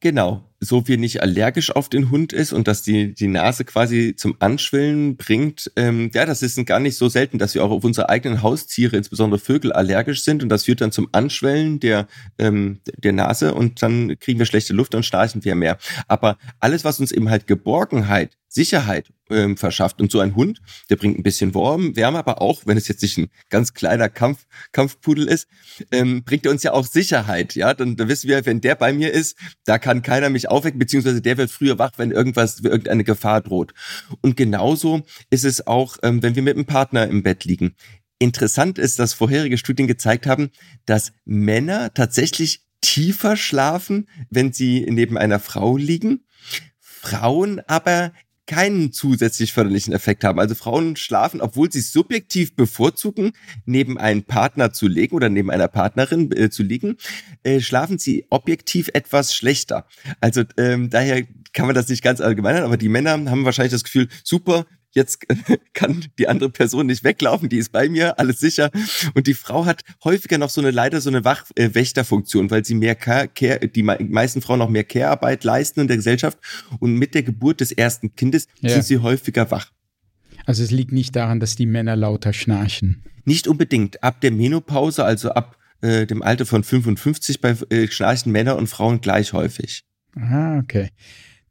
Genau, 0.00 0.44
so 0.64 0.88
wie 0.88 0.96
nicht 0.96 1.22
allergisch 1.22 1.70
auf 1.74 1.88
den 1.88 2.10
Hund 2.10 2.32
ist 2.32 2.52
und 2.52 2.68
dass 2.68 2.82
die, 2.82 3.14
die 3.14 3.28
Nase 3.28 3.64
quasi 3.64 4.14
zum 4.16 4.36
Anschwillen 4.38 5.16
bringt. 5.16 5.70
Ähm, 5.76 6.10
ja, 6.14 6.26
das 6.26 6.42
ist 6.42 6.64
gar 6.66 6.80
nicht 6.80 6.96
so 6.96 7.08
selten, 7.08 7.38
dass 7.38 7.54
wir 7.54 7.64
auch 7.64 7.70
auf 7.70 7.84
unsere 7.84 8.08
eigenen 8.08 8.42
Haustiere, 8.42 8.96
insbesondere 8.96 9.38
Vögel, 9.38 9.72
allergisch 9.72 10.24
sind 10.24 10.42
und 10.42 10.48
das 10.48 10.64
führt 10.64 10.80
dann 10.80 10.92
zum 10.92 11.08
Anschwellen 11.12 11.80
der, 11.80 12.06
ähm, 12.38 12.80
der 12.96 13.12
Nase 13.12 13.54
und 13.54 13.82
dann 13.82 14.18
kriegen 14.18 14.38
wir 14.38 14.46
schlechte 14.46 14.72
Luft 14.72 14.94
und 14.94 15.04
schnarchen 15.04 15.44
wir 15.44 15.54
mehr. 15.54 15.78
Aber 16.08 16.38
alles, 16.60 16.84
was 16.84 17.00
uns 17.00 17.12
eben 17.12 17.30
halt 17.30 17.46
Geborgenheit 17.46 18.30
Sicherheit 18.54 19.12
ähm, 19.30 19.56
verschafft. 19.56 20.00
Und 20.00 20.12
so 20.12 20.20
ein 20.20 20.36
Hund, 20.36 20.60
der 20.88 20.96
bringt 20.96 21.18
ein 21.18 21.24
bisschen 21.24 21.54
Warm, 21.54 21.96
Wärme, 21.96 22.18
aber 22.18 22.40
auch, 22.40 22.62
wenn 22.66 22.76
es 22.76 22.86
jetzt 22.86 23.02
nicht 23.02 23.18
ein 23.18 23.28
ganz 23.50 23.74
kleiner 23.74 24.08
Kampf, 24.08 24.46
Kampfpudel 24.72 25.26
ist, 25.26 25.48
ähm, 25.90 26.22
bringt 26.24 26.46
er 26.46 26.52
uns 26.52 26.62
ja 26.62 26.72
auch 26.72 26.86
Sicherheit. 26.86 27.56
Ja, 27.56 27.74
dann, 27.74 27.96
dann 27.96 28.08
wissen 28.08 28.28
wir, 28.28 28.46
wenn 28.46 28.60
der 28.60 28.76
bei 28.76 28.92
mir 28.92 29.12
ist, 29.12 29.36
da 29.64 29.78
kann 29.78 30.02
keiner 30.02 30.30
mich 30.30 30.48
aufwecken, 30.48 30.78
beziehungsweise 30.78 31.20
der 31.20 31.36
wird 31.36 31.50
früher 31.50 31.78
wach, 31.78 31.92
wenn 31.96 32.12
irgendwas, 32.12 32.60
irgendeine 32.60 33.02
Gefahr 33.02 33.40
droht. 33.40 33.74
Und 34.20 34.36
genauso 34.36 35.02
ist 35.30 35.44
es 35.44 35.66
auch, 35.66 35.96
ähm, 36.02 36.22
wenn 36.22 36.36
wir 36.36 36.42
mit 36.42 36.56
einem 36.56 36.66
Partner 36.66 37.08
im 37.08 37.24
Bett 37.24 37.44
liegen. 37.44 37.74
Interessant 38.20 38.78
ist, 38.78 39.00
dass 39.00 39.14
vorherige 39.14 39.58
Studien 39.58 39.88
gezeigt 39.88 40.26
haben, 40.26 40.50
dass 40.86 41.12
Männer 41.24 41.92
tatsächlich 41.92 42.62
tiefer 42.80 43.36
schlafen, 43.36 44.08
wenn 44.30 44.52
sie 44.52 44.86
neben 44.88 45.18
einer 45.18 45.40
Frau 45.40 45.76
liegen. 45.76 46.24
Frauen 47.04 47.60
aber 47.66 48.12
keinen 48.46 48.92
zusätzlich 48.92 49.52
förderlichen 49.52 49.92
Effekt 49.92 50.24
haben. 50.24 50.38
Also 50.38 50.54
Frauen 50.54 50.96
schlafen, 50.96 51.40
obwohl 51.40 51.72
sie 51.72 51.80
subjektiv 51.80 52.56
bevorzugen, 52.56 53.32
neben 53.64 53.98
einem 53.98 54.22
Partner 54.22 54.72
zu 54.72 54.86
legen 54.86 55.16
oder 55.16 55.28
neben 55.28 55.50
einer 55.50 55.68
Partnerin 55.68 56.30
äh, 56.32 56.50
zu 56.50 56.62
liegen, 56.62 56.96
äh, 57.42 57.60
schlafen 57.60 57.98
sie 57.98 58.26
objektiv 58.30 58.90
etwas 58.92 59.34
schlechter. 59.34 59.86
Also 60.20 60.42
ähm, 60.58 60.90
daher 60.90 61.24
kann 61.52 61.66
man 61.66 61.74
das 61.74 61.88
nicht 61.88 62.02
ganz 62.02 62.20
allgemein, 62.20 62.56
aber 62.56 62.76
die 62.76 62.88
Männer 62.88 63.12
haben 63.12 63.44
wahrscheinlich 63.44 63.72
das 63.72 63.84
Gefühl, 63.84 64.08
super, 64.24 64.66
jetzt 64.94 65.26
kann 65.74 66.06
die 66.18 66.28
andere 66.28 66.50
Person 66.50 66.86
nicht 66.86 67.04
weglaufen, 67.04 67.48
die 67.48 67.58
ist 67.58 67.72
bei 67.72 67.88
mir, 67.88 68.18
alles 68.18 68.40
sicher. 68.40 68.70
Und 69.14 69.26
die 69.26 69.34
Frau 69.34 69.66
hat 69.66 69.82
häufiger 70.02 70.38
noch 70.38 70.50
so 70.50 70.60
eine, 70.60 70.70
leider 70.70 71.00
so 71.00 71.10
eine 71.10 71.24
Wachwächterfunktion, 71.24 72.50
weil 72.50 72.64
sie 72.64 72.74
mehr 72.74 72.94
Care, 72.94 73.28
Care, 73.28 73.68
die 73.68 73.82
meisten 73.82 74.40
Frauen 74.40 74.60
noch 74.60 74.70
mehr 74.70 74.84
Care-Arbeit 74.84 75.44
leisten 75.44 75.80
in 75.80 75.88
der 75.88 75.96
Gesellschaft. 75.96 76.38
Und 76.78 76.94
mit 76.94 77.14
der 77.14 77.22
Geburt 77.22 77.60
des 77.60 77.72
ersten 77.72 78.14
Kindes 78.14 78.48
ja. 78.60 78.70
sind 78.70 78.84
sie 78.84 78.98
häufiger 78.98 79.50
wach. 79.50 79.70
Also 80.46 80.62
es 80.62 80.70
liegt 80.70 80.92
nicht 80.92 81.16
daran, 81.16 81.40
dass 81.40 81.56
die 81.56 81.66
Männer 81.66 81.96
lauter 81.96 82.32
schnarchen. 82.32 83.02
Nicht 83.24 83.48
unbedingt. 83.48 84.02
Ab 84.02 84.20
der 84.20 84.30
Menopause, 84.30 85.04
also 85.04 85.30
ab 85.30 85.56
äh, 85.80 86.06
dem 86.06 86.22
Alter 86.22 86.46
von 86.46 86.62
55, 86.62 87.40
bei 87.40 87.56
äh, 87.70 87.88
schnarchen 87.88 88.30
Männer 88.30 88.56
und 88.56 88.66
Frauen 88.66 89.00
gleich 89.00 89.32
häufig. 89.32 89.84
Ah, 90.16 90.58
okay. 90.58 90.90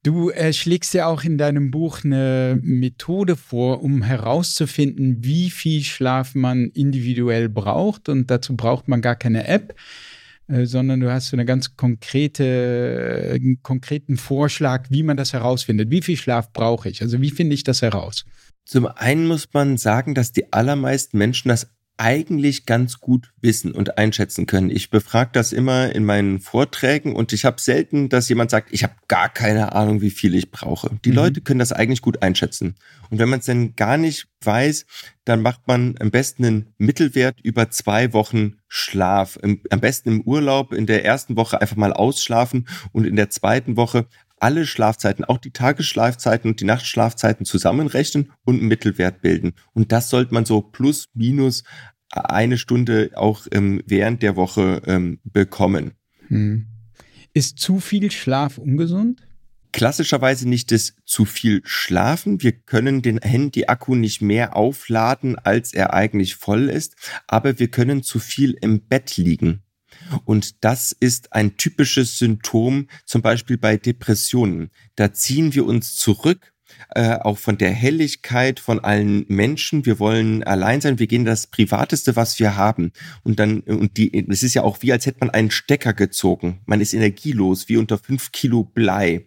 Du 0.03 0.31
äh, 0.31 0.51
schlägst 0.51 0.93
ja 0.93 1.07
auch 1.07 1.23
in 1.23 1.37
deinem 1.37 1.71
Buch 1.71 2.03
eine 2.03 2.59
Methode 2.61 3.37
vor, 3.37 3.81
um 3.81 4.03
herauszufinden, 4.03 5.23
wie 5.23 5.49
viel 5.49 5.81
Schlaf 5.81 6.35
man 6.35 6.69
individuell 6.71 7.47
braucht. 7.47 8.09
Und 8.09 8.29
dazu 8.29 8.57
braucht 8.57 8.89
man 8.89 9.01
gar 9.01 9.15
keine 9.15 9.47
App, 9.47 9.75
äh, 10.49 10.65
sondern 10.65 10.99
du 10.99 11.09
hast 11.09 11.29
so 11.29 11.37
eine 11.37 11.45
ganz 11.45 11.77
konkrete, 11.77 12.43
äh, 12.43 13.35
einen 13.35 13.63
konkreten 13.63 14.17
Vorschlag, 14.17 14.87
wie 14.89 15.03
man 15.03 15.15
das 15.15 15.31
herausfindet. 15.31 15.89
Wie 15.89 16.01
viel 16.01 16.17
Schlaf 16.17 16.51
brauche 16.51 16.89
ich? 16.89 17.01
Also 17.01 17.21
wie 17.21 17.31
finde 17.31 17.53
ich 17.53 17.63
das 17.63 17.81
heraus? 17.81 18.25
Zum 18.65 18.87
einen 18.87 19.25
muss 19.25 19.53
man 19.53 19.77
sagen, 19.77 20.15
dass 20.15 20.33
die 20.33 20.51
allermeisten 20.51 21.17
Menschen 21.17 21.47
das 21.47 21.69
eigentlich 21.97 22.65
ganz 22.65 22.99
gut 22.99 23.31
wissen 23.41 23.71
und 23.71 23.97
einschätzen 23.97 24.45
können. 24.45 24.69
Ich 24.69 24.89
befrage 24.89 25.29
das 25.33 25.53
immer 25.53 25.93
in 25.93 26.05
meinen 26.05 26.39
Vorträgen 26.39 27.15
und 27.15 27.33
ich 27.33 27.45
habe 27.45 27.61
selten, 27.61 28.09
dass 28.09 28.29
jemand 28.29 28.49
sagt, 28.49 28.69
ich 28.71 28.83
habe 28.83 28.95
gar 29.07 29.29
keine 29.29 29.73
Ahnung, 29.73 30.01
wie 30.01 30.09
viel 30.09 30.33
ich 30.33 30.49
brauche. 30.49 30.89
Die 31.05 31.09
mhm. 31.09 31.15
Leute 31.15 31.41
können 31.41 31.59
das 31.59 31.71
eigentlich 31.71 32.01
gut 32.01 32.23
einschätzen. 32.23 32.75
Und 33.09 33.19
wenn 33.19 33.29
man 33.29 33.39
es 33.39 33.45
denn 33.45 33.75
gar 33.75 33.97
nicht 33.97 34.27
weiß, 34.41 34.85
dann 35.25 35.41
macht 35.41 35.67
man 35.67 35.95
am 35.99 36.09
besten 36.09 36.45
einen 36.45 36.73
Mittelwert 36.77 37.39
über 37.41 37.69
zwei 37.69 38.11
Wochen 38.13 38.55
Schlaf. 38.67 39.37
am 39.43 39.79
besten 39.79 40.09
im 40.09 40.21
Urlaub 40.21 40.73
in 40.73 40.87
der 40.87 41.05
ersten 41.05 41.37
Woche 41.37 41.61
einfach 41.61 41.75
mal 41.75 41.93
ausschlafen 41.93 42.67
und 42.91 43.05
in 43.05 43.15
der 43.15 43.29
zweiten 43.29 43.77
Woche 43.77 44.07
alle 44.43 44.65
Schlafzeiten, 44.65 45.23
auch 45.23 45.37
die 45.37 45.51
Tagesschlafzeiten 45.51 46.51
und 46.51 46.59
die 46.59 46.65
Nachtschlafzeiten 46.65 47.45
zusammenrechnen 47.45 48.33
und 48.43 48.59
einen 48.59 48.67
Mittelwert 48.67 49.21
bilden. 49.21 49.53
Und 49.71 49.93
das 49.93 50.09
sollte 50.09 50.33
man 50.33 50.43
so 50.43 50.61
plus 50.61 51.07
minus 51.13 51.63
eine 52.09 52.57
Stunde 52.57 53.11
auch 53.15 53.47
ähm, 53.51 53.81
während 53.87 54.21
der 54.21 54.35
Woche 54.35 54.81
ähm, 54.85 55.19
bekommen. 55.23 55.93
Hm. 56.27 56.67
Ist 57.33 57.57
zu 57.57 57.79
viel 57.79 58.11
Schlaf 58.11 58.57
ungesund? 58.57 59.25
Klassischerweise 59.71 60.47
nicht 60.47 60.71
das 60.71 60.93
zu 61.05 61.23
viel 61.23 61.61
Schlafen. 61.63 62.43
Wir 62.43 62.51
können 62.51 63.01
den 63.01 63.19
Handy-Akku 63.19 63.95
nicht 63.95 64.21
mehr 64.21 64.57
aufladen, 64.57 65.37
als 65.37 65.73
er 65.73 65.93
eigentlich 65.93 66.35
voll 66.35 66.69
ist, 66.69 66.95
aber 67.27 67.57
wir 67.59 67.69
können 67.69 68.03
zu 68.03 68.19
viel 68.19 68.55
im 68.61 68.81
Bett 68.81 69.15
liegen. 69.15 69.62
Und 70.25 70.63
das 70.63 70.91
ist 70.91 71.33
ein 71.33 71.57
typisches 71.57 72.17
Symptom, 72.17 72.87
zum 73.05 73.21
Beispiel 73.21 73.57
bei 73.57 73.77
Depressionen. 73.77 74.69
Da 74.95 75.13
ziehen 75.13 75.53
wir 75.53 75.65
uns 75.65 75.95
zurück, 75.95 76.53
äh, 76.95 77.17
auch 77.19 77.37
von 77.37 77.57
der 77.57 77.71
Helligkeit 77.71 78.59
von 78.59 78.79
allen 78.79 79.25
Menschen. 79.27 79.85
Wir 79.85 79.99
wollen 79.99 80.43
allein 80.43 80.81
sein. 80.81 80.99
Wir 80.99 81.07
gehen 81.07 81.25
das 81.25 81.47
Privateste, 81.47 82.15
was 82.15 82.39
wir 82.39 82.55
haben. 82.55 82.91
Und 83.23 83.39
dann, 83.39 83.61
und 83.61 83.97
die, 83.97 84.27
es 84.29 84.43
ist 84.43 84.53
ja 84.53 84.63
auch 84.63 84.81
wie, 84.81 84.91
als 84.91 85.05
hätte 85.05 85.19
man 85.21 85.29
einen 85.29 85.51
Stecker 85.51 85.93
gezogen. 85.93 86.61
Man 86.65 86.81
ist 86.81 86.93
energielos, 86.93 87.69
wie 87.69 87.77
unter 87.77 87.97
fünf 87.97 88.31
Kilo 88.31 88.63
Blei. 88.63 89.25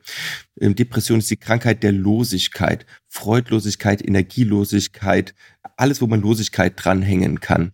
Depression 0.57 1.19
ist 1.19 1.31
die 1.31 1.37
Krankheit 1.37 1.83
der 1.83 1.93
Losigkeit, 1.93 2.87
Freudlosigkeit, 3.09 4.07
Energielosigkeit, 4.07 5.35
alles, 5.77 6.01
wo 6.01 6.07
man 6.07 6.21
Losigkeit 6.21 6.75
dranhängen 6.77 7.41
kann. 7.41 7.73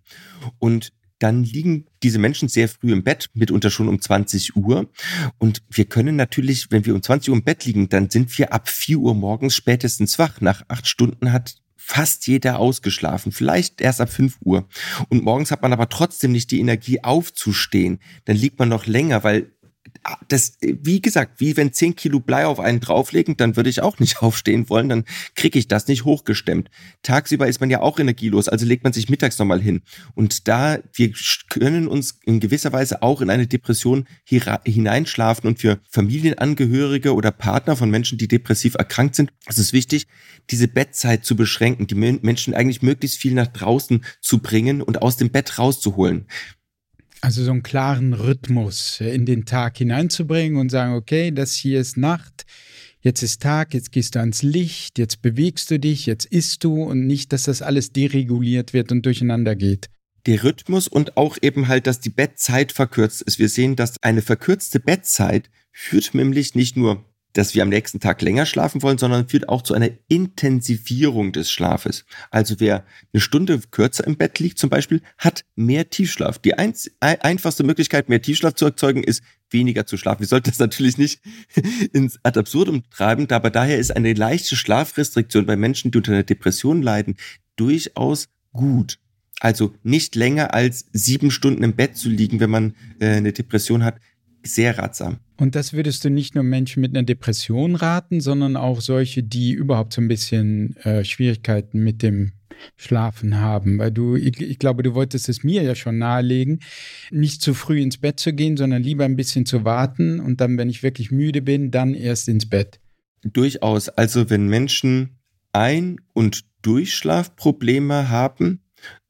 Und 0.59 0.92
dann 1.22 1.44
liegen 1.44 1.87
diese 2.02 2.18
Menschen 2.18 2.48
sehr 2.48 2.68
früh 2.68 2.92
im 2.92 3.04
Bett, 3.04 3.30
mitunter 3.35 3.70
schon 3.70 3.88
um 3.88 4.00
20 4.00 4.56
Uhr. 4.56 4.90
Und 5.38 5.62
wir 5.70 5.85
können 5.85 6.16
natürlich, 6.16 6.70
wenn 6.70 6.85
wir 6.85 6.94
um 6.94 7.02
20 7.02 7.30
Uhr 7.30 7.37
im 7.37 7.44
Bett 7.44 7.64
liegen, 7.64 7.88
dann 7.88 8.11
sind 8.11 8.37
wir 8.38 8.52
ab 8.52 8.68
4 8.68 8.98
Uhr 8.98 9.14
morgens 9.14 9.54
spätestens 9.54 10.18
wach. 10.18 10.40
Nach 10.40 10.64
acht 10.68 10.88
Stunden 10.88 11.32
hat 11.32 11.56
fast 11.76 12.26
jeder 12.26 12.58
ausgeschlafen, 12.58 13.32
vielleicht 13.32 13.80
erst 13.80 14.00
ab 14.00 14.11
5 14.11 14.38
Uhr. 14.44 14.66
Und 15.08 15.24
morgens 15.24 15.50
hat 15.50 15.62
man 15.62 15.72
aber 15.72 15.88
trotzdem 15.88 16.32
nicht 16.32 16.50
die 16.50 16.61
Energie 16.61 17.02
aufzustehen. 17.02 18.00
Dann 18.24 18.37
liegt 18.37 18.58
man 18.58 18.68
noch 18.68 18.87
länger, 18.87 19.24
weil 19.24 19.52
das, 20.28 20.59
wie 20.61 21.00
gesagt, 21.00 21.40
wie 21.40 21.57
wenn 21.57 21.72
10 21.72 21.96
Kilo 21.96 22.20
Blei 22.20 22.46
auf 22.46 22.59
einen 22.59 22.81
drauflegen, 22.81 23.37
dann 23.37 23.57
würde 23.57 23.70
ich 23.70 23.83
auch 23.83 23.98
nicht 23.98 24.18
aufstehen 24.22 24.68
wollen, 24.68 24.88
dann 24.88 25.05
kriege 25.35 25.59
ich 25.59 25.68
das 25.68 25.87
nicht 25.88 26.05
hochgestemmt. 26.05 26.70
Tagsüber 27.02 27.46
ist 27.46 27.61
man 27.61 27.70
ja 27.70 27.81
auch 27.81 27.98
energielos, 27.98 28.48
also 28.48 28.66
legt 28.66 28.85
man 28.85 28.92
sich 28.92 29.09
mittags 29.09 29.38
nochmal 29.38 29.61
hin. 29.61 29.83
Und 30.14 30.48
da, 30.48 30.78
wir 30.92 31.12
können 31.48 31.87
uns 31.87 32.18
in 32.24 32.40
gewisser 32.40 32.72
Weise 32.72 33.02
auch 33.02 33.20
in 33.20 33.31
eine 33.31 33.46
Depression 33.46 34.07
hineinschlafen 34.24 35.48
und 35.48 35.61
für 35.61 35.78
Familienangehörige 35.88 37.14
oder 37.14 37.31
Partner 37.31 37.76
von 37.76 37.90
Menschen, 37.90 38.18
die 38.18 38.28
depressiv 38.28 38.74
erkrankt 38.74 39.14
sind, 39.14 39.33
ist 39.48 39.59
es 39.59 39.72
wichtig, 39.72 40.07
diese 40.50 40.68
Bettzeit 40.68 41.24
zu 41.24 41.37
beschränken, 41.37 41.87
die 41.87 41.94
Menschen 41.94 42.55
eigentlich 42.55 42.83
möglichst 42.83 43.18
viel 43.18 43.35
nach 43.35 43.46
draußen 43.46 44.05
zu 44.20 44.38
bringen 44.38 44.83
und 44.83 45.02
aus 45.02 45.16
dem 45.16 45.31
Bett 45.31 45.59
rauszuholen. 45.59 46.26
Also 47.22 47.44
so 47.44 47.52
einen 47.52 47.62
klaren 47.62 48.14
Rhythmus 48.14 49.00
in 49.00 49.24
den 49.24 49.44
Tag 49.44 49.78
hineinzubringen 49.78 50.58
und 50.58 50.70
sagen, 50.70 50.94
okay, 50.94 51.30
das 51.30 51.54
hier 51.54 51.80
ist 51.80 51.96
Nacht, 51.96 52.44
jetzt 53.00 53.22
ist 53.22 53.40
Tag, 53.40 53.74
jetzt 53.74 53.92
gehst 53.92 54.16
du 54.16 54.18
ans 54.18 54.42
Licht, 54.42 54.98
jetzt 54.98 55.22
bewegst 55.22 55.70
du 55.70 55.78
dich, 55.78 56.04
jetzt 56.06 56.24
isst 56.26 56.64
du 56.64 56.82
und 56.82 57.06
nicht, 57.06 57.32
dass 57.32 57.44
das 57.44 57.62
alles 57.62 57.92
dereguliert 57.92 58.72
wird 58.72 58.90
und 58.90 59.06
durcheinander 59.06 59.54
geht. 59.54 59.88
Der 60.26 60.42
Rhythmus 60.42 60.88
und 60.88 61.16
auch 61.16 61.38
eben 61.40 61.68
halt, 61.68 61.87
dass 61.87 62.00
die 62.00 62.11
Bettzeit 62.11 62.72
verkürzt 62.72 63.22
ist. 63.22 63.38
Wir 63.38 63.48
sehen, 63.48 63.76
dass 63.76 64.02
eine 64.02 64.22
verkürzte 64.22 64.80
Bettzeit 64.80 65.48
führt 65.70 66.14
nämlich 66.14 66.56
nicht 66.56 66.76
nur 66.76 67.04
dass 67.33 67.55
wir 67.55 67.62
am 67.62 67.68
nächsten 67.68 68.01
Tag 68.01 68.21
länger 68.23 68.47
schlafen 68.47 68.83
wollen, 68.83 68.99
sondern 68.99 69.29
führt 69.29 69.49
auch 69.49 69.62
zu 69.62 69.75
einer 69.75 69.90
Intensivierung 70.09 71.33
des 71.33 71.51
Schlafes. 71.51 72.05
Also 72.31 72.57
wer 72.59 72.85
eine 73.12 73.21
Stunde 73.21 73.61
kürzer 73.71 74.07
im 74.07 74.16
Bett 74.16 74.38
liegt 74.38 74.59
zum 74.59 74.71
Beispiel, 74.71 75.01
hat 75.18 75.45
mehr 75.55 75.88
Tiefschlaf. 75.88 76.38
Die 76.38 76.55
ein, 76.55 76.75
einfachste 77.01 77.64
Möglichkeit, 77.64 78.09
mehr 78.09 78.23
Tiefschlaf 78.23 78.55
zu 78.55 78.66
erzeugen, 78.66 79.03
ist 79.03 79.23
weniger 79.51 79.87
zu 79.87 79.97
schlafen. 79.97 80.21
Wir 80.21 80.27
sollten 80.27 80.51
das 80.51 80.59
natürlich 80.59 80.99
nicht 80.99 81.21
ins 81.92 82.18
Ad 82.23 82.38
absurdum 82.38 82.83
treiben, 82.90 83.31
aber 83.31 83.51
daher 83.51 83.79
ist 83.79 83.95
eine 83.95 84.12
leichte 84.12 84.57
Schlafrestriktion 84.57 85.47
bei 85.47 85.57
Menschen, 85.57 85.90
die 85.90 85.99
unter 85.99 86.12
einer 86.12 86.23
Depression 86.23 86.83
leiden, 86.83 87.16
durchaus 87.57 88.29
gut. 88.53 88.99
Also 89.40 89.75
nicht 89.83 90.14
länger 90.14 90.55
als 90.55 90.87
sieben 90.92 91.31
Stunden 91.33 91.64
im 91.64 91.75
Bett 91.75 91.97
zu 91.97 92.09
liegen, 92.09 92.38
wenn 92.38 92.51
man 92.51 92.77
äh, 93.01 93.09
eine 93.09 93.33
Depression 93.33 93.83
hat, 93.83 93.97
sehr 94.44 94.78
ratsam. 94.78 95.18
Und 95.37 95.55
das 95.55 95.72
würdest 95.72 96.05
du 96.05 96.11
nicht 96.11 96.35
nur 96.35 96.44
Menschen 96.44 96.81
mit 96.81 96.96
einer 96.96 97.05
Depression 97.05 97.74
raten, 97.74 98.20
sondern 98.20 98.57
auch 98.57 98.81
solche, 98.81 99.22
die 99.22 99.52
überhaupt 99.52 99.92
so 99.92 100.00
ein 100.00 100.09
bisschen 100.09 100.76
äh, 100.78 101.05
Schwierigkeiten 101.05 101.83
mit 101.83 102.02
dem 102.02 102.33
Schlafen 102.76 103.40
haben, 103.40 103.78
weil 103.78 103.90
du, 103.90 104.16
ich, 104.16 104.40
ich, 104.40 104.59
glaube, 104.59 104.83
du 104.83 104.94
wolltest 104.94 105.28
es 105.28 105.42
mir 105.42 105.62
ja 105.62 105.74
schon 105.74 105.98
nahelegen, 105.98 106.61
nicht 107.11 107.42
zu 107.42 107.55
früh 107.55 107.81
ins 107.81 107.98
Bett 107.98 108.20
zu 108.20 108.33
gehen, 108.33 108.57
sondern 108.57 108.83
lieber 108.83 109.05
ein 109.05 109.16
bisschen 109.16 109.46
zu 109.46 109.64
warten 109.64 110.20
und 110.20 110.40
dann, 110.40 110.59
wenn 110.59 110.70
ich 110.70 110.83
wirklich 110.83 111.11
müde 111.11 111.42
bin, 111.42 111.70
dann 111.70 111.94
erst 111.94 112.28
ins 112.28 112.48
Bett. 112.48 112.81
Durchaus. 113.24 113.88
Also 113.88 114.31
wenn 114.31 114.48
Menschen 114.48 115.18
Ein- 115.52 116.00
und 116.12 116.44
Durchschlafprobleme 116.62 118.09
haben 118.09 118.61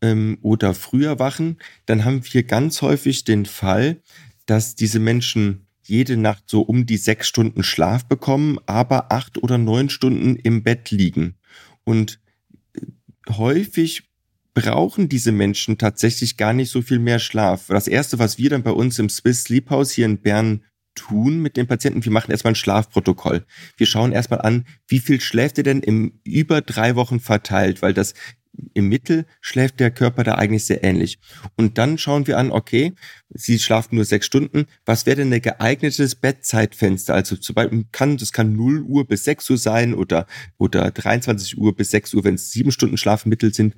ähm, 0.00 0.38
oder 0.42 0.74
früher 0.74 1.18
wachen, 1.18 1.58
dann 1.86 2.04
haben 2.04 2.22
wir 2.30 2.42
ganz 2.42 2.82
häufig 2.82 3.24
den 3.24 3.46
Fall, 3.46 4.00
dass 4.52 4.74
diese 4.74 4.98
Menschen 4.98 5.66
jede 5.82 6.18
Nacht 6.18 6.44
so 6.46 6.60
um 6.60 6.84
die 6.84 6.98
sechs 6.98 7.26
Stunden 7.26 7.62
Schlaf 7.62 8.04
bekommen, 8.04 8.58
aber 8.66 9.10
acht 9.10 9.42
oder 9.42 9.56
neun 9.56 9.88
Stunden 9.88 10.36
im 10.36 10.62
Bett 10.62 10.90
liegen. 10.90 11.36
Und 11.84 12.20
äh, 12.74 12.82
häufig 13.30 14.10
brauchen 14.52 15.08
diese 15.08 15.32
Menschen 15.32 15.78
tatsächlich 15.78 16.36
gar 16.36 16.52
nicht 16.52 16.70
so 16.70 16.82
viel 16.82 16.98
mehr 16.98 17.18
Schlaf. 17.18 17.68
Das 17.68 17.88
erste, 17.88 18.18
was 18.18 18.36
wir 18.36 18.50
dann 18.50 18.62
bei 18.62 18.72
uns 18.72 18.98
im 18.98 19.08
Swiss 19.08 19.44
Sleep 19.44 19.70
House 19.70 19.90
hier 19.90 20.04
in 20.04 20.20
Bern 20.20 20.64
tun 20.94 21.40
mit 21.40 21.56
den 21.56 21.66
Patienten, 21.66 22.04
wir 22.04 22.12
machen 22.12 22.30
erstmal 22.30 22.52
ein 22.52 22.56
Schlafprotokoll. 22.56 23.46
Wir 23.78 23.86
schauen 23.86 24.12
erstmal 24.12 24.42
an, 24.42 24.66
wie 24.86 24.98
viel 24.98 25.22
schläft 25.22 25.56
ihr 25.56 25.64
denn 25.64 25.80
im 25.80 26.20
über 26.24 26.60
drei 26.60 26.94
Wochen 26.94 27.20
verteilt, 27.20 27.80
weil 27.80 27.94
das 27.94 28.12
im 28.74 28.88
Mittel 28.88 29.26
schläft 29.40 29.80
der 29.80 29.90
Körper 29.90 30.24
da 30.24 30.34
eigentlich 30.34 30.66
sehr 30.66 30.84
ähnlich. 30.84 31.18
Und 31.56 31.78
dann 31.78 31.98
schauen 31.98 32.26
wir 32.26 32.38
an, 32.38 32.50
okay, 32.50 32.92
sie 33.30 33.58
schlafen 33.58 33.96
nur 33.96 34.04
sechs 34.04 34.26
Stunden. 34.26 34.66
Was 34.84 35.06
wäre 35.06 35.16
denn 35.16 35.32
ein 35.32 35.40
geeignetes 35.40 36.14
Bettzeitfenster? 36.14 37.14
Also 37.14 37.36
zum 37.36 37.54
Beispiel 37.54 37.84
kann, 37.92 38.16
das 38.16 38.32
kann 38.32 38.54
0 38.54 38.82
Uhr 38.82 39.06
bis 39.06 39.24
6 39.24 39.50
Uhr 39.50 39.58
sein 39.58 39.94
oder, 39.94 40.26
oder 40.58 40.90
23 40.90 41.58
Uhr 41.58 41.74
bis 41.74 41.90
6 41.90 42.14
Uhr, 42.14 42.24
wenn 42.24 42.34
es 42.34 42.50
sieben 42.50 42.72
Stunden 42.72 42.96
Schlafmittel 42.96 43.54
sind. 43.54 43.74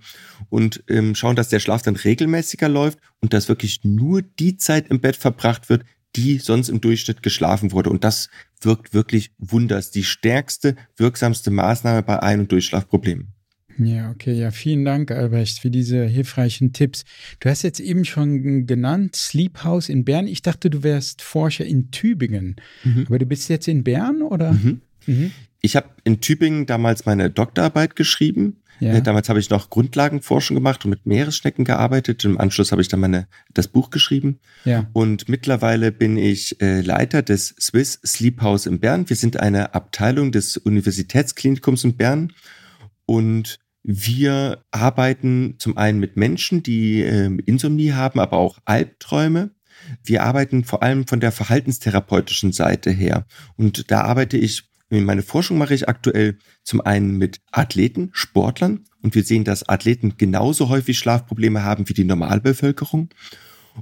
Und 0.48 0.82
ähm, 0.88 1.14
schauen, 1.14 1.36
dass 1.36 1.48
der 1.48 1.60
Schlaf 1.60 1.82
dann 1.82 1.96
regelmäßiger 1.96 2.68
läuft 2.68 2.98
und 3.20 3.32
dass 3.32 3.48
wirklich 3.48 3.84
nur 3.84 4.22
die 4.22 4.56
Zeit 4.56 4.88
im 4.88 5.00
Bett 5.00 5.16
verbracht 5.16 5.68
wird, 5.68 5.84
die 6.16 6.38
sonst 6.38 6.68
im 6.68 6.80
Durchschnitt 6.80 7.22
geschlafen 7.22 7.72
wurde. 7.72 7.90
Und 7.90 8.04
das 8.04 8.28
wirkt 8.60 8.94
wirklich 8.94 9.32
wunders. 9.38 9.90
Die 9.90 10.04
stärkste, 10.04 10.76
wirksamste 10.96 11.50
Maßnahme 11.50 12.02
bei 12.02 12.20
Ein- 12.22 12.40
und 12.40 12.52
Durchschlafproblemen. 12.52 13.34
Ja, 13.78 14.10
okay, 14.10 14.32
ja, 14.32 14.50
vielen 14.50 14.84
Dank, 14.84 15.10
Albrecht, 15.10 15.58
für 15.58 15.70
diese 15.70 16.04
hilfreichen 16.04 16.72
Tipps. 16.72 17.04
Du 17.40 17.48
hast 17.48 17.62
jetzt 17.62 17.80
eben 17.80 18.04
schon 18.04 18.66
genannt, 18.66 19.16
Sleep 19.16 19.64
House 19.64 19.88
in 19.88 20.04
Bern. 20.04 20.26
Ich 20.26 20.42
dachte, 20.42 20.70
du 20.70 20.82
wärst 20.82 21.22
Forscher 21.22 21.64
in 21.64 21.90
Tübingen. 21.90 22.56
Mhm. 22.84 23.04
Aber 23.06 23.18
du 23.18 23.26
bist 23.26 23.48
jetzt 23.48 23.68
in 23.68 23.84
Bern, 23.84 24.22
oder? 24.22 24.52
Mhm. 24.52 24.80
Mhm. 25.06 25.30
Ich 25.60 25.76
habe 25.76 25.88
in 26.04 26.20
Tübingen 26.20 26.66
damals 26.66 27.06
meine 27.06 27.30
Doktorarbeit 27.30 27.96
geschrieben. 27.96 28.58
Ja. 28.80 28.92
Äh, 28.94 29.02
damals 29.02 29.28
habe 29.28 29.38
ich 29.38 29.50
noch 29.50 29.70
Grundlagenforschung 29.70 30.54
gemacht 30.56 30.84
und 30.84 30.90
mit 30.90 31.06
Meeresschnecken 31.06 31.64
gearbeitet. 31.64 32.24
Im 32.24 32.38
Anschluss 32.38 32.72
habe 32.72 32.82
ich 32.82 32.88
dann 32.88 33.00
meine, 33.00 33.28
das 33.52 33.68
Buch 33.68 33.90
geschrieben. 33.90 34.40
Ja. 34.64 34.88
Und 34.92 35.28
mittlerweile 35.28 35.92
bin 35.92 36.16
ich 36.16 36.60
äh, 36.60 36.80
Leiter 36.80 37.22
des 37.22 37.54
Swiss 37.60 38.00
Sleep 38.04 38.40
House 38.42 38.66
in 38.66 38.80
Bern. 38.80 39.08
Wir 39.08 39.16
sind 39.16 39.38
eine 39.38 39.74
Abteilung 39.74 40.32
des 40.32 40.56
Universitätsklinikums 40.56 41.84
in 41.84 41.96
Bern. 41.96 42.32
Und 43.06 43.58
wir 43.86 44.64
arbeiten 44.70 45.56
zum 45.58 45.76
einen 45.76 46.00
mit 46.00 46.16
Menschen, 46.16 46.62
die 46.62 47.02
äh, 47.02 47.30
Insomnie 47.44 47.92
haben, 47.92 48.18
aber 48.18 48.38
auch 48.38 48.58
Albträume. 48.64 49.50
Wir 50.02 50.22
arbeiten 50.22 50.64
vor 50.64 50.82
allem 50.82 51.06
von 51.06 51.20
der 51.20 51.32
verhaltenstherapeutischen 51.32 52.52
Seite 52.52 52.90
her. 52.90 53.26
Und 53.56 53.90
da 53.90 54.00
arbeite 54.00 54.38
ich, 54.38 54.70
meine 54.88 55.22
Forschung 55.22 55.58
mache 55.58 55.74
ich 55.74 55.86
aktuell 55.86 56.38
zum 56.62 56.80
einen 56.80 57.18
mit 57.18 57.42
Athleten, 57.52 58.08
Sportlern. 58.12 58.84
Und 59.02 59.14
wir 59.14 59.22
sehen, 59.22 59.44
dass 59.44 59.68
Athleten 59.68 60.14
genauso 60.16 60.70
häufig 60.70 60.98
Schlafprobleme 60.98 61.62
haben 61.62 61.86
wie 61.86 61.94
die 61.94 62.04
Normalbevölkerung 62.04 63.10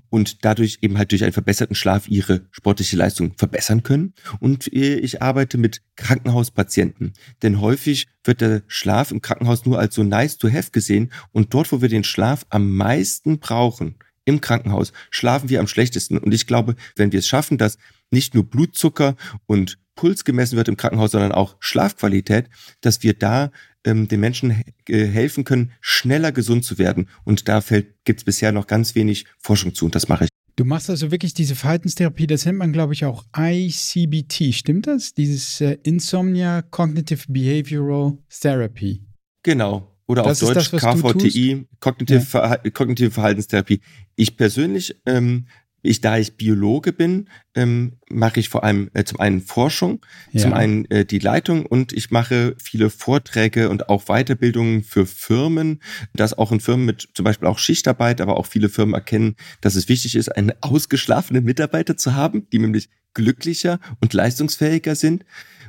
und 0.08 0.44
dadurch 0.44 0.78
eben 0.82 0.98
halt 0.98 1.12
durch 1.12 1.22
einen 1.22 1.32
verbesserten 1.32 1.76
Schlaf 1.76 2.08
ihre 2.08 2.46
sportliche 2.50 2.96
Leistung 2.96 3.34
verbessern 3.36 3.82
können. 3.82 4.14
Und 4.40 4.72
äh, 4.72 4.96
ich 4.96 5.22
arbeite 5.22 5.58
mit 5.58 5.82
Krankenhauspatienten, 5.96 7.12
denn 7.42 7.60
häufig 7.60 8.08
wird 8.24 8.40
der 8.40 8.62
Schlaf 8.66 9.10
im 9.10 9.22
Krankenhaus 9.22 9.64
nur 9.66 9.78
als 9.78 9.94
so 9.94 10.02
nice 10.02 10.38
to 10.38 10.50
have 10.50 10.70
gesehen 10.70 11.12
und 11.32 11.54
dort, 11.54 11.72
wo 11.72 11.82
wir 11.82 11.88
den 11.88 12.04
Schlaf 12.04 12.46
am 12.50 12.70
meisten 12.70 13.38
brauchen, 13.38 13.96
im 14.24 14.40
Krankenhaus, 14.40 14.92
schlafen 15.10 15.48
wir 15.48 15.60
am 15.60 15.66
schlechtesten. 15.66 16.18
Und 16.18 16.32
ich 16.32 16.46
glaube, 16.46 16.76
wenn 16.96 17.12
wir 17.12 17.18
es 17.18 17.26
schaffen, 17.26 17.58
dass 17.58 17.78
nicht 18.10 18.34
nur 18.34 18.44
Blutzucker 18.44 19.16
und 19.46 19.78
Puls 19.94 20.24
gemessen 20.24 20.56
wird 20.56 20.68
im 20.68 20.76
Krankenhaus, 20.76 21.10
sondern 21.10 21.32
auch 21.32 21.56
Schlafqualität, 21.60 22.48
dass 22.80 23.02
wir 23.02 23.14
da 23.14 23.50
ähm, 23.84 24.08
den 24.08 24.20
Menschen 24.20 24.62
äh, 24.88 25.06
helfen 25.06 25.44
können, 25.44 25.72
schneller 25.80 26.32
gesund 26.32 26.64
zu 26.64 26.78
werden. 26.78 27.08
Und 27.24 27.48
da 27.48 27.62
gibt 28.04 28.20
es 28.20 28.24
bisher 28.24 28.52
noch 28.52 28.66
ganz 28.66 28.94
wenig 28.94 29.26
Forschung 29.38 29.74
zu 29.74 29.86
und 29.86 29.94
das 29.94 30.08
mache 30.08 30.24
ich. 30.24 30.30
Du 30.56 30.64
machst 30.64 30.90
also 30.90 31.10
wirklich 31.10 31.32
diese 31.32 31.54
Verhaltenstherapie, 31.54 32.26
das 32.26 32.44
nennt 32.44 32.58
man, 32.58 32.72
glaube 32.72 32.92
ich, 32.92 33.06
auch 33.06 33.24
ICBT, 33.36 34.52
stimmt 34.54 34.86
das? 34.86 35.14
Dieses 35.14 35.60
äh, 35.62 35.78
Insomnia 35.82 36.60
Cognitive 36.62 37.24
Behavioral 37.28 38.18
Therapy. 38.28 39.02
Genau. 39.42 39.88
Oder 40.06 40.24
das 40.24 40.42
auf 40.42 40.52
Deutsch 40.52 40.70
das, 40.70 40.82
KVTI, 40.82 41.66
Kognitive, 41.80 42.18
ja. 42.18 42.24
Verha 42.24 42.56
Kognitive 42.70 43.10
Verhaltenstherapie. 43.12 43.80
Ich 44.14 44.36
persönlich 44.36 44.94
ähm, 45.06 45.46
ich, 45.82 46.00
da 46.00 46.16
ich 46.16 46.36
Biologe 46.36 46.92
bin, 46.92 47.28
ähm, 47.54 47.98
mache 48.08 48.40
ich 48.40 48.48
vor 48.48 48.64
allem 48.64 48.90
äh, 48.94 49.04
zum 49.04 49.20
einen 49.20 49.40
Forschung, 49.40 50.04
ja. 50.30 50.42
zum 50.42 50.52
einen 50.52 50.90
äh, 50.90 51.04
die 51.04 51.18
Leitung 51.18 51.66
und 51.66 51.92
ich 51.92 52.10
mache 52.10 52.56
viele 52.62 52.88
Vorträge 52.88 53.68
und 53.68 53.88
auch 53.88 54.04
Weiterbildungen 54.06 54.84
für 54.84 55.06
Firmen, 55.06 55.82
dass 56.14 56.38
auch 56.38 56.52
in 56.52 56.60
Firmen 56.60 56.86
mit 56.86 57.08
zum 57.14 57.24
Beispiel 57.24 57.48
auch 57.48 57.58
Schichtarbeit, 57.58 58.20
aber 58.20 58.36
auch 58.36 58.46
viele 58.46 58.68
Firmen 58.68 58.94
erkennen, 58.94 59.36
dass 59.60 59.74
es 59.74 59.88
wichtig 59.88 60.14
ist, 60.14 60.28
einen 60.28 60.52
ausgeschlafenen 60.60 61.44
Mitarbeiter 61.44 61.96
zu 61.96 62.14
haben, 62.14 62.48
die 62.52 62.58
nämlich 62.58 62.88
glücklicher 63.14 63.80
und 64.00 64.14
leistungsfähiger 64.14 64.94
sind. 64.94 65.24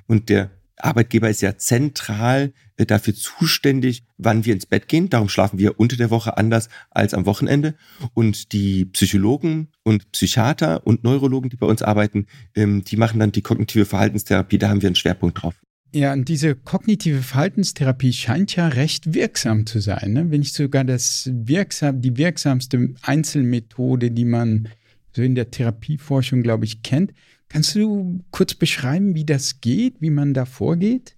Und 0.07 0.29
der 0.29 0.51
Arbeitgeber 0.83 1.29
ist 1.29 1.41
ja 1.41 1.57
zentral 1.57 2.53
äh, 2.77 2.85
dafür 2.85 3.15
zuständig, 3.15 4.03
wann 4.17 4.45
wir 4.45 4.53
ins 4.53 4.65
Bett 4.65 4.87
gehen. 4.87 5.09
Darum 5.09 5.29
schlafen 5.29 5.59
wir 5.59 5.79
unter 5.79 5.95
der 5.95 6.09
Woche 6.09 6.37
anders 6.37 6.69
als 6.91 7.13
am 7.13 7.25
Wochenende. 7.25 7.75
Und 8.13 8.51
die 8.51 8.85
Psychologen 8.85 9.69
und 9.83 10.11
Psychiater 10.11 10.85
und 10.85 11.03
Neurologen, 11.03 11.49
die 11.49 11.55
bei 11.55 11.67
uns 11.67 11.81
arbeiten, 11.81 12.27
ähm, 12.55 12.83
die 12.83 12.97
machen 12.97 13.19
dann 13.19 13.31
die 13.31 13.41
kognitive 13.41 13.85
Verhaltenstherapie. 13.85 14.57
Da 14.57 14.69
haben 14.69 14.81
wir 14.81 14.87
einen 14.87 14.95
Schwerpunkt 14.95 15.41
drauf. 15.41 15.55
Ja, 15.95 16.11
und 16.11 16.27
diese 16.27 16.55
kognitive 16.55 17.21
Verhaltenstherapie 17.21 18.13
scheint 18.13 18.55
ja 18.55 18.67
recht 18.67 19.13
wirksam 19.13 19.67
zu 19.67 19.79
sein. 19.79 20.13
Ne? 20.13 20.31
Wenn 20.31 20.39
nicht 20.39 20.55
sogar 20.55 20.83
das 20.83 21.29
wirksam, 21.31 22.01
die 22.01 22.17
wirksamste 22.17 22.95
Einzelmethode, 23.03 24.09
die 24.09 24.25
man 24.25 24.69
so 25.15 25.21
in 25.21 25.35
der 25.35 25.51
Therapieforschung, 25.51 26.41
glaube 26.41 26.65
ich, 26.65 26.81
kennt. 26.81 27.13
Kannst 27.53 27.75
du 27.75 28.25
kurz 28.31 28.55
beschreiben, 28.55 29.13
wie 29.13 29.25
das 29.25 29.61
geht, 29.61 30.01
wie 30.01 30.09
man 30.09 30.33
da 30.33 30.45
vorgeht? 30.45 31.15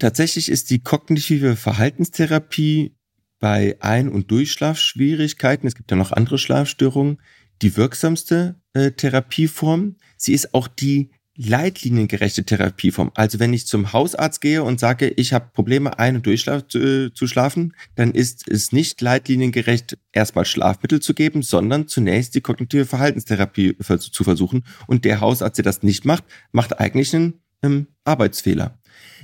Tatsächlich 0.00 0.48
ist 0.48 0.70
die 0.70 0.80
kognitive 0.80 1.54
Verhaltenstherapie 1.54 2.96
bei 3.38 3.76
Ein- 3.78 4.08
und 4.08 4.32
Durchschlafschwierigkeiten, 4.32 5.68
es 5.68 5.76
gibt 5.76 5.92
ja 5.92 5.96
noch 5.96 6.10
andere 6.10 6.38
Schlafstörungen, 6.38 7.22
die 7.62 7.76
wirksamste 7.76 8.60
äh, 8.72 8.90
Therapieform. 8.90 9.98
Sie 10.16 10.32
ist 10.32 10.52
auch 10.52 10.66
die 10.66 11.12
leitliniengerechte 11.36 12.44
Therapieform. 12.44 13.10
Also 13.14 13.38
wenn 13.38 13.54
ich 13.54 13.66
zum 13.66 13.92
Hausarzt 13.92 14.40
gehe 14.40 14.62
und 14.62 14.78
sage, 14.78 15.08
ich 15.08 15.32
habe 15.32 15.50
Probleme 15.52 15.98
ein- 15.98 16.16
und 16.16 16.26
durchschlaf 16.26 16.66
zu, 16.68 16.78
äh, 16.78 17.70
dann 17.94 18.12
ist 18.12 18.48
es 18.48 18.72
nicht 18.72 19.00
leitliniengerecht, 19.00 19.98
erstmal 20.12 20.44
Schlafmittel 20.44 21.00
zu 21.00 21.14
geben, 21.14 21.42
sondern 21.42 21.88
zunächst 21.88 22.34
die 22.34 22.42
kognitive 22.42 22.84
Verhaltenstherapie 22.84 23.76
zu 23.78 24.24
versuchen. 24.24 24.64
Und 24.86 25.04
der 25.04 25.20
Hausarzt, 25.20 25.58
der 25.58 25.64
das 25.64 25.82
nicht 25.82 26.04
macht, 26.04 26.24
macht 26.52 26.78
eigentlich 26.78 27.14
einen 27.14 27.40
ähm, 27.62 27.86
Arbeitsfehler. 28.04 28.78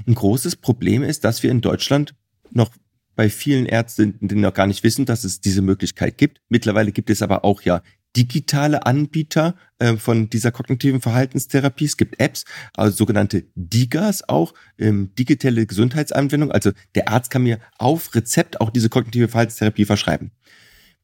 Ein 0.07 0.15
großes 0.15 0.57
Problem 0.57 1.03
ist, 1.03 1.25
dass 1.25 1.43
wir 1.43 1.51
in 1.51 1.61
Deutschland 1.61 2.15
noch 2.51 2.71
bei 3.17 3.29
vielen 3.29 3.67
Ärzten, 3.67 4.17
die 4.21 4.37
noch 4.37 4.55
gar 4.55 4.69
nicht 4.69 4.85
wissen, 4.85 5.05
dass 5.05 5.25
es 5.25 5.41
diese 5.41 5.61
Möglichkeit 5.61 6.17
gibt. 6.17 6.41
Mittlerweile 6.49 6.93
gibt 6.93 7.11
es 7.11 7.21
aber 7.21 7.45
auch 7.45 7.63
ja 7.63 7.83
digitale 8.17 8.87
Anbieter 8.87 9.55
äh, 9.79 9.97
von 9.97 10.31
dieser 10.31 10.51
kognitiven 10.51 11.01
Verhaltenstherapie. 11.01 11.85
Es 11.85 11.97
gibt 11.97 12.21
Apps, 12.21 12.45
also 12.77 12.97
sogenannte 12.97 13.45
DIGAs 13.55 14.29
auch, 14.29 14.55
ähm, 14.79 15.15
digitale 15.19 15.67
Gesundheitsanwendung. 15.67 16.51
Also 16.51 16.73
der 16.95 17.09
Arzt 17.09 17.31
kann 17.31 17.43
mir 17.43 17.59
auf 17.79 18.15
Rezept 18.15 18.61
auch 18.61 18.71
diese 18.71 18.89
kognitive 18.89 19.29
Verhaltenstherapie 19.29 19.85
verschreiben. 19.85 20.33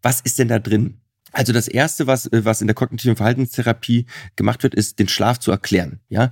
Was 0.03 0.21
ist 0.21 0.38
denn 0.38 0.49
da 0.49 0.59
drin? 0.59 1.01
Also 1.33 1.53
das 1.53 1.69
erste, 1.69 2.07
was, 2.07 2.27
äh, 2.27 2.45
was 2.45 2.61
in 2.61 2.67
der 2.67 2.75
kognitiven 2.75 3.17
Verhaltenstherapie 3.17 4.07
gemacht 4.37 4.62
wird, 4.62 4.75
ist, 4.75 4.99
den 4.99 5.09
Schlaf 5.09 5.38
zu 5.38 5.51
erklären. 5.51 6.01
Ja, 6.09 6.31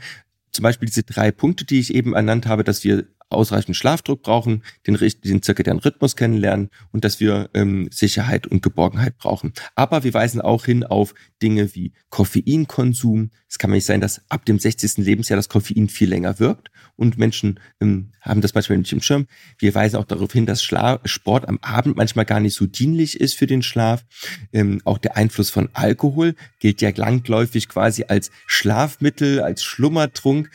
zum 0.53 0.63
Beispiel 0.63 0.87
diese 0.87 1.03
drei 1.03 1.31
Punkte, 1.31 1.65
die 1.65 1.81
ich 1.81 1.95
eben 1.95 2.15
ernannt 2.15 2.47
habe, 2.47 2.65
dass 2.65 2.85
wir 2.85 3.07
ausreichend 3.33 3.77
Schlafdruck 3.77 4.23
brauchen, 4.23 4.63
den, 4.87 4.97
den 5.25 5.43
zirkadianen 5.43 5.83
Rhythmus 5.83 6.17
kennenlernen 6.17 6.71
und 6.93 7.05
dass 7.05 7.21
wir 7.21 7.51
ähm, 7.55 7.89
Sicherheit 7.91 8.47
und 8.47 8.63
Geborgenheit 8.63 9.19
brauchen. 9.19 9.53
Aber 9.75 10.05
wir 10.05 10.15
weisen 10.15 10.41
auch 10.41 10.65
hin 10.65 10.85
auf 10.85 11.15
Dinge 11.43 11.75
wie 11.75 11.93
Koffeinkonsum. 12.11 13.31
Es 13.49 13.59
kann 13.59 13.71
nicht 13.71 13.85
sein, 13.85 14.01
dass 14.01 14.23
ab 14.31 14.45
dem 14.45 14.59
60. 14.59 14.99
Lebensjahr 14.99 15.37
das 15.37 15.49
Koffein 15.49 15.89
viel 15.89 16.09
länger 16.09 16.39
wirkt 16.39 16.71
und 16.97 17.19
Menschen 17.19 17.59
ähm, 17.81 18.13
haben 18.21 18.41
das 18.41 18.55
manchmal 18.55 18.79
nicht 18.79 18.93
im 18.93 19.03
Schirm. 19.03 19.27
Wir 19.59 19.75
weisen 19.75 19.97
auch 19.97 20.05
darauf 20.05 20.33
hin, 20.33 20.47
dass 20.47 20.63
Schla 20.63 21.01
Sport 21.05 21.49
am 21.49 21.59
Abend 21.63 21.97
manchmal 21.97 22.25
gar 22.25 22.41
nicht 22.41 22.55
so 22.55 22.67
dienlich 22.67 23.21
ist 23.21 23.35
für 23.35 23.47
den 23.47 23.63
Schlaf. 23.63 24.05
Ähm, 24.53 24.81
auch 24.85 24.99
der 24.99 25.17
Einfluss 25.17 25.51
von 25.51 25.69
Alkohol 25.73 26.35
gilt 26.61 26.81
ja 26.81 26.91
langläufig 26.95 27.69
quasi 27.69 28.05
als 28.07 28.31
Schlafmittel, 28.47 29.41
als 29.41 29.63
Schlummertrunk. 29.63 30.51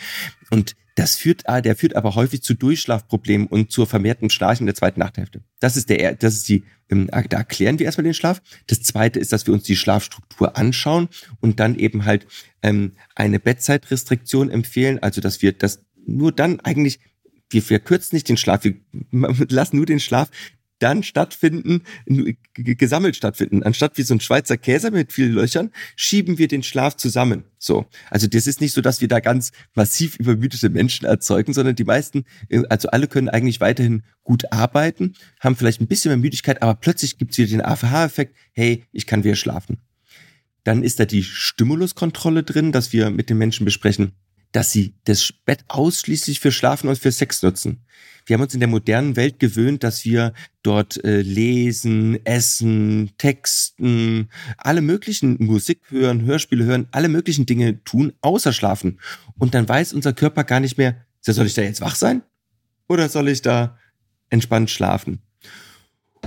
Und 0.49 0.75
das 0.97 1.15
führt, 1.15 1.47
ah, 1.47 1.61
der 1.61 1.75
führt 1.75 1.95
aber 1.95 2.15
häufig 2.15 2.41
zu 2.41 2.55
Durchschlafproblemen 2.55 3.45
und 3.45 3.71
zur 3.71 3.85
vermehrten 3.85 4.31
Schnarchen 4.31 4.63
in 4.63 4.65
der 4.65 4.75
zweiten 4.75 4.99
Nachthälfte. 4.99 5.43
Das 5.59 5.77
ist 5.77 5.91
der, 5.91 6.15
das 6.15 6.33
ist 6.33 6.49
die, 6.49 6.63
ähm, 6.89 7.07
ah, 7.11 7.21
da 7.21 7.37
erklären 7.37 7.77
wir 7.77 7.85
erstmal 7.85 8.03
den 8.03 8.15
Schlaf. 8.15 8.41
Das 8.65 8.81
zweite 8.81 9.19
ist, 9.19 9.31
dass 9.31 9.45
wir 9.45 9.53
uns 9.53 9.61
die 9.63 9.75
Schlafstruktur 9.75 10.57
anschauen 10.57 11.07
und 11.39 11.59
dann 11.59 11.75
eben 11.75 12.05
halt 12.05 12.25
ähm, 12.63 12.93
eine 13.13 13.39
Bettzeitrestriktion 13.39 14.49
empfehlen, 14.49 14.97
also 15.03 15.21
dass 15.21 15.43
wir 15.43 15.51
das 15.51 15.85
nur 16.07 16.31
dann 16.31 16.61
eigentlich 16.61 16.99
wir 17.49 17.61
verkürzen 17.61 18.15
nicht 18.15 18.27
den 18.27 18.35
Schlaf, 18.35 18.63
wir 18.63 18.75
lassen 19.49 19.77
nur 19.77 19.85
den 19.85 19.99
Schlaf 19.99 20.29
dann 20.79 21.03
stattfinden, 21.03 21.83
gesammelt 22.53 23.15
stattfinden. 23.15 23.63
Anstatt 23.63 23.97
wie 23.97 24.03
so 24.03 24.13
ein 24.13 24.19
Schweizer 24.19 24.57
Käse 24.57 24.91
mit 24.91 25.11
vielen 25.11 25.33
Löchern, 25.33 25.71
schieben 25.95 26.37
wir 26.37 26.47
den 26.47 26.63
Schlaf 26.63 26.95
zusammen. 26.97 27.45
So. 27.57 27.85
Also 28.09 28.27
das 28.27 28.47
ist 28.47 28.61
nicht 28.61 28.73
so, 28.73 28.81
dass 28.81 29.01
wir 29.01 29.07
da 29.07 29.19
ganz 29.19 29.51
massiv 29.73 30.17
übermüdete 30.17 30.69
Menschen 30.69 31.05
erzeugen, 31.05 31.53
sondern 31.53 31.75
die 31.75 31.83
meisten, 31.83 32.25
äh, 32.49 32.63
also 32.69 32.89
alle 32.89 33.07
können 33.07 33.29
eigentlich 33.29 33.59
weiterhin 33.59 34.03
gut 34.23 34.51
arbeiten, 34.51 35.13
haben 35.39 35.55
vielleicht 35.55 35.81
ein 35.81 35.87
bisschen 35.87 36.09
mehr 36.09 36.17
Müdigkeit, 36.17 36.61
aber 36.61 36.75
plötzlich 36.75 37.17
gibt 37.17 37.31
es 37.31 37.37
wieder 37.37 37.49
den 37.49 37.61
AFH-Effekt, 37.61 38.35
hey, 38.53 38.85
ich 38.91 39.07
kann 39.07 39.23
wieder 39.23 39.35
schlafen. 39.35 39.77
Dann 40.63 40.83
ist 40.83 40.99
da 40.99 41.05
die 41.05 41.23
Stimuluskontrolle 41.23 42.43
drin, 42.43 42.71
dass 42.71 42.91
wir 42.91 43.09
mit 43.09 43.29
den 43.29 43.37
Menschen 43.37 43.63
besprechen, 43.63 44.11
dass 44.51 44.71
sie 44.71 44.95
das 45.05 45.33
Bett 45.45 45.63
ausschließlich 45.67 46.39
für 46.39 46.51
Schlafen 46.51 46.87
und 46.87 46.97
für 46.97 47.11
Sex 47.11 47.41
nutzen. 47.43 47.83
Wir 48.25 48.33
haben 48.33 48.41
uns 48.41 48.53
in 48.53 48.59
der 48.59 48.67
modernen 48.67 49.15
Welt 49.15 49.39
gewöhnt, 49.39 49.83
dass 49.83 50.03
wir 50.03 50.33
dort 50.61 51.03
äh, 51.03 51.21
lesen, 51.21 52.25
essen, 52.25 53.11
texten, 53.17 54.29
alle 54.57 54.81
möglichen 54.81 55.37
Musik 55.43 55.79
hören, 55.89 56.25
Hörspiele 56.25 56.65
hören, 56.65 56.87
alle 56.91 57.07
möglichen 57.07 57.45
Dinge 57.45 57.83
tun, 57.85 58.13
außer 58.21 58.51
schlafen. 58.51 58.99
Und 59.37 59.53
dann 59.53 59.67
weiß 59.67 59.93
unser 59.93 60.11
Körper 60.11 60.43
gar 60.43 60.59
nicht 60.59 60.77
mehr, 60.77 61.05
soll 61.21 61.45
ich 61.45 61.53
da 61.53 61.61
jetzt 61.61 61.81
wach 61.81 61.95
sein? 61.95 62.21
Oder 62.89 63.09
soll 63.09 63.29
ich 63.29 63.41
da 63.41 63.77
entspannt 64.29 64.69
schlafen? 64.69 65.19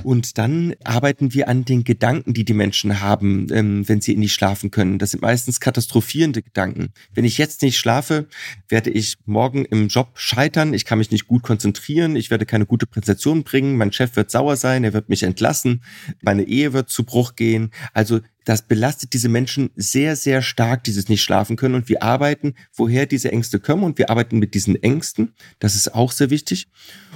Und 0.04 0.38
dann 0.38 0.74
arbeiten 0.84 1.34
wir 1.34 1.48
an 1.48 1.64
den 1.64 1.84
Gedanken, 1.84 2.34
die 2.34 2.44
die 2.44 2.54
Menschen 2.54 3.00
haben, 3.00 3.46
ähm, 3.52 3.88
wenn 3.88 4.00
sie 4.00 4.16
nicht 4.16 4.32
schlafen 4.32 4.70
können. 4.70 4.98
Das 4.98 5.10
sind 5.12 5.22
meistens 5.22 5.60
katastrophierende 5.60 6.42
Gedanken. 6.42 6.92
Wenn 7.14 7.24
ich 7.24 7.38
jetzt 7.38 7.62
nicht 7.62 7.78
schlafe, 7.78 8.26
werde 8.68 8.90
ich 8.90 9.16
morgen 9.26 9.64
im 9.64 9.88
Job 9.88 10.12
scheitern. 10.14 10.74
Ich 10.74 10.84
kann 10.84 10.98
mich 10.98 11.10
nicht 11.10 11.26
gut 11.26 11.42
konzentrieren. 11.42 12.16
Ich 12.16 12.30
werde 12.30 12.46
keine 12.46 12.66
gute 12.66 12.86
Präsentation 12.86 13.44
bringen. 13.44 13.76
Mein 13.76 13.92
Chef 13.92 14.16
wird 14.16 14.30
sauer 14.30 14.56
sein. 14.56 14.84
Er 14.84 14.92
wird 14.92 15.08
mich 15.08 15.22
entlassen. 15.22 15.82
Meine 16.22 16.44
Ehe 16.44 16.72
wird 16.72 16.90
zu 16.90 17.04
Bruch 17.04 17.36
gehen. 17.36 17.70
Also 17.92 18.20
das 18.44 18.62
belastet 18.62 19.12
diese 19.12 19.28
Menschen 19.28 19.70
sehr, 19.76 20.16
sehr 20.16 20.42
stark, 20.42 20.84
dieses 20.84 21.08
nicht 21.08 21.22
schlafen 21.22 21.56
können. 21.56 21.74
Und 21.74 21.88
wir 21.88 22.02
arbeiten, 22.02 22.54
woher 22.74 23.06
diese 23.06 23.32
Ängste 23.32 23.60
kommen. 23.60 23.84
Und 23.84 23.98
wir 23.98 24.10
arbeiten 24.10 24.38
mit 24.38 24.54
diesen 24.54 24.82
Ängsten. 24.82 25.34
Das 25.58 25.74
ist 25.74 25.94
auch 25.94 26.12
sehr 26.12 26.30
wichtig. 26.30 26.68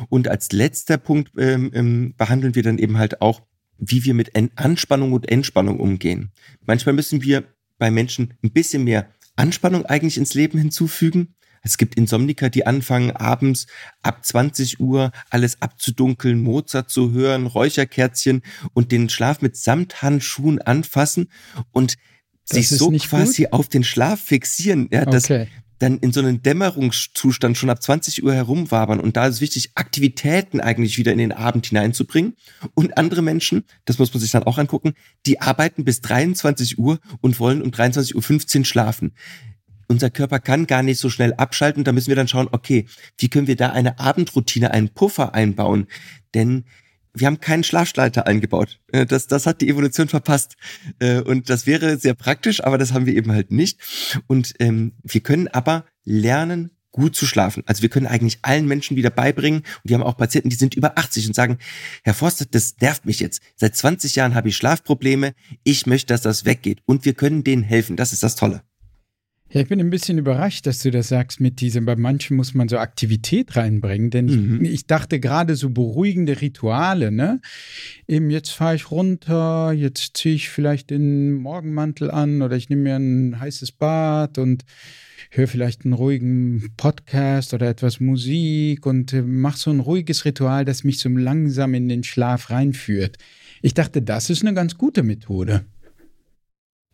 Und 0.08 0.28
als 0.28 0.52
letzter 0.52 0.98
Punkt 0.98 1.32
ähm, 1.38 1.70
ähm, 1.74 2.14
behandeln 2.16 2.54
wir 2.54 2.62
dann 2.62 2.78
eben 2.78 2.98
halt 2.98 3.20
auch, 3.20 3.42
wie 3.78 4.04
wir 4.04 4.14
mit 4.14 4.32
Anspannung 4.56 5.12
und 5.12 5.28
Entspannung 5.28 5.80
umgehen. 5.80 6.30
Manchmal 6.64 6.94
müssen 6.94 7.22
wir 7.22 7.44
bei 7.78 7.90
Menschen 7.90 8.34
ein 8.42 8.52
bisschen 8.52 8.84
mehr 8.84 9.10
Anspannung 9.36 9.84
eigentlich 9.86 10.16
ins 10.16 10.34
Leben 10.34 10.58
hinzufügen. 10.58 11.34
Es 11.64 11.78
gibt 11.78 11.96
Insomniker, 11.96 12.50
die 12.50 12.66
anfangen, 12.66 13.10
abends 13.10 13.66
ab 14.02 14.24
20 14.24 14.80
Uhr 14.80 15.10
alles 15.30 15.60
abzudunkeln, 15.60 16.42
Mozart 16.42 16.90
zu 16.90 17.12
hören, 17.12 17.46
Räucherkerzchen 17.46 18.42
und 18.74 18.92
den 18.92 19.08
Schlaf 19.08 19.40
mit 19.40 19.56
Samthandschuhen 19.56 20.60
anfassen 20.62 21.30
und 21.72 21.94
sich 22.44 22.68
so 22.68 22.90
quasi 22.90 23.44
gut? 23.44 23.52
auf 23.54 23.68
den 23.68 23.82
Schlaf 23.82 24.20
fixieren. 24.20 24.88
Ja, 24.92 25.06
das, 25.06 25.24
okay 25.24 25.48
dann 25.78 25.98
in 25.98 26.12
so 26.12 26.20
einen 26.20 26.40
Dämmerungszustand 26.40 27.58
schon 27.58 27.68
ab 27.68 27.82
20 27.82 28.22
Uhr 28.22 28.32
herumwabern. 28.32 29.00
Und 29.00 29.16
da 29.16 29.26
ist 29.26 29.36
es 29.36 29.40
wichtig, 29.40 29.72
Aktivitäten 29.74 30.60
eigentlich 30.60 30.98
wieder 30.98 31.12
in 31.12 31.18
den 31.18 31.32
Abend 31.32 31.66
hineinzubringen. 31.66 32.36
Und 32.74 32.96
andere 32.96 33.22
Menschen, 33.22 33.64
das 33.84 33.98
muss 33.98 34.14
man 34.14 34.20
sich 34.20 34.30
dann 34.30 34.44
auch 34.44 34.56
angucken, 34.56 34.94
die 35.26 35.40
arbeiten 35.40 35.84
bis 35.84 36.00
23 36.00 36.78
Uhr 36.78 37.00
und 37.20 37.38
wollen 37.40 37.60
um 37.60 37.70
23.15 37.70 38.58
Uhr 38.58 38.64
schlafen 38.64 39.12
unser 39.88 40.10
Körper 40.10 40.38
kann 40.38 40.66
gar 40.66 40.82
nicht 40.82 40.98
so 40.98 41.10
schnell 41.10 41.34
abschalten. 41.34 41.84
Da 41.84 41.92
müssen 41.92 42.08
wir 42.08 42.16
dann 42.16 42.28
schauen, 42.28 42.48
okay, 42.52 42.86
wie 43.18 43.28
können 43.28 43.46
wir 43.46 43.56
da 43.56 43.70
eine 43.70 43.98
Abendroutine, 43.98 44.70
einen 44.70 44.90
Puffer 44.90 45.34
einbauen? 45.34 45.86
Denn 46.34 46.64
wir 47.14 47.28
haben 47.28 47.40
keinen 47.40 47.64
Schlafschleiter 47.64 48.26
eingebaut. 48.26 48.80
Äh, 48.92 49.06
das, 49.06 49.26
das 49.26 49.46
hat 49.46 49.60
die 49.60 49.68
Evolution 49.68 50.08
verpasst. 50.08 50.56
Äh, 50.98 51.20
und 51.20 51.48
das 51.48 51.66
wäre 51.66 51.96
sehr 51.96 52.14
praktisch, 52.14 52.62
aber 52.62 52.76
das 52.76 52.92
haben 52.92 53.06
wir 53.06 53.14
eben 53.14 53.32
halt 53.32 53.52
nicht. 53.52 53.78
Und 54.26 54.54
ähm, 54.58 54.94
wir 55.02 55.20
können 55.20 55.48
aber 55.48 55.84
lernen, 56.04 56.70
gut 56.94 57.16
zu 57.16 57.26
schlafen. 57.26 57.64
Also 57.66 57.82
wir 57.82 57.88
können 57.88 58.06
eigentlich 58.06 58.38
allen 58.42 58.68
Menschen 58.68 58.96
wieder 58.96 59.10
beibringen. 59.10 59.60
Und 59.60 59.90
wir 59.90 59.94
haben 59.94 60.04
auch 60.04 60.16
Patienten, 60.16 60.48
die 60.48 60.56
sind 60.56 60.74
über 60.74 60.96
80 60.96 61.26
und 61.26 61.34
sagen, 61.34 61.58
Herr 62.04 62.14
Forster, 62.14 62.46
das 62.48 62.76
nervt 62.80 63.04
mich 63.04 63.18
jetzt. 63.18 63.42
Seit 63.56 63.74
20 63.74 64.14
Jahren 64.14 64.36
habe 64.36 64.48
ich 64.48 64.56
Schlafprobleme. 64.56 65.34
Ich 65.64 65.86
möchte, 65.86 66.14
dass 66.14 66.22
das 66.22 66.44
weggeht. 66.44 66.82
Und 66.86 67.04
wir 67.04 67.14
können 67.14 67.42
denen 67.42 67.64
helfen. 67.64 67.96
Das 67.96 68.12
ist 68.12 68.22
das 68.22 68.36
Tolle. 68.36 68.62
Ja, 69.50 69.60
ich 69.60 69.68
bin 69.68 69.78
ein 69.78 69.90
bisschen 69.90 70.18
überrascht, 70.18 70.66
dass 70.66 70.80
du 70.80 70.90
das 70.90 71.08
sagst 71.08 71.40
mit 71.40 71.60
diesem, 71.60 71.84
bei 71.84 71.94
manchen 71.94 72.36
muss 72.36 72.54
man 72.54 72.68
so 72.68 72.78
Aktivität 72.78 73.56
reinbringen, 73.56 74.10
denn 74.10 74.26
mhm. 74.26 74.64
ich, 74.64 74.72
ich, 74.72 74.86
dachte 74.86 75.20
gerade 75.20 75.54
so 75.54 75.70
beruhigende 75.70 76.40
Rituale, 76.40 77.12
ne? 77.12 77.40
Eben 78.08 78.30
jetzt 78.30 78.50
fahre 78.50 78.74
ich 78.74 78.90
runter, 78.90 79.72
jetzt 79.72 80.16
ziehe 80.16 80.34
ich 80.34 80.48
vielleicht 80.48 80.90
den 80.90 81.34
Morgenmantel 81.34 82.10
an 82.10 82.42
oder 82.42 82.56
ich 82.56 82.68
nehme 82.68 82.82
mir 82.82 82.96
ein 82.96 83.38
heißes 83.38 83.72
Bad 83.72 84.38
und 84.38 84.64
höre 85.30 85.46
vielleicht 85.46 85.84
einen 85.84 85.94
ruhigen 85.94 86.72
Podcast 86.76 87.54
oder 87.54 87.68
etwas 87.68 88.00
Musik 88.00 88.86
und 88.86 89.12
äh, 89.12 89.22
mache 89.22 89.58
so 89.58 89.70
ein 89.70 89.80
ruhiges 89.80 90.24
Ritual, 90.24 90.64
das 90.64 90.84
mich 90.84 90.98
so 91.00 91.08
langsam 91.08 91.74
in 91.74 91.88
den 91.88 92.02
Schlaf 92.02 92.50
reinführt. 92.50 93.18
Ich 93.62 93.74
dachte, 93.74 94.02
das 94.02 94.30
ist 94.30 94.42
eine 94.42 94.54
ganz 94.54 94.76
gute 94.76 95.02
Methode. 95.02 95.64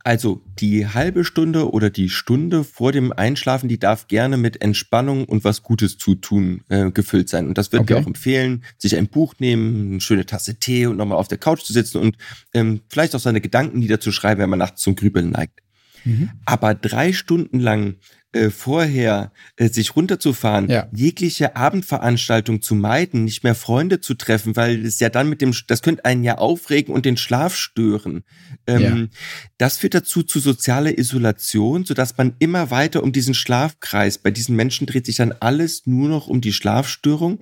Also 0.03 0.43
die 0.59 0.87
halbe 0.87 1.25
Stunde 1.25 1.71
oder 1.73 1.91
die 1.91 2.09
Stunde 2.09 2.65
vor 2.65 2.91
dem 2.91 3.13
Einschlafen, 3.13 3.69
die 3.69 3.79
darf 3.79 4.09
gerne 4.09 4.39
mit 4.39 4.63
Entspannung 4.63 5.27
und 5.27 5.45
was 5.45 5.63
Gutes 5.63 5.99
zu 5.99 6.15
tun 6.15 6.63
äh, 6.69 6.91
gefüllt 6.91 7.29
sein. 7.29 7.47
Und 7.47 7.59
das 7.59 7.71
würden 7.71 7.83
okay. 7.83 7.95
wir 7.95 8.01
auch 8.01 8.07
empfehlen, 8.07 8.65
sich 8.79 8.97
ein 8.97 9.09
Buch 9.09 9.35
nehmen, 9.39 9.93
eine 9.93 10.01
schöne 10.01 10.25
Tasse 10.25 10.55
Tee 10.55 10.87
und 10.87 10.97
nochmal 10.97 11.19
auf 11.19 11.29
der 11.29 11.39
Couch 11.39 11.63
zu 11.63 11.73
sitzen 11.73 11.99
und 11.99 12.17
ähm, 12.55 12.81
vielleicht 12.89 13.15
auch 13.15 13.21
seine 13.21 13.43
Gedanken 13.43 13.79
niederzuschreiben, 13.79 14.43
wenn 14.43 14.51
man 14.51 14.59
nachts 14.59 14.81
zum 14.81 14.97
Grübeln 14.97 15.31
neigt. 15.31 15.61
Mhm. 16.05 16.31
Aber 16.47 16.75
drei 16.75 17.13
Stunden 17.13 17.61
lang 17.61 17.97
äh, 18.33 18.51
vorher 18.51 19.33
äh, 19.57 19.69
sich 19.69 19.97
runterzufahren, 19.97 20.69
ja. 20.69 20.89
jegliche 20.93 21.57
Abendveranstaltung 21.57 22.63
zu 22.63 22.77
meiden, 22.77 23.25
nicht 23.25 23.43
mehr 23.43 23.57
Freunde 23.57 24.01
zu 24.01 24.15
treffen, 24.15 24.55
weil 24.55 24.87
es 24.87 25.01
ja 25.01 25.09
dann 25.09 25.29
mit 25.29 25.41
dem, 25.41 25.53
das 25.67 25.83
könnte 25.83 26.05
einen 26.05 26.23
ja 26.23 26.39
aufregen 26.39 26.95
und 26.95 27.07
den 27.07 27.17
Schlaf 27.17 27.57
stören. 27.57 28.23
Ähm, 28.69 28.81
ja. 28.83 29.19
Das 29.59 29.79
führt 29.79 29.95
dazu 29.95 30.23
zu 30.23 30.39
sozialer 30.39 30.97
Isolation, 30.97 31.85
sodass 31.85 32.17
man 32.19 32.37
immer 32.39 32.71
weiter 32.71 33.03
um 33.03 33.11
diesen 33.11 33.35
Schlafkreis, 33.35 34.19
bei 34.19 34.31
diesen 34.31 34.55
Menschen 34.55 34.87
dreht 34.87 35.07
sich 35.07 35.17
dann 35.17 35.33
alles 35.33 35.87
nur 35.87 36.09
noch 36.09 36.29
um 36.29 36.41
die 36.41 36.53
Schlafstörung 36.53 37.41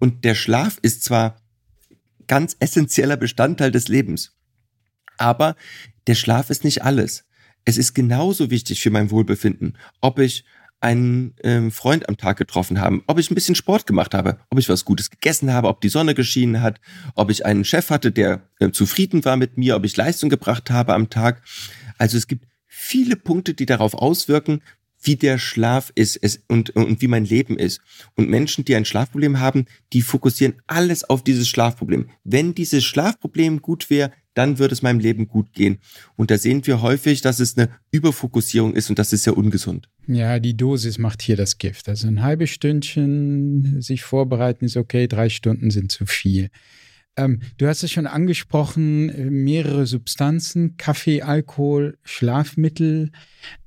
und 0.00 0.24
der 0.24 0.34
Schlaf 0.34 0.78
ist 0.82 1.04
zwar 1.04 1.36
ganz 2.26 2.56
essentieller 2.58 3.16
Bestandteil 3.16 3.70
des 3.70 3.86
Lebens, 3.86 4.36
aber 5.16 5.54
der 6.08 6.16
Schlaf 6.16 6.50
ist 6.50 6.64
nicht 6.64 6.82
alles 6.82 7.24
es 7.64 7.78
ist 7.78 7.94
genauso 7.94 8.50
wichtig 8.50 8.80
für 8.80 8.90
mein 8.90 9.10
Wohlbefinden, 9.10 9.76
ob 10.00 10.18
ich 10.18 10.44
einen 10.80 11.34
ähm, 11.42 11.70
Freund 11.70 12.08
am 12.10 12.18
Tag 12.18 12.36
getroffen 12.36 12.78
habe, 12.78 13.00
ob 13.06 13.18
ich 13.18 13.30
ein 13.30 13.34
bisschen 13.34 13.54
Sport 13.54 13.86
gemacht 13.86 14.12
habe, 14.12 14.38
ob 14.50 14.58
ich 14.58 14.68
was 14.68 14.84
Gutes 14.84 15.08
gegessen 15.08 15.50
habe, 15.50 15.68
ob 15.68 15.80
die 15.80 15.88
Sonne 15.88 16.14
geschienen 16.14 16.60
hat, 16.60 16.78
ob 17.14 17.30
ich 17.30 17.46
einen 17.46 17.64
Chef 17.64 17.88
hatte, 17.88 18.12
der 18.12 18.42
äh, 18.60 18.70
zufrieden 18.70 19.24
war 19.24 19.38
mit 19.38 19.56
mir, 19.56 19.76
ob 19.76 19.86
ich 19.86 19.96
Leistung 19.96 20.28
gebracht 20.28 20.70
habe 20.70 20.92
am 20.92 21.08
Tag. 21.08 21.42
Also 21.96 22.18
es 22.18 22.26
gibt 22.26 22.46
viele 22.66 23.16
Punkte, 23.16 23.54
die 23.54 23.64
darauf 23.64 23.94
auswirken, 23.94 24.60
wie 25.04 25.16
der 25.16 25.38
Schlaf 25.38 25.92
ist 25.94 26.18
es, 26.20 26.42
und, 26.48 26.70
und 26.70 27.00
wie 27.00 27.08
mein 27.08 27.24
Leben 27.24 27.58
ist. 27.58 27.80
Und 28.16 28.28
Menschen, 28.28 28.64
die 28.64 28.74
ein 28.74 28.84
Schlafproblem 28.84 29.38
haben, 29.38 29.66
die 29.92 30.02
fokussieren 30.02 30.54
alles 30.66 31.04
auf 31.04 31.22
dieses 31.22 31.48
Schlafproblem. 31.48 32.08
Wenn 32.24 32.54
dieses 32.54 32.84
Schlafproblem 32.84 33.62
gut 33.62 33.90
wäre, 33.90 34.12
dann 34.34 34.58
wird 34.58 34.72
es 34.72 34.82
meinem 34.82 34.98
Leben 34.98 35.28
gut 35.28 35.52
gehen. 35.52 35.78
Und 36.16 36.30
da 36.30 36.38
sehen 36.38 36.66
wir 36.66 36.82
häufig, 36.82 37.20
dass 37.20 37.38
es 37.38 37.56
eine 37.56 37.70
Überfokussierung 37.92 38.74
ist 38.74 38.90
und 38.90 38.98
das 38.98 39.12
ist 39.12 39.26
ja 39.26 39.32
ungesund. 39.32 39.88
Ja, 40.06 40.40
die 40.40 40.56
Dosis 40.56 40.98
macht 40.98 41.22
hier 41.22 41.36
das 41.36 41.58
Gift. 41.58 41.88
Also 41.88 42.08
ein 42.08 42.22
halbes 42.22 42.50
Stündchen 42.50 43.80
sich 43.80 44.02
vorbereiten 44.02 44.64
ist 44.64 44.76
okay, 44.76 45.06
drei 45.06 45.28
Stunden 45.28 45.70
sind 45.70 45.92
zu 45.92 46.06
viel. 46.06 46.50
Ähm, 47.16 47.40
du 47.58 47.68
hast 47.68 47.84
es 47.84 47.92
schon 47.92 48.08
angesprochen, 48.08 49.44
mehrere 49.44 49.86
Substanzen, 49.86 50.76
Kaffee, 50.76 51.22
Alkohol, 51.22 51.96
Schlafmittel. 52.02 53.12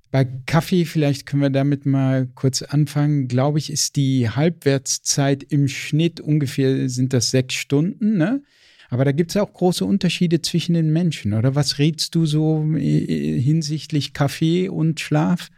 Bei 0.09 0.25
Kaffee, 0.45 0.85
vielleicht 0.85 1.25
können 1.25 1.41
wir 1.41 1.49
damit 1.49 1.85
mal 1.85 2.27
kurz 2.33 2.61
anfangen, 2.61 3.27
glaube 3.27 3.59
ich, 3.59 3.71
ist 3.71 3.97
die 3.97 4.29
Halbwertszeit 4.29 5.43
im 5.43 5.67
Schnitt 5.67 6.21
ungefähr, 6.21 6.89
sind 6.89 7.13
das 7.13 7.31
sechs 7.31 7.55
Stunden, 7.55 8.17
ne? 8.17 8.41
Aber 8.89 9.03
da 9.03 9.11
gibt 9.11 9.31
es 9.31 9.37
auch 9.37 9.51
große 9.51 9.83
Unterschiede 9.83 10.41
zwischen 10.41 10.73
den 10.73 10.93
Menschen, 10.93 11.33
oder? 11.33 11.55
Was 11.55 11.77
rätst 11.77 12.15
du 12.15 12.25
so 12.25 12.65
äh, 12.75 13.39
hinsichtlich 13.39 14.13
Kaffee 14.13 14.69
und 14.69 15.01
Schlaf? 15.01 15.49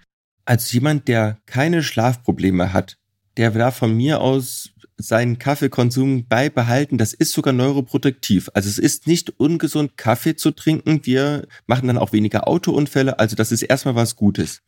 Als 0.45 0.71
jemand, 0.71 1.07
der 1.07 1.37
keine 1.45 1.83
Schlafprobleme 1.83 2.73
hat, 2.73 2.97
der 3.37 3.51
darf 3.51 3.77
von 3.77 3.95
mir 3.95 4.19
aus 4.19 4.71
seinen 5.01 5.39
Kaffeekonsum 5.39 6.25
beibehalten. 6.27 6.97
Das 6.97 7.13
ist 7.13 7.31
sogar 7.31 7.53
neuroproduktiv. 7.53 8.49
Also 8.53 8.69
es 8.69 8.77
ist 8.77 9.07
nicht 9.07 9.39
ungesund, 9.39 9.97
Kaffee 9.97 10.35
zu 10.35 10.51
trinken. 10.51 11.05
Wir 11.05 11.47
machen 11.67 11.87
dann 11.87 11.97
auch 11.97 12.11
weniger 12.11 12.47
Autounfälle. 12.47 13.17
Also 13.17 13.35
das 13.35 13.51
ist 13.51 13.63
erstmal 13.63 13.95
was 13.95 14.15
Gutes. 14.15 14.61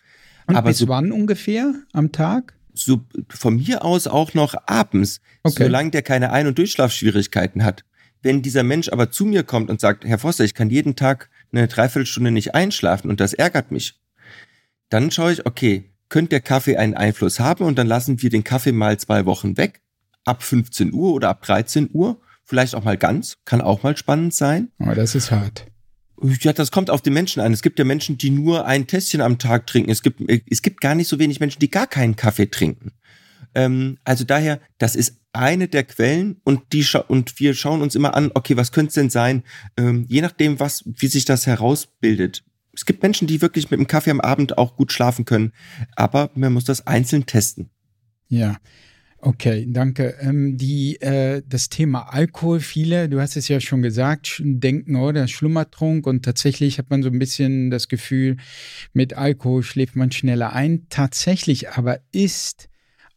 Und 0.48 0.56
Aber 0.56 0.70
bis 0.70 0.80
so, 0.80 0.88
wann 0.88 1.12
ungefähr 1.12 1.74
am 1.92 2.12
Tag? 2.12 2.54
So 2.74 3.02
von 3.30 3.58
mir 3.58 3.84
aus 3.84 4.08
auch 4.08 4.34
noch 4.34 4.56
abends, 4.66 5.20
okay. 5.44 5.66
solange 5.66 5.92
der 5.92 6.02
keine 6.02 6.32
Ein- 6.32 6.48
und 6.48 6.58
Durchschlafschwierigkeiten 6.58 7.66
hat. 7.66 7.84
Wenn 8.22 8.42
dieser 8.42 8.64
Mensch 8.64 8.88
aber 8.90 9.12
zu 9.12 9.26
mir 9.26 9.44
kommt 9.44 9.70
und 9.70 9.82
sagt, 9.82 10.06
Herr 10.06 10.20
Foster, 10.20 10.46
ich 10.46 10.54
kann 10.54 10.70
jeden 10.70 10.96
Tag 10.96 11.30
eine 11.52 11.68
Dreiviertelstunde 11.68 12.32
nicht 12.32 12.56
einschlafen 12.56 13.10
und 13.10 13.20
das 13.20 13.34
ärgert 13.34 13.72
mich, 13.72 14.00
dann 14.90 15.12
schaue 15.12 15.34
ich, 15.34 15.46
okay, 15.46 15.92
könnte 16.08 16.30
der 16.30 16.42
Kaffee 16.42 16.78
einen 16.78 16.94
Einfluss 16.94 17.40
haben 17.40 17.66
und 17.66 17.78
dann 17.78 17.88
lassen 17.88 18.22
wir 18.22 18.30
den 18.30 18.44
Kaffee 18.44 18.72
mal 18.72 18.98
zwei 19.00 19.26
Wochen 19.26 19.58
weg, 19.58 19.82
ab 20.26 20.44
15 20.44 20.94
Uhr 20.94 21.14
oder 21.14 21.30
ab 21.30 21.42
13 21.44 21.90
Uhr, 21.94 22.20
vielleicht 22.44 22.76
auch 22.76 22.84
mal 22.84 22.98
ganz, 22.98 23.38
kann 23.46 23.62
auch 23.62 23.84
mal 23.84 23.98
spannend 23.98 24.34
sein. 24.34 24.72
Aber 24.80 24.96
das 24.96 25.16
ist 25.16 25.32
hart. 25.32 25.66
Ja, 26.42 26.54
das 26.54 26.72
kommt 26.72 26.90
auf 26.92 27.02
den 27.02 27.14
Menschen 27.14 27.42
an. 27.42 27.52
Es 27.52 27.64
gibt 27.64 27.80
ja 27.80 27.86
Menschen, 27.86 28.18
die 28.18 28.30
nur 28.30 28.66
ein 28.66 28.86
Tässchen 28.86 29.22
am 29.22 29.40
Tag 29.40 29.66
trinken. 29.66 29.90
Es 29.90 30.04
gibt, 30.04 30.22
es 30.28 30.62
gibt 30.62 30.82
gar 30.82 30.94
nicht 30.94 31.08
so 31.08 31.18
wenig 31.18 31.40
Menschen, 31.40 31.60
die 31.60 31.72
gar 31.72 31.88
keinen 31.88 32.16
Kaffee 32.16 32.50
trinken. 32.50 32.92
Ähm, 33.56 33.98
also 34.04 34.24
daher, 34.24 34.60
das 34.78 34.96
ist 34.96 35.20
eine 35.34 35.68
der 35.68 35.84
Quellen 35.84 36.40
und 36.44 36.74
die 36.74 36.86
und 37.08 37.40
wir 37.40 37.54
schauen 37.54 37.82
uns 37.82 37.96
immer 37.96 38.16
an, 38.16 38.32
okay, 38.34 38.58
was 38.58 38.72
könnte 38.72 38.90
es 38.90 38.96
denn 38.96 39.10
sein? 39.10 39.44
Ähm, 39.78 40.06
je 40.08 40.22
nachdem, 40.22 40.60
was, 40.60 40.84
wie 40.86 41.08
sich 41.08 41.26
das 41.26 41.48
herausbildet. 41.48 42.44
Es 42.74 42.86
gibt 42.86 43.04
Menschen, 43.04 43.28
die 43.28 43.42
wirklich 43.42 43.70
mit 43.72 43.80
dem 43.80 43.88
Kaffee 43.88 44.12
am 44.12 44.22
Abend 44.22 44.58
auch 44.58 44.76
gut 44.76 44.92
schlafen 44.92 45.26
können, 45.26 45.52
aber 45.96 46.32
man 46.36 46.54
muss 46.54 46.66
das 46.66 46.88
einzeln 46.88 47.26
testen. 47.26 47.70
Ja. 48.28 48.58
Okay, 49.24 49.68
danke. 49.70 50.16
Ähm, 50.20 50.58
die, 50.58 51.00
äh, 51.00 51.44
das 51.48 51.70
Thema 51.70 52.12
Alkohol, 52.12 52.60
viele, 52.60 53.08
du 53.08 53.22
hast 53.22 53.38
es 53.38 53.48
ja 53.48 53.60
schon 53.60 53.84
gesagt, 53.84 54.42
denken, 54.44 54.96
oh, 54.96 55.12
der 55.12 55.28
Schlummertrunk 55.28 56.08
und 56.08 56.26
tatsächlich 56.26 56.80
hat 56.80 56.90
man 56.90 57.04
so 57.04 57.10
ein 57.10 57.20
bisschen 57.20 57.70
das 57.70 57.88
Gefühl, 57.88 58.38
mit 58.94 59.14
Alkohol 59.14 59.62
schläft 59.62 59.96
man 59.96 60.12
schneller 60.12 60.54
ein. 60.54 60.88
Tatsächlich 60.90 61.70
aber 61.70 62.00
ist 62.12 62.68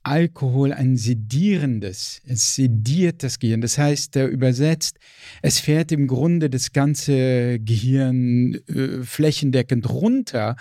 Alkohol 0.02 0.74
ein 0.74 0.98
sedierendes, 0.98 2.20
es 2.26 2.54
sediert 2.54 3.22
das 3.22 3.38
Gehirn. 3.38 3.62
Das 3.62 3.78
heißt, 3.78 4.16
äh, 4.16 4.26
übersetzt, 4.26 4.98
es 5.40 5.58
fährt 5.58 5.90
im 5.90 6.06
Grunde 6.06 6.50
das 6.50 6.72
ganze 6.72 7.58
Gehirn 7.60 8.58
äh, 8.68 9.02
flächendeckend 9.02 9.88
runter 9.88 10.56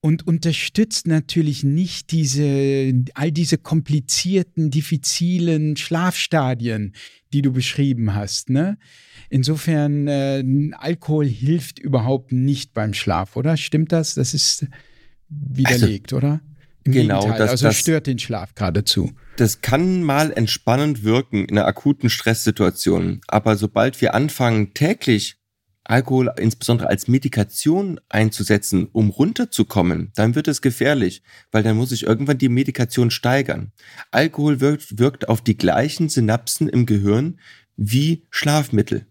und 0.00 0.26
unterstützt 0.26 1.06
natürlich 1.06 1.64
nicht 1.64 2.12
diese, 2.12 2.92
all 3.14 3.32
diese 3.32 3.58
komplizierten, 3.58 4.70
diffizilen 4.70 5.76
Schlafstadien, 5.76 6.94
die 7.32 7.42
du 7.42 7.52
beschrieben 7.52 8.14
hast. 8.14 8.50
Ne? 8.50 8.78
Insofern, 9.30 10.06
äh, 10.06 10.44
Alkohol 10.78 11.26
hilft 11.26 11.78
überhaupt 11.78 12.32
nicht 12.32 12.72
beim 12.72 12.94
Schlaf, 12.94 13.36
oder? 13.36 13.56
Stimmt 13.56 13.92
das? 13.92 14.14
Das 14.14 14.34
ist 14.34 14.66
widerlegt, 15.28 16.12
also, 16.12 16.26
oder? 16.26 16.40
Im 16.84 16.92
genau, 16.92 17.20
Gegenteil, 17.20 17.38
das, 17.40 17.50
also 17.50 17.66
das, 17.66 17.78
stört 17.78 18.06
den 18.06 18.18
Schlaf 18.18 18.54
geradezu. 18.54 19.10
Das 19.36 19.60
kann 19.60 20.02
mal 20.02 20.32
entspannend 20.32 21.02
wirken 21.02 21.44
in 21.44 21.58
einer 21.58 21.66
akuten 21.66 22.10
Stresssituation, 22.10 23.20
aber 23.26 23.56
sobald 23.56 24.00
wir 24.00 24.14
anfangen, 24.14 24.72
täglich 24.72 25.36
Alkohol 25.88 26.32
insbesondere 26.38 26.88
als 26.88 27.08
Medikation 27.08 28.00
einzusetzen, 28.08 28.88
um 28.92 29.10
runterzukommen, 29.10 30.12
dann 30.14 30.34
wird 30.34 30.48
es 30.48 30.60
gefährlich, 30.60 31.22
weil 31.52 31.62
dann 31.62 31.76
muss 31.76 31.90
sich 31.90 32.02
irgendwann 32.02 32.38
die 32.38 32.48
Medikation 32.48 33.10
steigern. 33.10 33.72
Alkohol 34.10 34.60
wirkt, 34.60 34.98
wirkt 34.98 35.28
auf 35.28 35.40
die 35.40 35.56
gleichen 35.56 36.08
Synapsen 36.08 36.68
im 36.68 36.86
Gehirn 36.86 37.38
wie 37.76 38.26
Schlafmittel. 38.30 39.06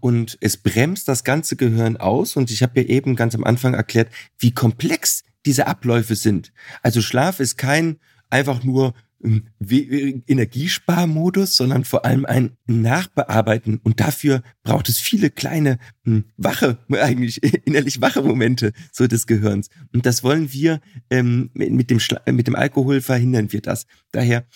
Und 0.00 0.38
es 0.40 0.56
bremst 0.56 1.08
das 1.08 1.24
ganze 1.24 1.56
Gehirn 1.56 1.96
aus. 1.98 2.36
Und 2.36 2.50
ich 2.50 2.62
habe 2.62 2.80
ja 2.80 2.86
eben 2.86 3.16
ganz 3.16 3.34
am 3.34 3.44
Anfang 3.44 3.74
erklärt, 3.74 4.08
wie 4.38 4.52
komplex 4.52 5.24
diese 5.44 5.66
Abläufe 5.66 6.16
sind. 6.16 6.52
Also 6.82 7.02
Schlaf 7.02 7.40
ist 7.40 7.58
kein 7.58 7.98
einfach 8.30 8.64
nur 8.64 8.94
Energiesparmodus, 9.24 11.56
sondern 11.56 11.84
vor 11.84 12.04
allem 12.04 12.26
ein 12.26 12.56
Nachbearbeiten. 12.66 13.78
Und 13.78 14.00
dafür 14.00 14.42
braucht 14.62 14.88
es 14.88 15.00
viele 15.00 15.30
kleine 15.30 15.78
hm, 16.04 16.24
wache, 16.36 16.78
eigentlich 16.90 17.42
innerlich 17.66 18.00
wache 18.00 18.22
Momente 18.22 18.72
so 18.92 19.06
des 19.06 19.26
Gehirns. 19.26 19.68
Und 19.92 20.06
das 20.06 20.22
wollen 20.22 20.52
wir 20.52 20.80
ähm, 21.10 21.50
mit, 21.54 21.90
dem 21.90 21.98
mit 22.30 22.46
dem 22.46 22.54
Alkohol 22.54 23.00
verhindern 23.00 23.52
wir 23.52 23.62
das. 23.62 23.86
Daher 24.12 24.46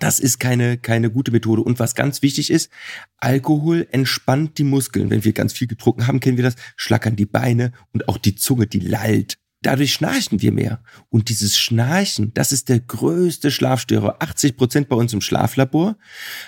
das 0.00 0.18
ist 0.18 0.38
keine, 0.38 0.76
keine 0.76 1.10
gute 1.10 1.30
Methode. 1.30 1.62
Und 1.62 1.78
was 1.78 1.94
ganz 1.94 2.22
wichtig 2.22 2.50
ist, 2.50 2.70
Alkohol 3.16 3.86
entspannt 3.90 4.58
die 4.58 4.64
Muskeln. 4.64 5.10
Wenn 5.10 5.24
wir 5.24 5.32
ganz 5.32 5.54
viel 5.54 5.66
getrunken 5.66 6.06
haben, 6.06 6.20
kennen 6.20 6.36
wir 6.36 6.44
das, 6.44 6.56
schlackern 6.76 7.16
die 7.16 7.26
Beine 7.26 7.72
und 7.92 8.08
auch 8.08 8.18
die 8.18 8.34
Zunge, 8.34 8.66
die 8.66 8.80
lallt. 8.80 9.38
Dadurch 9.62 9.92
schnarchen 9.92 10.40
wir 10.40 10.52
mehr. 10.52 10.80
Und 11.08 11.28
dieses 11.28 11.58
Schnarchen, 11.58 12.32
das 12.34 12.52
ist 12.52 12.68
der 12.68 12.80
größte 12.80 13.50
Schlafstörer. 13.50 14.16
80 14.20 14.56
Prozent 14.56 14.88
bei 14.88 14.96
uns 14.96 15.12
im 15.12 15.20
Schlaflabor 15.20 15.96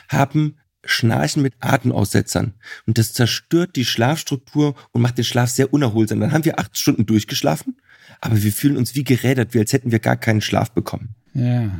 haben 0.09 0.57
Schnarchen 0.85 1.43
mit 1.43 1.55
Atemaussetzern. 1.61 2.55
Und 2.87 2.99
das 2.99 3.13
zerstört 3.13 3.77
die 3.77 3.85
Schlafstruktur 3.85 4.75
und 4.93 5.03
macht 5.03 5.19
den 5.19 5.25
Schlaf 5.25 5.51
sehr 5.51 5.73
unerholsam. 5.73 6.21
Dann 6.21 6.33
haben 6.33 6.45
wir 6.45 6.59
acht 6.59 6.79
Stunden 6.79 7.05
durchgeschlafen, 7.05 7.77
aber 8.21 8.43
wir 8.43 8.53
fühlen 8.53 8.77
uns 8.77 8.95
wie 8.95 9.05
gerädert, 9.05 9.55
wie 9.55 9.59
als 9.59 9.73
hätten 9.73 9.93
wir 9.93 9.99
gar 9.99 10.17
keinen 10.17 10.41
Schlaf 10.41 10.71
bekommen. 10.71 11.15
Ja. 11.35 11.71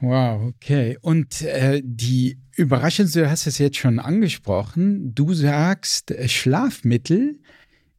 Wow, 0.00 0.52
okay. 0.54 0.98
Und 1.00 1.42
äh, 1.42 1.80
die 1.84 2.38
überraschendste, 2.56 3.22
du 3.22 3.30
hast 3.30 3.46
es 3.46 3.58
jetzt 3.58 3.78
schon 3.78 3.98
angesprochen, 3.98 5.14
du 5.14 5.32
sagst, 5.32 6.14
Schlafmittel 6.26 7.40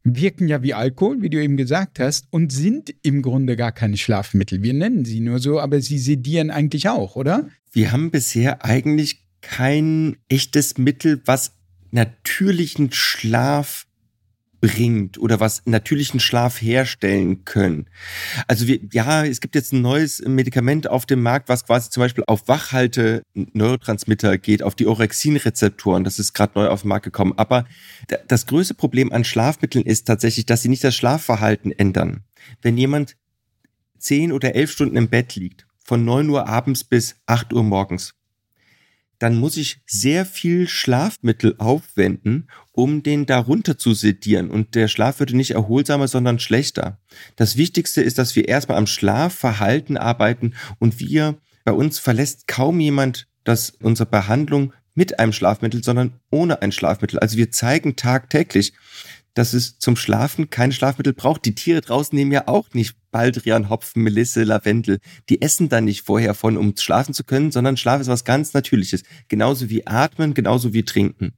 wirken 0.04 0.48
ja 0.48 0.62
wie 0.62 0.74
Alkohol, 0.74 1.22
wie 1.22 1.30
du 1.30 1.42
eben 1.42 1.56
gesagt 1.56 1.98
hast, 1.98 2.26
und 2.30 2.52
sind 2.52 2.94
im 3.02 3.22
Grunde 3.22 3.56
gar 3.56 3.72
keine 3.72 3.96
Schlafmittel. 3.96 4.62
Wir 4.62 4.74
nennen 4.74 5.04
sie 5.04 5.20
nur 5.20 5.38
so, 5.38 5.60
aber 5.60 5.80
sie 5.80 5.98
sedieren 5.98 6.50
eigentlich 6.50 6.88
auch, 6.88 7.16
oder? 7.16 7.48
Wir 7.72 7.92
haben 7.92 8.10
bisher 8.10 8.64
eigentlich 8.64 9.26
kein 9.42 10.16
echtes 10.28 10.78
Mittel, 10.78 11.20
was 11.24 11.52
natürlichen 11.90 12.92
Schlaf 12.92 13.86
bringt 14.60 15.18
oder 15.18 15.40
was 15.40 15.62
natürlichen 15.64 16.20
Schlaf 16.20 16.60
herstellen 16.60 17.44
können. 17.44 17.86
Also 18.46 18.66
wir, 18.66 18.80
ja, 18.92 19.24
es 19.24 19.40
gibt 19.40 19.54
jetzt 19.54 19.72
ein 19.72 19.80
neues 19.80 20.20
Medikament 20.20 20.88
auf 20.88 21.06
dem 21.06 21.22
Markt, 21.22 21.48
was 21.48 21.64
quasi 21.64 21.90
zum 21.90 22.02
Beispiel 22.02 22.24
auf 22.26 22.46
Wachhalte 22.48 23.22
Neurotransmitter 23.34 24.38
geht, 24.38 24.62
auf 24.62 24.74
die 24.74 24.86
Orexin-Rezeptoren. 24.86 26.04
Das 26.04 26.18
ist 26.18 26.34
gerade 26.34 26.52
neu 26.56 26.68
auf 26.68 26.82
den 26.82 26.88
Markt 26.88 27.04
gekommen. 27.04 27.34
Aber 27.36 27.64
das 28.28 28.46
größte 28.46 28.74
Problem 28.74 29.12
an 29.12 29.24
Schlafmitteln 29.24 29.84
ist 29.84 30.06
tatsächlich, 30.06 30.46
dass 30.46 30.62
sie 30.62 30.68
nicht 30.68 30.84
das 30.84 30.94
Schlafverhalten 30.94 31.72
ändern. 31.72 32.24
Wenn 32.60 32.76
jemand 32.76 33.16
zehn 33.98 34.32
oder 34.32 34.54
elf 34.54 34.70
Stunden 34.70 34.96
im 34.96 35.08
Bett 35.08 35.36
liegt, 35.36 35.66
von 35.84 36.04
neun 36.04 36.28
Uhr 36.28 36.46
abends 36.46 36.84
bis 36.84 37.16
acht 37.26 37.52
Uhr 37.52 37.62
morgens, 37.62 38.14
dann 39.20 39.36
muss 39.36 39.56
ich 39.56 39.80
sehr 39.86 40.26
viel 40.26 40.66
Schlafmittel 40.66 41.54
aufwenden, 41.58 42.48
um 42.72 43.04
den 43.04 43.26
darunter 43.26 43.78
zu 43.78 43.94
sedieren. 43.94 44.50
Und 44.50 44.74
der 44.74 44.88
Schlaf 44.88 45.20
würde 45.20 45.36
nicht 45.36 45.52
erholsamer, 45.52 46.08
sondern 46.08 46.40
schlechter. 46.40 46.98
Das 47.36 47.56
Wichtigste 47.56 48.02
ist, 48.02 48.18
dass 48.18 48.34
wir 48.34 48.48
erstmal 48.48 48.78
am 48.78 48.88
Schlafverhalten 48.88 49.96
arbeiten 49.96 50.54
und 50.80 50.98
wir, 50.98 51.38
bei 51.64 51.72
uns 51.72 52.00
verlässt 52.00 52.48
kaum 52.48 52.80
jemand 52.80 53.28
dass 53.44 53.70
unsere 53.82 54.08
Behandlung 54.08 54.72
mit 54.94 55.18
einem 55.18 55.32
Schlafmittel, 55.32 55.82
sondern 55.82 56.20
ohne 56.30 56.62
ein 56.62 56.72
Schlafmittel. 56.72 57.18
Also 57.18 57.36
wir 57.36 57.50
zeigen 57.50 57.96
tagtäglich, 57.96 58.74
dass 59.34 59.52
es 59.52 59.78
zum 59.78 59.96
Schlafen 59.96 60.50
keine 60.50 60.72
Schlafmittel 60.72 61.12
braucht. 61.12 61.44
Die 61.44 61.54
Tiere 61.54 61.80
draußen 61.80 62.16
nehmen 62.16 62.32
ja 62.32 62.48
auch 62.48 62.72
nicht 62.74 62.96
Baldrian, 63.10 63.68
Hopfen, 63.68 64.02
Melisse, 64.02 64.44
Lavendel. 64.44 64.98
Die 65.28 65.42
essen 65.42 65.68
dann 65.68 65.84
nicht 65.84 66.02
vorher 66.02 66.34
von, 66.34 66.56
um 66.56 66.74
schlafen 66.76 67.14
zu 67.14 67.24
können, 67.24 67.50
sondern 67.50 67.76
Schlaf 67.76 68.00
ist 68.00 68.08
was 68.08 68.24
ganz 68.24 68.54
Natürliches. 68.54 69.02
Genauso 69.28 69.68
wie 69.68 69.86
Atmen, 69.86 70.34
genauso 70.34 70.72
wie 70.72 70.84
Trinken. 70.84 71.32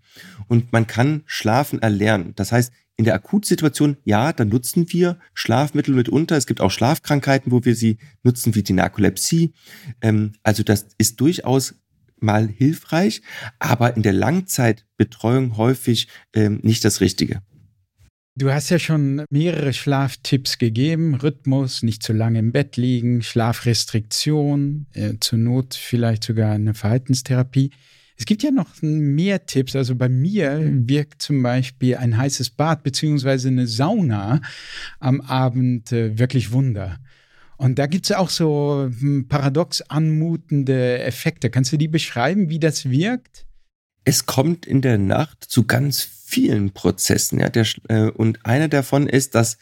Und 0.49 0.73
man 0.73 0.87
kann 0.87 1.23
Schlafen 1.27 1.81
erlernen. 1.81 2.33
Das 2.37 2.53
heißt, 2.53 2.73
in 2.97 3.05
der 3.05 3.15
Akutsituation, 3.15 3.97
ja, 4.05 4.33
dann 4.33 4.49
nutzen 4.49 4.93
wir 4.93 5.19
Schlafmittel 5.35 5.95
mitunter. 5.95 6.37
Es 6.37 6.47
gibt 6.47 6.61
auch 6.61 6.71
Schlafkrankheiten, 6.71 7.51
wo 7.51 7.65
wir 7.65 7.75
sie 7.75 7.99
nutzen, 8.23 8.55
wie 8.55 8.63
die 8.63 8.75
Narkolepsie. 8.75 9.55
Ähm, 10.03 10.33
also 10.43 10.63
das 10.63 10.89
ist 10.99 11.21
durchaus 11.21 11.75
mal 12.21 12.49
hilfreich, 12.49 13.23
aber 13.59 13.97
in 13.97 14.03
der 14.03 14.13
Langzeitbetreuung 14.13 15.57
häufig 15.57 16.09
ähm, 16.35 16.61
nicht 16.63 16.85
das 16.85 17.01
Richtige. 17.01 17.43
Du 18.35 18.51
hast 18.51 18.71
ja 18.71 18.79
schon 18.79 19.25
mehrere 19.29 19.75
Schlaftipps 19.75 20.57
gegeben. 20.57 21.15
Rhythmus, 21.17 21.83
nicht 21.83 22.03
zu 22.03 22.15
lange 22.15 22.39
im 22.39 22.51
Bett 22.51 22.79
liegen, 22.79 23.23
Schlafrestriktion, 23.23 24.87
äh, 24.95 25.15
zur 25.21 25.39
Not 25.39 25.75
vielleicht 25.75 26.25
sogar 26.25 26.53
eine 26.53 26.73
Verhaltenstherapie. 26.73 27.73
Es 28.17 28.25
gibt 28.25 28.43
ja 28.43 28.51
noch 28.51 28.69
mehr 28.81 29.45
Tipps. 29.45 29.77
Also 29.77 29.97
bei 29.97 30.09
mir 30.09 30.61
wirkt 30.65 31.21
zum 31.21 31.43
Beispiel 31.43 31.97
ein 31.97 32.17
heißes 32.17 32.51
Bad 32.51 32.83
beziehungsweise 32.83 33.49
eine 33.49 33.67
Sauna 33.67 34.41
am 34.99 35.21
Abend 35.21 35.93
äh, 35.93 36.19
wirklich 36.19 36.53
Wunder. 36.53 37.01
Und 37.59 37.79
da 37.79 37.87
gibt 37.87 38.07
es 38.07 38.17
auch 38.17 38.31
so 38.31 38.91
hm, 38.99 39.29
paradox 39.29 39.83
anmutende 39.83 41.01
Effekte. 41.01 41.51
Kannst 41.51 41.71
du 41.73 41.77
die 41.77 41.89
beschreiben, 41.89 42.49
wie 42.49 42.59
das 42.59 42.89
wirkt? 42.89 43.45
Es 44.05 44.25
kommt 44.25 44.65
in 44.65 44.81
der 44.81 44.99
Nacht 44.99 45.45
zu 45.45 45.65
ganz 45.65 46.22
vielen 46.33 46.73
Prozessen. 46.73 47.41
Ja, 47.41 47.51
der, 47.51 47.67
äh, 47.89 48.09
und 48.11 48.47
einer 48.47 48.69
davon 48.69 49.07
ist, 49.07 49.35
dass 49.35 49.59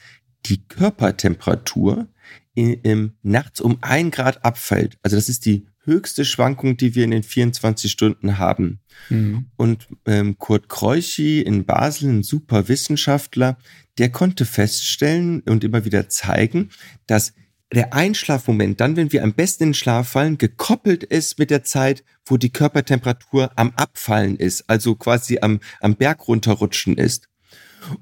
die 0.46 0.64
Körpertemperatur 0.68 2.06
in, 2.54 2.74
im, 2.82 3.12
nachts 3.22 3.60
um 3.60 3.78
ein 3.80 4.12
Grad 4.12 4.44
abfällt. 4.44 4.96
Also 5.02 5.16
das 5.16 5.28
ist 5.28 5.46
die 5.46 5.66
höchste 5.82 6.24
Schwankung, 6.24 6.76
die 6.76 6.94
wir 6.94 7.02
in 7.04 7.10
den 7.10 7.24
24 7.24 7.90
Stunden 7.90 8.38
haben. 8.38 8.80
Mhm. 9.08 9.46
Und 9.56 9.88
ähm, 10.06 10.38
Kurt 10.38 10.68
Kreuchi 10.68 11.40
in 11.40 11.64
Basel, 11.64 12.08
ein 12.08 12.22
super 12.22 12.68
Wissenschaftler, 12.68 13.58
der 13.98 14.10
konnte 14.10 14.44
feststellen 14.44 15.40
und 15.40 15.64
immer 15.64 15.84
wieder 15.84 16.08
zeigen, 16.08 16.70
dass 17.06 17.32
der 17.72 17.94
Einschlafmoment, 17.94 18.80
dann, 18.80 18.96
wenn 18.96 19.12
wir 19.12 19.22
am 19.22 19.34
besten 19.34 19.64
in 19.64 19.68
den 19.68 19.74
Schlaf 19.74 20.08
fallen, 20.08 20.38
gekoppelt 20.38 21.04
ist 21.04 21.38
mit 21.38 21.50
der 21.50 21.62
Zeit, 21.62 22.02
wo 22.24 22.36
die 22.36 22.50
Körpertemperatur 22.50 23.52
am 23.56 23.72
Abfallen 23.76 24.36
ist, 24.36 24.64
also 24.68 24.96
quasi 24.96 25.38
am, 25.40 25.60
am 25.80 25.94
Berg 25.96 26.26
runterrutschen 26.26 26.98
ist. 26.98 27.28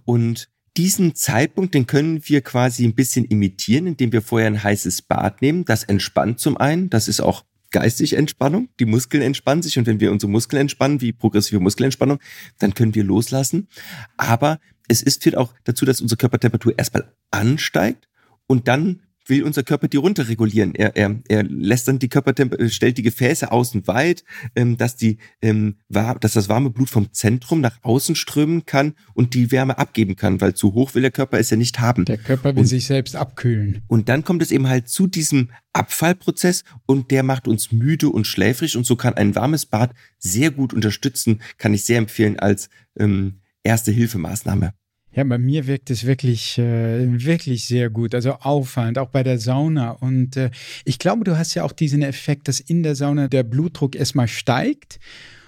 Und 0.04 0.48
diesen 0.76 1.14
Zeitpunkt, 1.14 1.74
den 1.74 1.86
können 1.86 2.20
wir 2.24 2.40
quasi 2.40 2.84
ein 2.84 2.94
bisschen 2.94 3.24
imitieren, 3.24 3.86
indem 3.86 4.12
wir 4.12 4.22
vorher 4.22 4.46
ein 4.46 4.62
heißes 4.62 5.02
Bad 5.02 5.42
nehmen. 5.42 5.64
Das 5.64 5.84
entspannt 5.84 6.40
zum 6.40 6.56
einen. 6.56 6.88
Das 6.88 7.08
ist 7.08 7.20
auch 7.20 7.44
geistig 7.70 8.14
Entspannung. 8.14 8.68
Die 8.78 8.84
Muskeln 8.86 9.22
entspannen 9.22 9.62
sich 9.62 9.78
und 9.78 9.86
wenn 9.86 10.00
wir 10.00 10.12
unsere 10.12 10.30
Muskeln 10.30 10.60
entspannen, 10.60 11.00
wie 11.00 11.12
progressive 11.12 11.60
Muskelentspannung, 11.60 12.18
dann 12.58 12.74
können 12.74 12.94
wir 12.94 13.04
loslassen. 13.04 13.68
Aber 14.16 14.60
es 14.88 15.02
ist, 15.02 15.22
führt 15.22 15.36
auch 15.36 15.52
dazu, 15.64 15.84
dass 15.84 16.00
unsere 16.00 16.16
Körpertemperatur 16.16 16.78
erstmal 16.78 17.12
ansteigt 17.30 18.08
und 18.46 18.68
dann 18.68 19.02
will 19.28 19.42
unser 19.42 19.62
Körper 19.62 19.88
die 19.88 19.96
runterregulieren. 19.96 20.74
Er, 20.74 20.96
er, 20.96 21.20
er 21.28 21.42
lässt 21.44 21.88
dann 21.88 21.98
die 21.98 22.08
Körpertemperatur, 22.08 22.68
stellt 22.70 22.98
die 22.98 23.02
Gefäße 23.02 23.50
außen 23.50 23.86
weit, 23.86 24.24
ähm, 24.54 24.76
dass, 24.76 24.96
die, 24.96 25.18
ähm, 25.42 25.76
war, 25.88 26.18
dass 26.18 26.32
das 26.32 26.48
warme 26.48 26.70
Blut 26.70 26.90
vom 26.90 27.12
Zentrum 27.12 27.60
nach 27.60 27.78
außen 27.82 28.14
strömen 28.14 28.66
kann 28.66 28.94
und 29.14 29.34
die 29.34 29.50
Wärme 29.50 29.78
abgeben 29.78 30.16
kann, 30.16 30.40
weil 30.40 30.54
zu 30.54 30.74
hoch 30.74 30.94
will 30.94 31.02
der 31.02 31.10
Körper 31.10 31.38
es 31.38 31.50
ja 31.50 31.56
nicht 31.56 31.80
haben. 31.80 32.04
Der 32.04 32.18
Körper 32.18 32.54
will 32.54 32.60
und, 32.60 32.66
sich 32.66 32.86
selbst 32.86 33.16
abkühlen. 33.16 33.82
Und 33.86 34.08
dann 34.08 34.24
kommt 34.24 34.42
es 34.42 34.50
eben 34.50 34.68
halt 34.68 34.88
zu 34.88 35.06
diesem 35.06 35.50
Abfallprozess 35.72 36.64
und 36.86 37.10
der 37.10 37.22
macht 37.22 37.46
uns 37.48 37.72
müde 37.72 38.08
und 38.08 38.26
schläfrig 38.26 38.76
und 38.76 38.84
so 38.84 38.96
kann 38.96 39.14
ein 39.14 39.34
warmes 39.34 39.66
Bad 39.66 39.92
sehr 40.18 40.50
gut 40.50 40.72
unterstützen, 40.72 41.40
kann 41.56 41.74
ich 41.74 41.84
sehr 41.84 41.98
empfehlen 41.98 42.38
als 42.38 42.68
ähm, 42.98 43.40
erste 43.62 43.92
Hilfemaßnahme. 43.92 44.72
Ja, 45.12 45.24
bei 45.24 45.38
mir 45.38 45.66
wirkt 45.66 45.90
es 45.90 46.04
wirklich, 46.04 46.58
äh, 46.58 47.24
wirklich 47.24 47.66
sehr 47.66 47.90
gut. 47.90 48.14
Also 48.14 48.32
auffallend, 48.32 48.98
auch 48.98 49.08
bei 49.08 49.22
der 49.22 49.38
Sauna. 49.38 49.90
Und 49.90 50.36
äh, 50.36 50.50
ich 50.84 50.98
glaube, 50.98 51.24
du 51.24 51.36
hast 51.38 51.54
ja 51.54 51.64
auch 51.64 51.72
diesen 51.72 52.02
Effekt, 52.02 52.46
dass 52.48 52.60
in 52.60 52.82
der 52.82 52.94
Sauna 52.94 53.28
der 53.28 53.42
Blutdruck 53.42 53.96
erstmal 53.96 54.28
steigt 54.28 55.00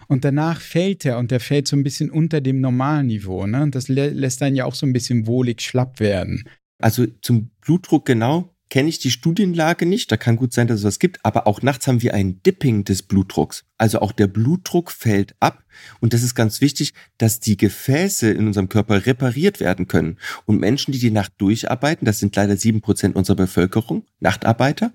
und 0.09 0.25
danach 0.25 0.61
fällt 0.61 1.05
er 1.05 1.19
und 1.19 1.31
der 1.31 1.41
fällt 1.41 1.69
so 1.69 1.77
ein 1.77 1.85
bisschen 1.85 2.11
unter 2.11 2.41
dem 2.41 2.61
Normalniveau. 2.61 3.47
Ne? 3.47 3.63
Und 3.63 3.75
das 3.75 3.89
lä 3.89 4.09
lässt 4.09 4.43
einen 4.43 4.57
ja 4.57 4.65
auch 4.65 4.75
so 4.75 4.87
ein 4.87 4.93
bisschen 4.93 5.27
wohlig 5.27 5.61
schlapp 5.61 6.01
werden. 6.01 6.49
Also 6.83 7.07
zum 7.23 7.51
Blutdruck 7.61 8.07
genau 8.07 8.53
kenne 8.71 8.89
ich 8.89 8.99
die 8.99 9.11
Studienlage 9.11 9.85
nicht. 9.85 10.11
Da 10.11 10.17
kann 10.17 10.37
gut 10.37 10.55
sein, 10.55 10.69
dass 10.69 10.81
es 10.81 10.85
was 10.85 10.99
gibt. 10.99 11.25
Aber 11.25 11.47
auch 11.47 11.61
nachts 11.61 11.87
haben 11.87 12.03
wir 12.03 12.15
ein 12.15 12.43
Dipping 12.43 12.85
des 12.85 13.03
Blutdrucks. 13.03 13.65
Also 13.77 14.01
auch 14.01 14.13
der 14.13 14.29
Blutdruck 14.29 14.91
fällt 14.91 15.35
ab. 15.41 15.65
Und 16.01 16.15
das 16.15 16.23
ist 16.23 16.35
ganz 16.35 16.61
wichtig, 16.61 16.95
dass 17.19 17.41
die 17.41 17.57
Gefäße 17.57 18.31
in 18.31 18.47
unserem 18.47 18.69
Körper 18.69 19.05
repariert 19.05 19.61
werden 19.61 19.89
können. 19.89 20.19
Und 20.47 20.61
Menschen, 20.61 20.93
die 20.93 20.99
die 20.99 21.11
Nacht 21.11 21.33
durcharbeiten, 21.39 22.07
das 22.07 22.21
sind 22.21 22.35
leider 22.37 22.57
sieben 22.57 22.81
Prozent 22.81 23.17
unserer 23.17 23.37
Bevölkerung, 23.37 24.07
Nachtarbeiter, 24.21 24.93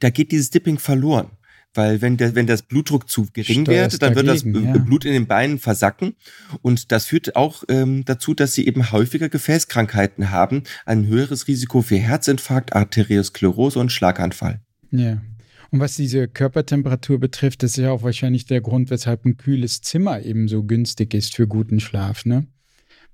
da 0.00 0.10
geht 0.10 0.32
dieses 0.32 0.50
Dipping 0.50 0.78
verloren. 0.78 1.30
Weil 1.74 2.02
wenn, 2.02 2.16
der, 2.16 2.34
wenn 2.34 2.48
das 2.48 2.62
Blutdruck 2.62 3.08
zu 3.08 3.26
gering 3.32 3.66
wird, 3.66 4.02
dann 4.02 4.14
dagegen, 4.14 4.54
wird 4.54 4.66
das 4.66 4.76
ja. 4.76 4.82
Blut 4.82 5.04
in 5.04 5.12
den 5.12 5.26
Beinen 5.26 5.58
versacken. 5.58 6.16
Und 6.62 6.90
das 6.90 7.06
führt 7.06 7.36
auch 7.36 7.62
ähm, 7.68 8.04
dazu, 8.04 8.34
dass 8.34 8.54
sie 8.54 8.66
eben 8.66 8.90
häufiger 8.90 9.28
Gefäßkrankheiten 9.28 10.30
haben, 10.30 10.64
ein 10.84 11.06
höheres 11.06 11.46
Risiko 11.46 11.82
für 11.82 11.96
Herzinfarkt, 11.96 12.74
Arteriosklerose 12.74 13.78
und 13.78 13.92
Schlaganfall. 13.92 14.60
Ja. 14.90 15.22
Und 15.70 15.78
was 15.78 15.94
diese 15.94 16.26
Körpertemperatur 16.26 17.20
betrifft, 17.20 17.62
das 17.62 17.72
ist 17.72 17.84
ja 17.84 17.92
auch 17.92 18.02
wahrscheinlich 18.02 18.46
der 18.46 18.60
Grund, 18.60 18.90
weshalb 18.90 19.24
ein 19.24 19.36
kühles 19.36 19.80
Zimmer 19.80 20.20
eben 20.20 20.48
so 20.48 20.64
günstig 20.64 21.14
ist 21.14 21.36
für 21.36 21.46
guten 21.46 21.78
Schlaf, 21.78 22.24
ne? 22.24 22.46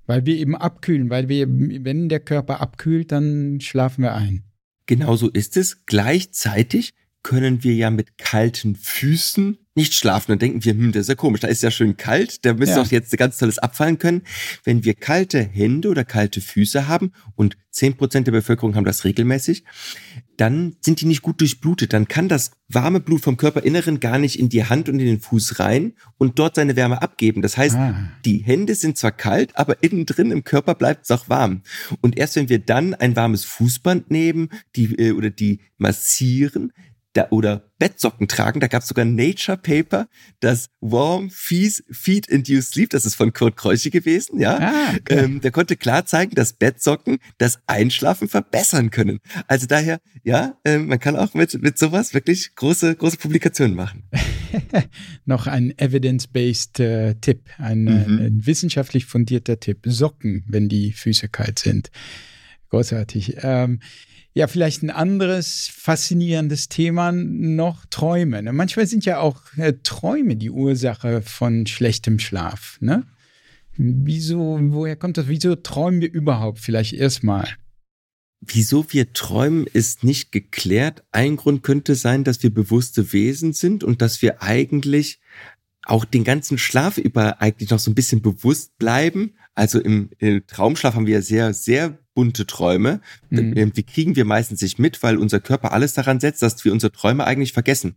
Weil 0.06 0.24
wir 0.24 0.36
eben 0.36 0.56
abkühlen, 0.56 1.10
weil 1.10 1.28
wir, 1.28 1.46
wenn 1.48 2.08
der 2.08 2.20
Körper 2.20 2.60
abkühlt, 2.60 3.12
dann 3.12 3.60
schlafen 3.60 4.02
wir 4.02 4.14
ein. 4.14 4.44
Genau 4.86 5.16
so 5.16 5.28
ist 5.28 5.56
es. 5.56 5.84
Gleichzeitig 5.84 6.94
können 7.26 7.64
wir 7.64 7.74
ja 7.74 7.90
mit 7.90 8.18
kalten 8.18 8.76
Füßen 8.76 9.58
nicht 9.74 9.94
schlafen. 9.94 10.30
Dann 10.30 10.38
denken 10.38 10.64
wir, 10.64 10.72
hm, 10.72 10.92
das 10.92 11.02
ist 11.02 11.08
ja 11.08 11.16
komisch, 11.16 11.40
da 11.40 11.48
ist 11.48 11.60
ja 11.60 11.72
schön 11.72 11.96
kalt, 11.96 12.44
da 12.44 12.54
müsste 12.54 12.76
ja. 12.76 12.82
doch 12.84 12.90
jetzt 12.92 13.16
ganz 13.18 13.38
tolles 13.38 13.58
abfallen 13.58 13.98
können. 13.98 14.22
Wenn 14.62 14.84
wir 14.84 14.94
kalte 14.94 15.42
Hände 15.42 15.88
oder 15.88 16.04
kalte 16.04 16.40
Füße 16.40 16.86
haben 16.86 17.12
und 17.34 17.56
zehn 17.72 17.96
Prozent 17.96 18.28
der 18.28 18.32
Bevölkerung 18.32 18.76
haben 18.76 18.84
das 18.84 19.04
regelmäßig, 19.04 19.64
dann 20.36 20.76
sind 20.80 21.00
die 21.00 21.06
nicht 21.06 21.22
gut 21.22 21.40
durchblutet. 21.40 21.92
Dann 21.92 22.08
kann 22.08 22.28
das 22.28 22.52
warme 22.68 23.00
Blut 23.00 23.22
vom 23.22 23.36
Körperinneren 23.36 24.00
gar 24.00 24.18
nicht 24.18 24.38
in 24.38 24.48
die 24.48 24.64
Hand 24.64 24.88
und 24.88 24.98
in 24.98 25.06
den 25.06 25.20
Fuß 25.20 25.58
rein 25.58 25.94
und 26.18 26.38
dort 26.38 26.54
seine 26.54 26.76
Wärme 26.76 27.02
abgeben. 27.02 27.42
Das 27.42 27.56
heißt, 27.56 27.76
ah. 27.76 28.12
die 28.24 28.38
Hände 28.38 28.74
sind 28.74 28.96
zwar 28.96 29.12
kalt, 29.12 29.56
aber 29.56 29.82
innen 29.82 30.06
drin 30.06 30.30
im 30.30 30.44
Körper 30.44 30.74
bleibt 30.74 31.04
es 31.04 31.10
auch 31.10 31.28
warm. 31.28 31.62
Und 32.00 32.16
erst 32.16 32.36
wenn 32.36 32.48
wir 32.48 32.60
dann 32.60 32.94
ein 32.94 33.16
warmes 33.16 33.44
Fußband 33.44 34.10
nehmen 34.10 34.48
die, 34.74 34.94
äh, 34.98 35.12
oder 35.12 35.30
die 35.30 35.60
massieren, 35.76 36.72
da, 37.16 37.28
oder 37.30 37.70
Bettsocken 37.78 38.28
tragen. 38.28 38.60
Da 38.60 38.68
gab 38.68 38.82
es 38.82 38.88
sogar 38.88 39.04
Nature 39.04 39.56
Paper, 39.56 40.08
das 40.40 40.70
Warm 40.80 41.30
Fees, 41.30 41.84
Feed 41.90 42.26
Induced 42.26 42.72
Sleep, 42.72 42.90
das 42.90 43.04
ist 43.04 43.14
von 43.14 43.32
Kurt 43.32 43.56
Kreuche 43.56 43.90
gewesen, 43.90 44.40
ja. 44.40 44.58
Ah, 44.58 44.94
okay. 44.94 45.24
ähm, 45.24 45.40
der 45.40 45.50
konnte 45.50 45.76
klar 45.76 46.06
zeigen, 46.06 46.34
dass 46.34 46.52
Bettsocken 46.52 47.18
das 47.38 47.58
Einschlafen 47.66 48.28
verbessern 48.28 48.90
können. 48.90 49.20
Also 49.46 49.66
daher, 49.66 50.00
ja, 50.22 50.58
äh, 50.64 50.78
man 50.78 50.98
kann 50.98 51.16
auch 51.16 51.34
mit, 51.34 51.60
mit 51.62 51.78
sowas 51.78 52.14
wirklich 52.14 52.54
große, 52.54 52.94
große 52.96 53.16
Publikationen 53.18 53.74
machen. 53.74 54.04
Noch 55.24 55.46
ein 55.46 55.76
evidence-based 55.78 56.80
äh, 56.80 57.14
Tipp, 57.20 57.50
ein, 57.58 57.86
äh, 57.86 58.08
mhm. 58.08 58.18
ein 58.18 58.46
wissenschaftlich 58.46 59.06
fundierter 59.06 59.60
Tipp. 59.60 59.80
Socken, 59.84 60.44
wenn 60.46 60.68
die 60.68 60.92
Füße 60.92 61.28
kalt 61.28 61.58
sind. 61.58 61.90
Großartig. 62.70 63.36
Ähm, 63.42 63.80
ja, 64.36 64.48
vielleicht 64.48 64.82
ein 64.82 64.90
anderes 64.90 65.70
faszinierendes 65.72 66.68
Thema 66.68 67.10
noch 67.10 67.86
Träume. 67.86 68.42
Ne? 68.42 68.52
Manchmal 68.52 68.86
sind 68.86 69.06
ja 69.06 69.18
auch 69.18 69.40
äh, 69.56 69.72
Träume 69.82 70.36
die 70.36 70.50
Ursache 70.50 71.22
von 71.22 71.66
schlechtem 71.66 72.18
Schlaf. 72.18 72.76
Ne? 72.82 73.06
Wieso, 73.78 74.58
woher 74.60 74.94
kommt 74.94 75.16
das? 75.16 75.28
Wieso 75.28 75.56
träumen 75.56 76.02
wir 76.02 76.12
überhaupt 76.12 76.58
vielleicht 76.58 76.92
erstmal? 76.92 77.48
Wieso 78.42 78.84
wir 78.92 79.14
träumen, 79.14 79.66
ist 79.72 80.04
nicht 80.04 80.32
geklärt. 80.32 81.02
Ein 81.12 81.36
Grund 81.36 81.62
könnte 81.62 81.94
sein, 81.94 82.22
dass 82.22 82.42
wir 82.42 82.52
bewusste 82.52 83.14
Wesen 83.14 83.54
sind 83.54 83.84
und 83.84 84.02
dass 84.02 84.20
wir 84.20 84.42
eigentlich 84.42 85.18
auch 85.82 86.04
den 86.04 86.24
ganzen 86.24 86.58
Schlaf 86.58 86.98
über 86.98 87.40
eigentlich 87.40 87.70
noch 87.70 87.78
so 87.78 87.90
ein 87.90 87.94
bisschen 87.94 88.20
bewusst 88.20 88.76
bleiben. 88.76 89.32
Also 89.56 89.80
im, 89.80 90.10
im 90.18 90.46
Traumschlaf 90.46 90.94
haben 90.94 91.06
wir 91.06 91.22
sehr, 91.22 91.54
sehr 91.54 91.98
bunte 92.14 92.46
Träume. 92.46 93.00
Mhm. 93.30 93.72
Die 93.72 93.82
kriegen 93.82 94.14
wir 94.14 94.26
meistens 94.26 94.60
nicht 94.60 94.78
mit, 94.78 95.02
weil 95.02 95.16
unser 95.16 95.40
Körper 95.40 95.72
alles 95.72 95.94
daran 95.94 96.20
setzt, 96.20 96.42
dass 96.42 96.64
wir 96.64 96.72
unsere 96.72 96.92
Träume 96.92 97.24
eigentlich 97.26 97.54
vergessen. 97.54 97.96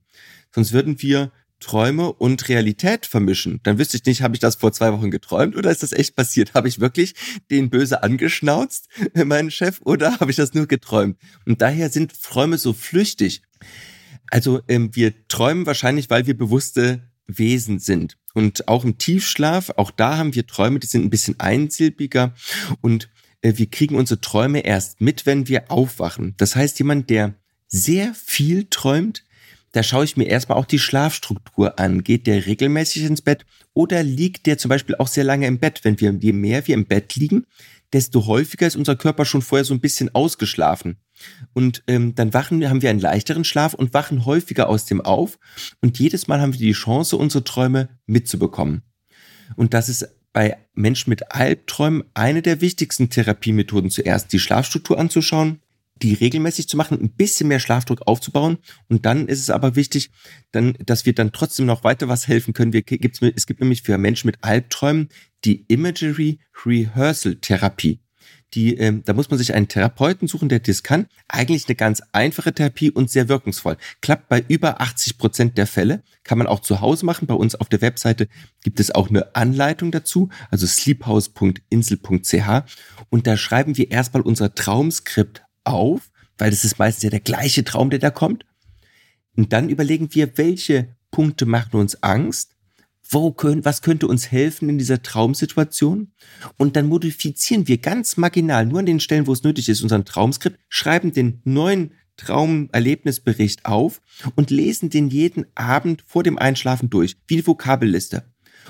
Sonst 0.55 0.71
würden 0.71 1.01
wir 1.01 1.31
Träume 1.59 2.13
und 2.13 2.47
Realität 2.47 3.05
vermischen. 3.05 3.59
Dann 3.63 3.77
wüsste 3.77 3.97
ich 3.97 4.05
nicht, 4.05 4.21
habe 4.21 4.35
ich 4.35 4.39
das 4.39 4.55
vor 4.55 4.71
zwei 4.71 4.93
Wochen 4.93 5.11
geträumt 5.11 5.57
oder 5.57 5.69
ist 5.69 5.83
das 5.83 5.91
echt 5.91 6.15
passiert? 6.15 6.53
Habe 6.53 6.69
ich 6.69 6.79
wirklich 6.79 7.13
den 7.51 7.69
böse 7.69 8.03
angeschnauzt, 8.03 8.87
meinen 9.13 9.51
Chef, 9.51 9.81
oder 9.83 10.19
habe 10.21 10.31
ich 10.31 10.37
das 10.37 10.53
nur 10.53 10.67
geträumt? 10.67 11.17
Und 11.45 11.61
daher 11.61 11.89
sind 11.89 12.21
Träume 12.23 12.57
so 12.57 12.71
flüchtig. 12.71 13.41
Also 14.31 14.61
ähm, 14.69 14.91
wir 14.93 15.27
träumen 15.27 15.65
wahrscheinlich, 15.65 16.09
weil 16.09 16.25
wir 16.25 16.37
bewusste 16.37 17.08
Wesen 17.37 17.79
sind. 17.79 18.17
Und 18.33 18.67
auch 18.67 18.83
im 18.83 18.97
Tiefschlaf, 18.97 19.71
auch 19.77 19.91
da 19.91 20.17
haben 20.17 20.35
wir 20.35 20.47
Träume, 20.47 20.79
die 20.79 20.87
sind 20.87 21.03
ein 21.03 21.09
bisschen 21.09 21.39
einsilbiger 21.39 22.33
und 22.81 23.09
äh, 23.41 23.53
wir 23.55 23.69
kriegen 23.69 23.95
unsere 23.95 24.21
Träume 24.21 24.61
erst 24.61 25.01
mit, 25.01 25.25
wenn 25.25 25.47
wir 25.47 25.71
aufwachen. 25.71 26.35
Das 26.37 26.55
heißt, 26.55 26.79
jemand, 26.79 27.09
der 27.09 27.35
sehr 27.67 28.13
viel 28.13 28.67
träumt, 28.69 29.23
da 29.71 29.83
schaue 29.83 30.03
ich 30.03 30.17
mir 30.17 30.25
erstmal 30.25 30.57
auch 30.57 30.65
die 30.65 30.79
Schlafstruktur 30.79 31.79
an. 31.79 32.03
Geht 32.03 32.25
der 32.25 32.47
regelmäßig 32.47 33.03
ins 33.03 33.21
Bett 33.21 33.45
oder 33.73 34.01
liegt 34.01 34.47
der 34.47 34.57
zum 34.57 34.69
Beispiel 34.69 34.95
auch 34.95 35.07
sehr 35.07 35.23
lange 35.23 35.45
im 35.45 35.59
Bett? 35.59 35.81
Wenn 35.83 35.99
wir, 35.99 36.11
je 36.19 36.33
mehr 36.33 36.67
wir 36.67 36.73
im 36.73 36.85
Bett 36.85 37.15
liegen, 37.15 37.45
desto 37.93 38.25
häufiger 38.25 38.65
ist 38.65 38.75
unser 38.75 38.95
Körper 38.95 39.25
schon 39.25 39.41
vorher 39.41 39.65
so 39.65 39.73
ein 39.73 39.79
bisschen 39.79 40.13
ausgeschlafen. 40.13 40.97
Und 41.53 41.83
ähm, 41.87 42.15
dann 42.15 42.33
wachen, 42.33 42.67
haben 42.67 42.81
wir 42.81 42.89
einen 42.89 42.99
leichteren 42.99 43.43
Schlaf 43.43 43.73
und 43.73 43.93
wachen 43.93 44.25
häufiger 44.25 44.69
aus 44.69 44.85
dem 44.85 45.01
auf. 45.01 45.39
Und 45.81 45.99
jedes 45.99 46.27
Mal 46.27 46.41
haben 46.41 46.53
wir 46.53 46.59
die 46.59 46.71
Chance, 46.73 47.17
unsere 47.17 47.43
Träume 47.43 47.89
mitzubekommen. 48.05 48.83
Und 49.55 49.73
das 49.73 49.89
ist 49.89 50.07
bei 50.33 50.57
Menschen 50.73 51.09
mit 51.09 51.31
Albträumen 51.31 52.03
eine 52.13 52.41
der 52.41 52.61
wichtigsten 52.61 53.09
Therapiemethoden 53.09 53.89
zuerst, 53.89 54.31
die 54.31 54.39
Schlafstruktur 54.39 54.99
anzuschauen, 54.99 55.59
die 56.01 56.13
regelmäßig 56.13 56.69
zu 56.69 56.77
machen, 56.77 56.99
ein 57.01 57.11
bisschen 57.11 57.47
mehr 57.47 57.59
Schlafdruck 57.59 58.07
aufzubauen. 58.07 58.59
Und 58.87 59.05
dann 59.05 59.27
ist 59.27 59.39
es 59.39 59.49
aber 59.49 59.75
wichtig, 59.75 60.11
dann, 60.51 60.77
dass 60.85 61.05
wir 61.05 61.13
dann 61.13 61.31
trotzdem 61.31 61.65
noch 61.65 61.83
weiter 61.83 62.07
was 62.07 62.27
helfen 62.27 62.53
können. 62.53 62.73
Wir, 62.73 62.83
es 63.35 63.45
gibt 63.45 63.59
nämlich 63.59 63.81
für 63.81 63.97
Menschen 63.97 64.27
mit 64.27 64.37
Albträumen 64.41 65.09
die 65.43 65.65
Imagery 65.67 66.39
Rehearsal 66.65 67.35
Therapie 67.35 67.99
die, 68.53 68.75
ähm, 68.77 69.03
da 69.05 69.13
muss 69.13 69.29
man 69.29 69.37
sich 69.37 69.53
einen 69.53 69.67
Therapeuten 69.67 70.27
suchen, 70.27 70.49
der 70.49 70.59
das 70.59 70.81
kann. 70.81 71.07
Eigentlich 71.27 71.67
eine 71.67 71.75
ganz 71.75 72.01
einfache 72.11 72.53
Therapie 72.53 72.89
und 72.89 73.09
sehr 73.09 73.29
wirkungsvoll. 73.29 73.77
Klappt 74.01 74.27
bei 74.27 74.43
über 74.47 74.81
80 74.81 75.17
Prozent 75.17 75.57
der 75.57 75.67
Fälle. 75.67 76.01
Kann 76.23 76.37
man 76.37 76.47
auch 76.47 76.59
zu 76.59 76.81
Hause 76.81 77.05
machen. 77.05 77.27
Bei 77.27 77.35
uns 77.35 77.55
auf 77.55 77.69
der 77.69 77.81
Webseite 77.81 78.27
gibt 78.63 78.79
es 78.79 78.93
auch 78.93 79.09
eine 79.09 79.35
Anleitung 79.35 79.91
dazu, 79.91 80.29
also 80.49 80.65
sleephouse.insel.ch. 80.65 82.49
Und 83.09 83.27
da 83.27 83.37
schreiben 83.37 83.77
wir 83.77 83.91
erstmal 83.91 84.23
unser 84.23 84.55
Traumskript 84.55 85.43
auf, 85.63 86.09
weil 86.37 86.49
das 86.49 86.65
ist 86.65 86.79
meistens 86.79 87.03
ja 87.03 87.09
der 87.11 87.19
gleiche 87.19 87.63
Traum, 87.63 87.89
der 87.91 87.99
da 87.99 88.09
kommt. 88.09 88.45
Und 89.35 89.53
dann 89.53 89.69
überlegen 89.69 90.13
wir, 90.13 90.37
welche 90.37 90.95
Punkte 91.11 91.45
machen 91.45 91.79
uns 91.79 92.01
Angst 92.01 92.55
wo 93.09 93.31
können, 93.31 93.65
was 93.65 93.81
könnte 93.81 94.07
uns 94.07 94.31
helfen 94.31 94.69
in 94.69 94.77
dieser 94.77 95.01
Traumsituation? 95.01 96.11
Und 96.57 96.75
dann 96.75 96.87
modifizieren 96.87 97.67
wir 97.67 97.79
ganz 97.79 98.17
marginal, 98.17 98.65
nur 98.65 98.79
an 98.79 98.85
den 98.85 98.99
Stellen, 98.99 99.27
wo 99.27 99.33
es 99.33 99.43
nötig 99.43 99.67
ist, 99.67 99.81
unseren 99.81 100.05
Traumskript, 100.05 100.59
schreiben 100.69 101.11
den 101.11 101.41
neuen 101.43 101.91
Traumerlebnisbericht 102.17 103.65
auf 103.65 104.01
und 104.35 104.51
lesen 104.51 104.89
den 104.89 105.09
jeden 105.09 105.45
Abend 105.55 106.03
vor 106.05 106.23
dem 106.23 106.37
Einschlafen 106.37 106.89
durch, 106.89 107.17
wie 107.27 107.37
die 107.37 107.47
Vokabelliste. 107.47 108.25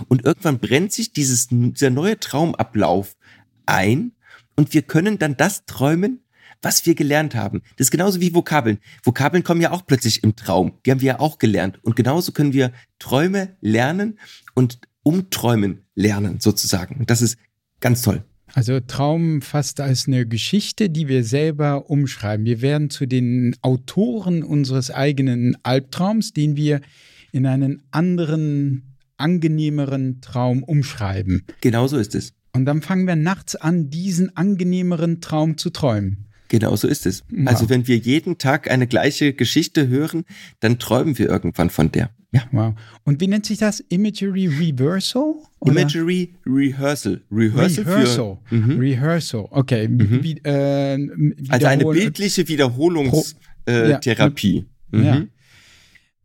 Und 0.07 0.23
irgendwann 0.23 0.59
brennt 0.59 0.93
sich 0.93 1.11
dieses, 1.11 1.47
dieser 1.49 1.89
neue 1.89 2.19
Traumablauf 2.19 3.17
ein 3.65 4.13
und 4.55 4.73
wir 4.73 4.83
können 4.83 5.19
dann 5.19 5.35
das 5.35 5.65
träumen, 5.65 6.21
was 6.61 6.85
wir 6.85 6.95
gelernt 6.95 7.35
haben. 7.35 7.61
Das 7.77 7.87
ist 7.87 7.91
genauso 7.91 8.19
wie 8.21 8.33
Vokabeln. 8.33 8.79
Vokabeln 9.03 9.43
kommen 9.43 9.61
ja 9.61 9.71
auch 9.71 9.85
plötzlich 9.85 10.23
im 10.23 10.35
Traum. 10.35 10.73
Die 10.85 10.91
haben 10.91 11.01
wir 11.01 11.07
ja 11.07 11.19
auch 11.19 11.37
gelernt. 11.37 11.79
Und 11.83 11.95
genauso 11.95 12.31
können 12.31 12.53
wir 12.53 12.71
Träume 12.99 13.55
lernen 13.61 14.19
und 14.55 14.79
umträumen 15.03 15.85
lernen, 15.95 16.39
sozusagen. 16.39 16.97
Und 16.99 17.09
das 17.09 17.21
ist 17.21 17.37
ganz 17.79 18.01
toll. 18.01 18.23
Also 18.53 18.79
Traum 18.79 19.41
fast 19.41 19.79
als 19.79 20.07
eine 20.07 20.25
Geschichte, 20.27 20.89
die 20.89 21.07
wir 21.07 21.23
selber 21.23 21.89
umschreiben. 21.89 22.45
Wir 22.45 22.61
werden 22.61 22.89
zu 22.89 23.05
den 23.05 23.55
Autoren 23.61 24.43
unseres 24.43 24.91
eigenen 24.91 25.55
Albtraums, 25.63 26.33
den 26.33 26.55
wir 26.55 26.81
in 27.31 27.45
einen 27.45 27.83
anderen, 27.91 28.97
angenehmeren 29.17 30.21
Traum 30.21 30.63
umschreiben. 30.63 31.45
Genau 31.61 31.87
so 31.87 31.97
ist 31.97 32.15
es. 32.15 32.33
Und 32.51 32.65
dann 32.65 32.81
fangen 32.81 33.05
wir 33.05 33.15
nachts 33.15 33.55
an, 33.55 33.91
diesen 33.91 34.35
angenehmeren 34.35 35.21
Traum 35.21 35.57
zu 35.57 35.69
träumen. 35.69 36.28
Genau 36.49 36.75
so 36.75 36.87
ist 36.87 37.05
es. 37.05 37.23
Wow. 37.29 37.47
Also 37.47 37.69
wenn 37.69 37.87
wir 37.87 37.97
jeden 37.97 38.37
Tag 38.37 38.69
eine 38.69 38.87
gleiche 38.87 39.33
Geschichte 39.33 39.87
hören, 39.87 40.25
dann 40.59 40.79
träumen 40.79 41.17
wir 41.17 41.29
irgendwann 41.29 41.69
von 41.69 41.91
der. 41.91 42.09
Ja. 42.31 42.43
Wow. 42.51 42.73
Und 43.05 43.21
wie 43.21 43.27
nennt 43.27 43.45
sich 43.45 43.59
das? 43.59 43.79
Imagery 43.79 44.47
Reversal? 44.47 45.35
Oder? 45.59 45.71
Imagery 45.71 46.35
Rehearsal. 46.45 47.21
Rehearsal. 47.31 47.85
Rehearsal. 47.85 48.37
Für, 48.45 48.55
mhm. 48.55 48.79
Rehearsal. 48.79 49.47
Okay. 49.49 49.87
Mhm. 49.87 50.23
Wie, 50.23 50.37
äh, 50.43 51.09
also 51.49 51.67
eine 51.67 51.85
bildliche 51.85 52.47
Wiederholungstherapie. 52.47 54.65
Äh, 54.91 54.97
mhm. 54.97 55.29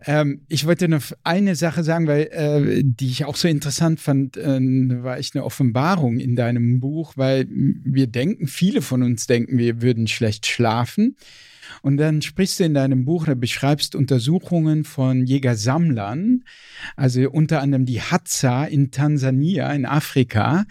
Ähm, 0.07 0.43
ich 0.49 0.67
wollte 0.67 0.89
noch 0.89 1.13
eine 1.23 1.55
Sache 1.57 1.83
sagen, 1.83 2.07
weil 2.07 2.29
äh, 2.33 2.83
die 2.85 3.09
ich 3.09 3.25
auch 3.25 3.37
so 3.37 3.49
interessant 3.49 4.01
fand, 4.01 4.37
äh, 4.37 4.61
war 5.03 5.19
echt 5.19 5.35
eine 5.35 5.45
Offenbarung 5.45 6.19
in 6.19 6.37
deinem 6.37 6.81
Buch, 6.81 7.15
weil 7.17 7.47
wir 7.49 8.07
denken, 8.07 8.47
viele 8.47 8.83
von 8.83 9.03
uns 9.03 9.27
denken, 9.27 9.59
wir 9.59 9.83
würden 9.83 10.07
schlecht 10.07 10.47
schlafen. 10.47 11.17
Und 11.85 11.99
dann 11.99 12.23
sprichst 12.23 12.61
du 12.61 12.65
in 12.65 12.73
deinem 12.73 13.05
Buch, 13.05 13.27
da 13.27 13.35
beschreibst 13.35 13.95
Untersuchungen 13.95 14.85
von 14.85 15.27
Jägersammlern, 15.27 16.43
also 16.97 17.29
unter 17.29 17.61
anderem 17.61 17.85
die 17.85 18.01
Hadza 18.01 18.65
in 18.65 18.91
Tansania, 18.91 19.71
in 19.71 19.85
Afrika, 19.85 20.65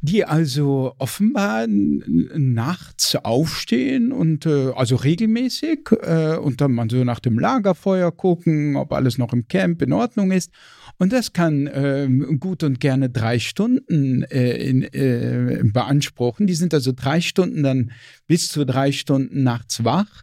die 0.00 0.24
also 0.24 0.96
offenbar 0.98 1.68
nachts 1.68 3.14
aufstehen 3.14 4.10
und 4.10 4.44
äh, 4.44 4.72
also 4.74 4.96
regelmäßig 4.96 5.90
äh, 6.02 6.34
und 6.38 6.60
dann 6.60 6.72
mal 6.72 6.90
so 6.90 7.04
nach 7.04 7.20
dem 7.20 7.38
Lagerfeuer 7.38 8.10
gucken, 8.10 8.74
ob 8.74 8.92
alles 8.94 9.18
noch 9.18 9.32
im 9.32 9.46
Camp 9.46 9.80
in 9.80 9.92
Ordnung 9.92 10.32
ist. 10.32 10.50
Und 10.98 11.12
das 11.12 11.32
kann 11.32 11.66
äh, 11.66 12.08
gut 12.38 12.62
und 12.62 12.80
gerne 12.80 13.10
drei 13.10 13.38
Stunden 13.38 14.22
äh, 14.24 14.56
in, 14.56 14.82
äh, 14.82 15.60
beanspruchen. 15.64 16.46
Die 16.46 16.54
sind 16.54 16.74
also 16.74 16.92
drei 16.92 17.20
Stunden 17.20 17.62
dann 17.62 17.92
bis 18.26 18.48
zu 18.48 18.64
drei 18.64 18.92
Stunden 18.92 19.42
nachts 19.42 19.84
wach. 19.84 20.22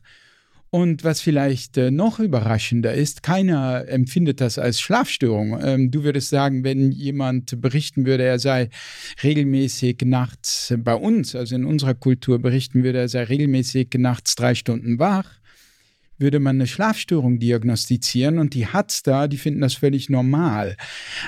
Und 0.71 1.03
was 1.03 1.19
vielleicht 1.19 1.77
äh, 1.77 1.89
noch 1.89 2.19
überraschender 2.19 2.93
ist, 2.93 3.23
keiner 3.23 3.87
empfindet 3.87 4.39
das 4.39 4.59
als 4.59 4.79
Schlafstörung. 4.79 5.59
Ähm, 5.63 5.89
du 5.89 6.03
würdest 6.03 6.29
sagen, 6.29 6.63
wenn 6.63 6.91
jemand 6.91 7.59
berichten 7.59 8.05
würde, 8.05 8.23
er 8.23 8.37
sei 8.37 8.69
regelmäßig 9.23 9.97
nachts 10.05 10.73
bei 10.77 10.93
uns, 10.93 11.35
also 11.35 11.55
in 11.55 11.65
unserer 11.65 11.95
Kultur 11.95 12.37
berichten 12.37 12.83
würde, 12.83 12.99
er 12.99 13.09
sei 13.09 13.23
regelmäßig 13.23 13.89
nachts 13.97 14.35
drei 14.35 14.53
Stunden 14.53 14.99
wach, 14.99 15.39
würde 16.19 16.39
man 16.39 16.57
eine 16.57 16.67
Schlafstörung 16.67 17.39
diagnostizieren 17.39 18.37
und 18.37 18.53
die 18.53 18.67
hat's 18.67 19.03
da, 19.03 19.27
die 19.27 19.37
finden 19.37 19.61
das 19.61 19.75
völlig 19.75 20.09
normal. 20.09 20.75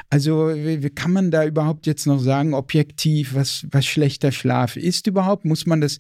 Also 0.10 0.50
wie, 0.54 0.84
wie 0.84 0.90
kann 0.90 1.14
man 1.14 1.32
da 1.32 1.46
überhaupt 1.46 1.88
jetzt 1.88 2.06
noch 2.06 2.20
sagen, 2.20 2.54
objektiv, 2.54 3.34
was, 3.34 3.66
was 3.72 3.86
schlechter 3.86 4.32
Schlaf 4.32 4.76
ist 4.76 5.08
überhaupt? 5.08 5.46
Muss 5.46 5.66
man 5.66 5.82
das 5.82 6.00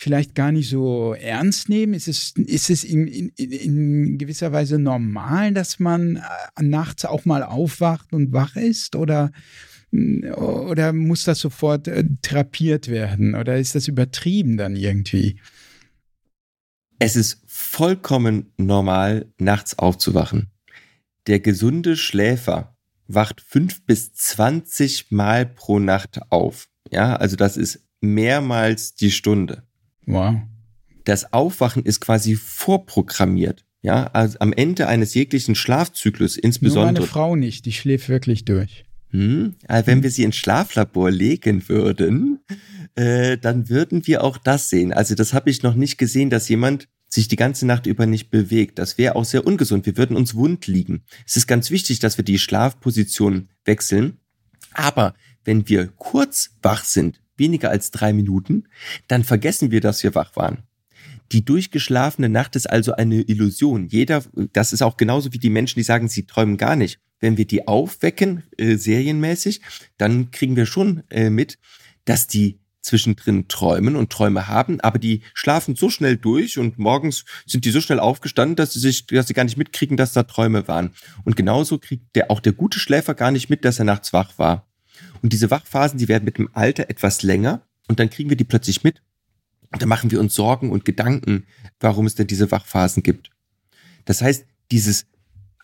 vielleicht 0.00 0.34
gar 0.34 0.50
nicht 0.50 0.70
so 0.70 1.12
ernst 1.12 1.68
nehmen? 1.68 1.92
Ist 1.92 2.08
es, 2.08 2.32
ist 2.36 2.70
es 2.70 2.84
in, 2.84 3.06
in, 3.06 3.30
in 3.36 4.18
gewisser 4.18 4.50
Weise 4.50 4.78
normal, 4.78 5.52
dass 5.52 5.78
man 5.78 6.16
äh, 6.16 6.62
nachts 6.62 7.04
auch 7.04 7.26
mal 7.26 7.42
aufwacht 7.42 8.12
und 8.12 8.32
wach 8.32 8.56
ist? 8.56 8.96
Oder, 8.96 9.30
oder 9.92 10.94
muss 10.94 11.24
das 11.24 11.40
sofort 11.40 11.86
äh, 11.86 12.04
therapiert 12.22 12.88
werden? 12.88 13.34
Oder 13.34 13.58
ist 13.58 13.74
das 13.74 13.88
übertrieben 13.88 14.56
dann 14.56 14.74
irgendwie? 14.74 15.36
Es 17.02 17.16
ist 17.16 17.42
vollkommen 17.46 18.52
normal, 18.58 19.32
nachts 19.38 19.78
aufzuwachen. 19.78 20.50
Der 21.26 21.40
gesunde 21.40 21.96
Schläfer 21.96 22.76
wacht 23.08 23.40
fünf 23.40 23.86
bis 23.86 24.12
zwanzig 24.12 25.10
Mal 25.10 25.46
pro 25.46 25.78
Nacht 25.78 26.20
auf. 26.28 26.68
Ja, 26.90 27.16
also 27.16 27.36
das 27.36 27.56
ist 27.56 27.88
mehrmals 28.02 28.96
die 28.96 29.10
Stunde. 29.10 29.62
Wow. 30.04 30.42
Das 31.04 31.32
Aufwachen 31.32 31.86
ist 31.86 32.00
quasi 32.00 32.34
vorprogrammiert. 32.34 33.64
Ja, 33.80 34.08
also 34.08 34.38
am 34.40 34.52
Ende 34.52 34.86
eines 34.86 35.14
jeglichen 35.14 35.54
Schlafzyklus 35.54 36.36
insbesondere. 36.36 36.92
Nur 36.92 37.00
meine 37.00 37.06
Frau 37.06 37.34
nicht, 37.34 37.64
die 37.64 37.72
schläft 37.72 38.10
wirklich 38.10 38.44
durch. 38.44 38.84
Hm, 39.10 39.56
also 39.66 39.86
wenn 39.86 40.02
wir 40.02 40.10
sie 40.10 40.22
ins 40.22 40.36
Schlaflabor 40.36 41.10
legen 41.10 41.68
würden, 41.68 42.40
äh, 42.94 43.38
dann 43.38 43.68
würden 43.68 44.06
wir 44.06 44.22
auch 44.24 44.38
das 44.38 44.70
sehen. 44.70 44.92
Also 44.92 45.14
das 45.14 45.34
habe 45.34 45.50
ich 45.50 45.62
noch 45.62 45.74
nicht 45.74 45.98
gesehen, 45.98 46.30
dass 46.30 46.48
jemand 46.48 46.88
sich 47.08 47.26
die 47.26 47.36
ganze 47.36 47.66
Nacht 47.66 47.86
über 47.86 48.06
nicht 48.06 48.30
bewegt. 48.30 48.78
Das 48.78 48.96
wäre 48.96 49.16
auch 49.16 49.24
sehr 49.24 49.46
ungesund. 49.46 49.84
Wir 49.84 49.96
würden 49.96 50.16
uns 50.16 50.34
wund 50.34 50.66
liegen. 50.68 51.02
Es 51.26 51.36
ist 51.36 51.48
ganz 51.48 51.70
wichtig, 51.70 51.98
dass 51.98 52.16
wir 52.16 52.24
die 52.24 52.38
Schlafposition 52.38 53.48
wechseln. 53.64 54.18
Aber 54.72 55.14
wenn 55.44 55.68
wir 55.68 55.88
kurz 55.88 56.50
wach 56.62 56.84
sind, 56.84 57.20
weniger 57.36 57.70
als 57.70 57.90
drei 57.90 58.12
Minuten, 58.12 58.68
dann 59.08 59.24
vergessen 59.24 59.72
wir, 59.72 59.80
dass 59.80 60.02
wir 60.04 60.14
wach 60.14 60.36
waren. 60.36 60.58
Die 61.32 61.44
durchgeschlafene 61.44 62.28
Nacht 62.28 62.54
ist 62.54 62.68
also 62.68 62.92
eine 62.92 63.22
Illusion. 63.22 63.86
Jeder, 63.86 64.22
das 64.52 64.72
ist 64.72 64.82
auch 64.82 64.96
genauso 64.96 65.32
wie 65.32 65.38
die 65.38 65.50
Menschen, 65.50 65.78
die 65.78 65.84
sagen, 65.84 66.08
sie 66.08 66.26
träumen 66.26 66.56
gar 66.56 66.76
nicht. 66.76 67.00
Wenn 67.20 67.36
wir 67.36 67.46
die 67.46 67.68
aufwecken, 67.68 68.42
äh, 68.56 68.76
serienmäßig, 68.76 69.60
dann 69.98 70.30
kriegen 70.30 70.56
wir 70.56 70.66
schon 70.66 71.02
äh, 71.10 71.30
mit, 71.30 71.58
dass 72.04 72.26
die 72.26 72.60
zwischendrin 72.82 73.46
träumen 73.48 73.94
und 73.96 74.10
Träume 74.10 74.48
haben, 74.48 74.80
aber 74.80 74.98
die 74.98 75.22
schlafen 75.34 75.76
so 75.76 75.90
schnell 75.90 76.16
durch 76.16 76.58
und 76.58 76.78
morgens 76.78 77.24
sind 77.46 77.64
die 77.64 77.70
so 77.70 77.80
schnell 77.80 78.00
aufgestanden, 78.00 78.56
dass 78.56 78.72
sie 78.72 78.80
sich, 78.80 79.06
dass 79.06 79.28
sie 79.28 79.34
gar 79.34 79.44
nicht 79.44 79.58
mitkriegen, 79.58 79.96
dass 79.96 80.12
da 80.12 80.22
Träume 80.22 80.66
waren. 80.66 80.94
Und 81.24 81.36
genauso 81.36 81.78
kriegt 81.78 82.16
der 82.16 82.30
auch 82.30 82.40
der 82.40 82.52
gute 82.52 82.78
Schläfer 82.78 83.14
gar 83.14 83.30
nicht 83.30 83.50
mit, 83.50 83.64
dass 83.64 83.78
er 83.78 83.84
nachts 83.84 84.12
wach 84.12 84.38
war. 84.38 84.66
Und 85.22 85.32
diese 85.32 85.50
Wachphasen, 85.50 85.98
die 85.98 86.08
werden 86.08 86.24
mit 86.24 86.38
dem 86.38 86.48
Alter 86.54 86.88
etwas 86.88 87.22
länger 87.22 87.62
und 87.88 88.00
dann 88.00 88.10
kriegen 88.10 88.30
wir 88.30 88.36
die 88.36 88.44
plötzlich 88.44 88.82
mit. 88.82 89.02
Und 89.72 89.82
dann 89.82 89.88
machen 89.88 90.10
wir 90.10 90.20
uns 90.20 90.34
Sorgen 90.34 90.70
und 90.70 90.84
Gedanken, 90.84 91.46
warum 91.78 92.06
es 92.06 92.14
denn 92.14 92.26
diese 92.26 92.50
Wachphasen 92.50 93.02
gibt. 93.02 93.30
Das 94.04 94.22
heißt, 94.22 94.44
dieses 94.70 95.06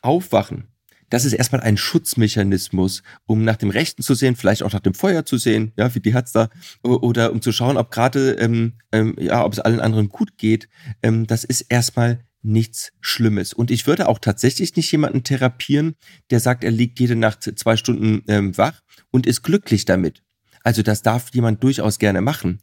Aufwachen, 0.02 0.68
das 1.10 1.24
ist 1.24 1.32
erstmal 1.32 1.60
ein 1.60 1.76
Schutzmechanismus, 1.76 3.02
um 3.26 3.44
nach 3.44 3.56
dem 3.56 3.70
Rechten 3.70 4.02
zu 4.02 4.14
sehen, 4.14 4.36
vielleicht 4.36 4.62
auch 4.62 4.72
nach 4.72 4.80
dem 4.80 4.94
Feuer 4.94 5.24
zu 5.24 5.36
sehen, 5.36 5.72
ja, 5.76 5.94
wie 5.94 6.00
die 6.00 6.14
hat's 6.14 6.32
da, 6.32 6.48
oder 6.82 7.32
um 7.32 7.40
zu 7.42 7.52
schauen, 7.52 7.76
ob 7.76 7.90
gerade, 7.90 8.32
ähm, 8.32 8.74
ähm, 8.92 9.14
ja, 9.18 9.44
ob 9.44 9.52
es 9.52 9.60
allen 9.60 9.80
anderen 9.80 10.08
gut 10.08 10.36
geht. 10.38 10.68
Ähm, 11.02 11.26
das 11.26 11.44
ist 11.44 11.62
erstmal 11.62 12.24
nichts 12.42 12.92
Schlimmes. 13.00 13.52
Und 13.52 13.70
ich 13.70 13.86
würde 13.86 14.08
auch 14.08 14.18
tatsächlich 14.18 14.76
nicht 14.76 14.90
jemanden 14.92 15.24
therapieren, 15.24 15.96
der 16.30 16.40
sagt, 16.40 16.64
er 16.64 16.70
liegt 16.70 17.00
jede 17.00 17.16
Nacht 17.16 17.42
zwei 17.58 17.76
Stunden 17.76 18.22
ähm, 18.28 18.56
wach 18.56 18.80
und 19.10 19.26
ist 19.26 19.42
glücklich 19.42 19.84
damit. 19.84 20.22
Also 20.66 20.82
das 20.82 21.02
darf 21.02 21.32
jemand 21.32 21.62
durchaus 21.62 22.00
gerne 22.00 22.20
machen. 22.20 22.58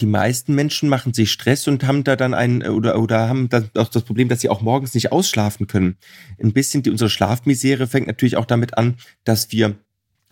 Die 0.00 0.06
meisten 0.06 0.56
Menschen 0.56 0.88
machen 0.88 1.14
sich 1.14 1.30
Stress 1.30 1.68
und 1.68 1.84
haben 1.86 2.02
da 2.02 2.16
dann 2.16 2.34
ein 2.34 2.66
oder 2.66 2.98
oder 2.98 3.28
haben 3.28 3.48
dann 3.48 3.70
auch 3.76 3.86
das 3.86 4.02
Problem, 4.02 4.28
dass 4.28 4.40
sie 4.40 4.48
auch 4.48 4.60
morgens 4.60 4.92
nicht 4.92 5.12
ausschlafen 5.12 5.68
können. 5.68 5.96
Ein 6.42 6.52
bisschen 6.52 6.82
die, 6.82 6.90
unsere 6.90 7.08
Schlafmisere 7.08 7.86
fängt 7.86 8.08
natürlich 8.08 8.36
auch 8.36 8.44
damit 8.44 8.76
an, 8.76 8.96
dass 9.22 9.52
wir 9.52 9.76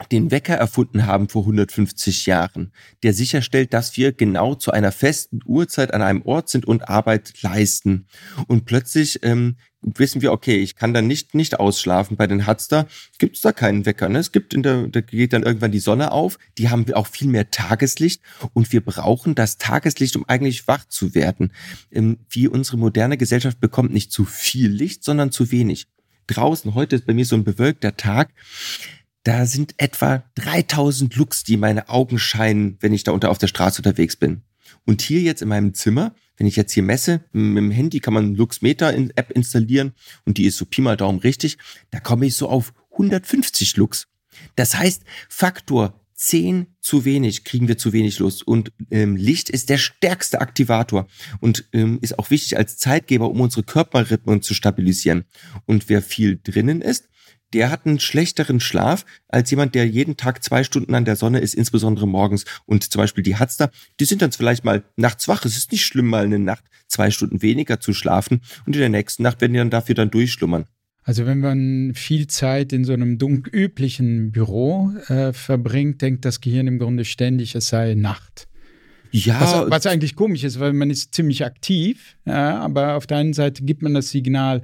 den 0.07 0.31
Wecker 0.31 0.55
erfunden 0.55 1.07
haben 1.07 1.29
vor 1.29 1.43
150 1.43 2.27
Jahren, 2.27 2.73
der 3.03 3.15
sicherstellt, 3.15 3.73
dass 3.73 3.97
wir 3.97 4.13
genau 4.13 4.55
zu 4.55 4.71
einer 4.71 4.93
festen 4.93 5.41
Uhrzeit 5.45 5.95
an 5.95 6.03
einem 6.03 6.23
Ort 6.23 6.49
sind 6.49 6.65
und 6.67 6.89
Arbeit 6.89 7.35
leisten. 7.43 8.07
Und 8.47 8.65
plötzlich 8.65 9.21
ähm, 9.23 9.57
wissen 9.83 10.23
wir, 10.23 10.33
okay, 10.33 10.59
ich 10.59 10.77
kann 10.77 10.95
dann 10.95 11.07
nicht 11.07 11.35
nicht 11.35 11.59
ausschlafen. 11.59 12.17
Bei 12.17 12.27
den 12.27 12.47
Hatzter 12.47 12.87
gibt 13.19 13.37
es 13.37 13.43
da 13.43 13.53
keinen 13.53 13.85
Wecker. 13.85 14.09
Ne? 14.09 14.19
Es 14.19 14.33
gibt 14.33 14.55
in 14.55 14.63
der, 14.63 14.89
da 14.89 15.01
geht 15.01 15.33
dann 15.33 15.43
irgendwann 15.43 15.73
die 15.73 15.81
Sonne 15.81 16.13
auf. 16.13 16.39
Die 16.59 16.69
haben 16.69 16.91
auch 16.95 17.07
viel 17.07 17.29
mehr 17.29 17.51
Tageslicht 17.51 18.23
und 18.53 18.73
wir 18.73 18.81
brauchen 18.81 19.35
das 19.35 19.59
Tageslicht, 19.59 20.17
um 20.17 20.29
eigentlich 20.29 20.69
wach 20.69 20.85
zu 20.87 21.15
werden. 21.15 21.53
Ähm, 21.91 22.19
wie 22.31 22.49
unsere 22.49 22.79
moderne 22.79 23.17
Gesellschaft 23.17 23.61
bekommt 23.61 23.93
nicht 23.93 24.13
zu 24.13 24.25
viel 24.25 24.71
Licht, 24.71 25.05
sondern 25.05 25.33
zu 25.33 25.51
wenig. 25.51 25.89
Draußen 26.29 26.75
heute 26.75 26.97
ist 26.97 27.07
bei 27.07 27.15
mir 27.15 27.27
so 27.27 27.37
ein 27.37 27.45
bewölkter 27.45 27.97
Tag 27.97 28.31
da 29.25 29.47
sind 29.47 29.75
etwa 29.77 30.25
3000 30.35 31.15
Lux, 31.17 31.45
die 31.45 31.57
meine 31.57 31.89
Augen 31.89 32.19
scheinen, 32.19 32.77
wenn 32.81 32.93
ich 32.93 33.05
da 33.05 33.13
unter 33.13 33.31
auf 33.31 33.39
der 33.39 33.47
Straße 33.47 33.79
unterwegs 33.81 34.17
bin. 34.17 34.43
Und 34.85 35.03
hier 35.03 35.21
jetzt 35.21 35.43
in 35.43 35.49
meinem 35.49 35.75
Zimmer, 35.75 36.15
wenn 36.37 36.47
ich 36.47 36.57
jetzt 36.57 36.73
hier 36.73 36.83
messe, 36.83 37.25
mit 37.33 37.57
dem 37.57 37.71
Handy 37.71 38.01
kann 38.01 38.15
man 38.15 38.35
Luxmeter 38.35 38.93
in 38.93 39.13
App 39.17 39.31
installieren 39.31 39.93
und 40.25 40.39
die 40.39 40.47
ist 40.47 40.57
so 40.57 40.65
Pi 40.65 40.81
mal 40.81 40.97
Daumen 40.97 41.21
richtig, 41.21 41.59
da 41.91 42.01
komme 42.01 42.27
ich 42.27 42.35
so 42.35 42.49
auf 42.49 42.73
150 42.93 43.77
Lux. 43.77 44.09
Das 44.57 44.77
heißt, 44.77 45.03
Faktor 45.29 46.01
10 46.15 46.67
zu 46.81 47.05
wenig 47.05 47.45
kriegen 47.45 47.69
wir 47.69 47.79
zu 47.79 47.93
wenig 47.93 48.19
los. 48.19 48.43
Und 48.43 48.73
ähm, 48.91 49.17
Licht 49.17 49.51
ist 49.51 49.69
der 49.69 49.79
stärkste 49.79 50.41
Aktivator 50.41 51.09
und 51.41 51.69
ähm, 51.73 51.99
ist 52.01 52.19
auch 52.19 52.31
wichtig 52.31 52.57
als 52.57 52.77
Zeitgeber, 52.77 53.29
um 53.29 53.41
unsere 53.41 53.65
Körperrhythmen 53.65 54.43
zu 54.43 54.55
stabilisieren. 54.55 55.25
Und 55.67 55.89
wer 55.89 56.01
viel 56.01 56.41
drinnen 56.43 56.81
ist, 56.81 57.09
der 57.53 57.71
hat 57.71 57.87
einen 57.87 58.01
schlechteren 58.01 58.61
Schlaf 58.61 59.05
als 59.29 59.51
jemand, 59.51 59.75
der 59.75 59.87
jeden 59.87 60.17
Tag 60.17 60.43
zwei 60.43 60.65
Stunden 60.65 60.95
an 60.95 61.05
der 61.05 61.17
Sonne 61.17 61.41
ist, 61.41 61.55
insbesondere 61.55 62.07
morgens. 62.07 62.45
Und 62.67 62.91
zum 62.91 63.01
Beispiel 63.01 63.25
die 63.25 63.37
Hatzter, 63.37 63.71
die 64.01 64.05
sind 64.05 64.23
dann 64.23 64.33
vielleicht 64.33 64.65
mal 64.65 64.85
nachts 64.97 65.29
wach. 65.29 65.45
Es 65.45 65.57
ist 65.57 65.73
nicht 65.73 65.85
schlimm, 65.85 66.07
mal 66.07 66.25
eine 66.25 66.39
Nacht 66.39 66.65
zwei 66.89 67.11
Stunden 67.11 67.43
weniger 67.43 67.81
zu 67.81 67.93
schlafen. 67.93 68.41
Und 68.67 68.75
in 68.75 68.81
der 68.81 68.89
nächsten 68.89 69.23
Nacht 69.23 69.41
werden 69.41 69.53
die 69.53 69.59
dann 69.59 69.71
dafür 69.71 69.95
dann 69.95 70.11
durchschlummern. 70.11 70.67
Also 71.05 71.27
wenn 71.27 71.41
man 71.41 71.95
viel 71.95 72.29
Zeit 72.29 72.73
in 72.73 72.85
so 72.85 72.93
einem 72.93 73.19
üblichen 73.19 74.31
Büro 74.31 74.93
äh, 75.09 75.33
verbringt, 75.33 76.01
denkt 76.01 76.25
das 76.25 76.41
Gehirn 76.41 76.69
im 76.69 76.79
Grunde 76.79 77.05
ständig, 77.05 77.55
es 77.57 77.69
sei 77.69 77.95
Nacht. 77.95 78.47
Ja. 79.15 79.41
Was, 79.41 79.71
was, 79.71 79.87
eigentlich 79.87 80.17
komisch 80.17 80.43
ist, 80.43 80.59
weil 80.59 80.73
man 80.73 80.89
ist 80.89 81.15
ziemlich 81.15 81.45
aktiv, 81.45 82.17
ja, 82.25 82.59
aber 82.61 82.97
auf 82.97 83.07
der 83.07 83.19
einen 83.19 83.35
Seite 83.35 83.63
gibt 83.63 83.83
man 83.83 83.93
das 83.93 84.09
Signal, 84.09 84.63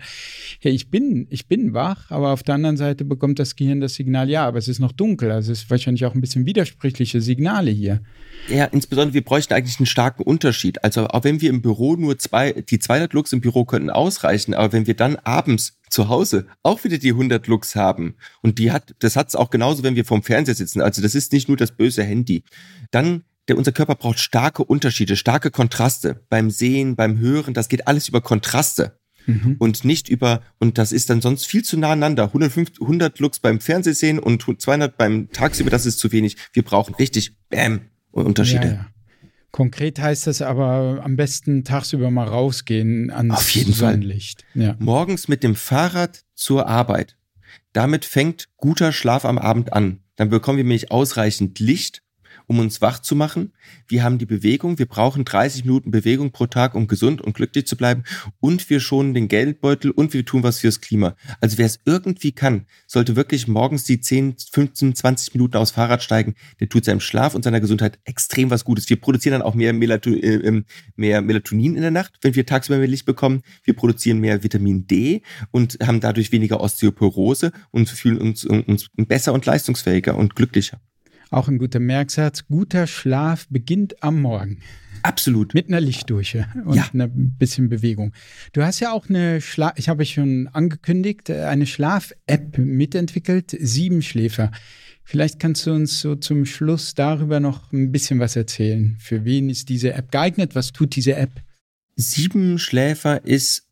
ja, 0.62 0.70
ich 0.70 0.90
bin, 0.90 1.26
ich 1.28 1.48
bin 1.48 1.74
wach, 1.74 2.10
aber 2.10 2.32
auf 2.32 2.42
der 2.42 2.54
anderen 2.54 2.78
Seite 2.78 3.04
bekommt 3.04 3.38
das 3.38 3.56
Gehirn 3.56 3.80
das 3.80 3.94
Signal, 3.94 4.30
ja, 4.30 4.46
aber 4.46 4.56
es 4.56 4.66
ist 4.66 4.78
noch 4.78 4.92
dunkel. 4.92 5.30
Also 5.30 5.52
es 5.52 5.64
ist 5.64 5.70
wahrscheinlich 5.70 6.06
auch 6.06 6.14
ein 6.14 6.22
bisschen 6.22 6.46
widersprüchliche 6.46 7.20
Signale 7.20 7.70
hier. 7.70 8.00
Ja, 8.48 8.64
insbesondere 8.64 9.12
wir 9.12 9.24
bräuchten 9.24 9.52
eigentlich 9.52 9.78
einen 9.78 9.86
starken 9.86 10.22
Unterschied. 10.22 10.82
Also 10.82 11.08
auch 11.08 11.24
wenn 11.24 11.42
wir 11.42 11.50
im 11.50 11.60
Büro 11.60 11.96
nur 11.96 12.18
zwei, 12.18 12.52
die 12.52 12.78
200 12.78 13.12
Lux 13.12 13.34
im 13.34 13.42
Büro 13.42 13.66
könnten 13.66 13.90
ausreichen, 13.90 14.54
aber 14.54 14.72
wenn 14.72 14.86
wir 14.86 14.94
dann 14.94 15.16
abends 15.16 15.78
zu 15.90 16.08
Hause 16.08 16.46
auch 16.62 16.84
wieder 16.84 16.96
die 16.96 17.10
100 17.10 17.46
Lux 17.48 17.76
haben 17.76 18.16
und 18.40 18.58
die 18.58 18.72
hat, 18.72 18.94
das 19.00 19.14
hat's 19.16 19.36
auch 19.36 19.50
genauso, 19.50 19.82
wenn 19.82 19.96
wir 19.96 20.06
vorm 20.06 20.22
Fernseher 20.22 20.54
sitzen. 20.54 20.80
Also 20.80 21.02
das 21.02 21.14
ist 21.14 21.34
nicht 21.34 21.48
nur 21.48 21.56
das 21.58 21.72
böse 21.72 22.02
Handy. 22.02 22.44
Dann 22.90 23.24
der, 23.48 23.56
unser 23.56 23.72
Körper 23.72 23.94
braucht 23.94 24.18
starke 24.18 24.62
Unterschiede, 24.62 25.16
starke 25.16 25.50
Kontraste 25.50 26.20
beim 26.28 26.50
Sehen, 26.50 26.96
beim 26.96 27.18
Hören. 27.18 27.54
Das 27.54 27.68
geht 27.68 27.86
alles 27.86 28.08
über 28.08 28.20
Kontraste 28.20 28.98
mhm. 29.26 29.56
und 29.58 29.84
nicht 29.84 30.08
über, 30.08 30.42
und 30.58 30.78
das 30.78 30.92
ist 30.92 31.10
dann 31.10 31.20
sonst 31.20 31.46
viel 31.46 31.64
zu 31.64 31.78
nah 31.78 31.92
aneinander. 31.92 32.24
150, 32.24 32.80
100 32.80 33.18
Lux 33.20 33.40
beim 33.40 33.60
Fernsehsehen 33.60 34.18
und 34.18 34.42
200 34.42 34.96
beim 34.96 35.30
Tagsüber, 35.30 35.70
das 35.70 35.86
ist 35.86 35.98
zu 35.98 36.12
wenig. 36.12 36.36
Wir 36.52 36.62
brauchen 36.62 36.94
richtig, 36.94 37.36
bam, 37.48 37.80
Unterschiede. 38.10 38.66
Ja, 38.66 38.72
ja. 38.72 38.86
Konkret 39.50 39.98
heißt 39.98 40.26
das 40.26 40.42
aber 40.42 41.00
am 41.02 41.16
besten 41.16 41.64
tagsüber 41.64 42.10
mal 42.10 42.28
rausgehen 42.28 43.10
ans 43.10 43.34
Auf 43.34 43.50
jeden 43.50 43.72
Sonnenlicht. 43.72 44.44
Fall. 44.52 44.62
Ja. 44.62 44.76
Morgens 44.78 45.28
mit 45.28 45.42
dem 45.42 45.54
Fahrrad 45.54 46.24
zur 46.34 46.66
Arbeit. 46.66 47.16
Damit 47.72 48.04
fängt 48.04 48.48
guter 48.56 48.92
Schlaf 48.92 49.24
am 49.24 49.38
Abend 49.38 49.72
an. 49.72 50.00
Dann 50.16 50.28
bekommen 50.28 50.58
wir 50.58 50.64
nämlich 50.64 50.90
ausreichend 50.90 51.60
Licht 51.60 52.02
um 52.48 52.58
uns 52.58 52.80
wach 52.80 52.98
zu 52.98 53.14
machen. 53.14 53.52
Wir 53.86 54.02
haben 54.02 54.18
die 54.18 54.26
Bewegung. 54.26 54.78
Wir 54.78 54.86
brauchen 54.86 55.24
30 55.24 55.64
Minuten 55.64 55.90
Bewegung 55.90 56.32
pro 56.32 56.46
Tag, 56.46 56.74
um 56.74 56.88
gesund 56.88 57.20
und 57.20 57.34
glücklich 57.34 57.66
zu 57.66 57.76
bleiben. 57.76 58.02
Und 58.40 58.68
wir 58.70 58.80
schonen 58.80 59.14
den 59.14 59.28
Geldbeutel 59.28 59.90
und 59.90 60.14
wir 60.14 60.24
tun 60.24 60.42
was 60.42 60.60
fürs 60.60 60.80
Klima. 60.80 61.14
Also 61.40 61.58
wer 61.58 61.66
es 61.66 61.78
irgendwie 61.84 62.32
kann, 62.32 62.66
sollte 62.86 63.16
wirklich 63.16 63.48
morgens 63.48 63.84
die 63.84 64.00
10, 64.00 64.36
15, 64.50 64.94
20 64.94 65.34
Minuten 65.34 65.58
aufs 65.58 65.72
Fahrrad 65.72 66.02
steigen. 66.02 66.34
Der 66.58 66.68
tut 66.68 66.86
seinem 66.86 67.00
Schlaf 67.00 67.34
und 67.34 67.44
seiner 67.44 67.60
Gesundheit 67.60 67.98
extrem 68.04 68.50
was 68.50 68.64
Gutes. 68.64 68.88
Wir 68.88 69.00
produzieren 69.00 69.32
dann 69.32 69.42
auch 69.42 69.54
mehr, 69.54 69.74
Melato 69.74 70.10
äh, 70.10 70.36
ähm, 70.36 70.64
mehr 70.96 71.20
Melatonin 71.20 71.76
in 71.76 71.82
der 71.82 71.90
Nacht, 71.90 72.14
wenn 72.22 72.34
wir 72.34 72.46
tagsüber 72.46 72.78
mehr 72.78 72.88
Licht 72.88 73.04
bekommen. 73.04 73.42
Wir 73.62 73.74
produzieren 73.74 74.20
mehr 74.20 74.42
Vitamin 74.42 74.86
D 74.86 75.22
und 75.50 75.78
haben 75.82 76.00
dadurch 76.00 76.32
weniger 76.32 76.60
Osteoporose 76.60 77.52
und 77.70 77.90
fühlen 77.90 78.16
uns, 78.18 78.46
uns 78.46 78.88
besser 78.96 79.34
und 79.34 79.44
leistungsfähiger 79.44 80.16
und 80.16 80.34
glücklicher. 80.34 80.80
Auch 81.30 81.48
ein 81.48 81.58
guter 81.58 81.80
Merksatz. 81.80 82.46
Guter 82.46 82.86
Schlaf 82.86 83.46
beginnt 83.50 84.02
am 84.02 84.20
Morgen. 84.22 84.60
Absolut. 85.02 85.54
Mit 85.54 85.68
einer 85.68 85.80
Lichtdurche 85.80 86.48
und 86.64 86.76
ja. 86.76 86.88
einer 86.92 87.08
bisschen 87.08 87.68
Bewegung. 87.68 88.12
Du 88.52 88.62
hast 88.62 88.80
ja 88.80 88.92
auch 88.92 89.08
eine 89.08 89.40
Schlaf, 89.40 89.74
ich 89.76 89.88
habe 89.88 90.04
schon 90.04 90.48
angekündigt, 90.48 91.30
eine 91.30 91.66
Schlaf-App 91.66 92.58
mitentwickelt, 92.58 93.56
Sieben 93.60 94.02
Schläfer. 94.02 94.50
Vielleicht 95.04 95.40
kannst 95.40 95.66
du 95.66 95.72
uns 95.72 96.00
so 96.00 96.16
zum 96.16 96.44
Schluss 96.44 96.94
darüber 96.94 97.40
noch 97.40 97.72
ein 97.72 97.92
bisschen 97.92 98.18
was 98.20 98.36
erzählen. 98.36 98.96
Für 98.98 99.24
wen 99.24 99.48
ist 99.48 99.68
diese 99.70 99.94
App 99.94 100.10
geeignet? 100.10 100.54
Was 100.54 100.72
tut 100.72 100.96
diese 100.96 101.14
App? 101.14 101.30
Sieben 101.96 102.58
Schläfer 102.58 103.24
ist 103.24 103.66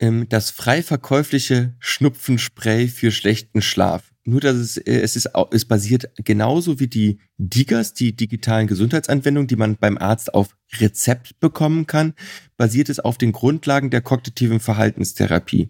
ähm, 0.00 0.26
das 0.28 0.50
frei 0.50 0.82
verkäufliche 0.82 1.74
Schnupfenspray 1.80 2.88
für 2.88 3.10
schlechten 3.10 3.60
Schlaf. 3.60 4.13
Nur, 4.26 4.40
dass 4.40 4.56
es, 4.56 4.78
äh, 4.78 5.00
es 5.00 5.16
ist, 5.16 5.30
es 5.50 5.66
basiert 5.66 6.10
genauso 6.16 6.80
wie 6.80 6.86
die 6.86 7.18
Digas, 7.36 7.92
die 7.92 8.16
digitalen 8.16 8.66
Gesundheitsanwendungen, 8.66 9.48
die 9.48 9.56
man 9.56 9.76
beim 9.76 9.98
Arzt 9.98 10.32
auf 10.32 10.56
Rezept 10.78 11.38
bekommen 11.40 11.86
kann, 11.86 12.14
basiert 12.56 12.88
es 12.88 13.00
auf 13.00 13.18
den 13.18 13.32
Grundlagen 13.32 13.90
der 13.90 14.00
kognitiven 14.00 14.60
Verhaltenstherapie. 14.60 15.68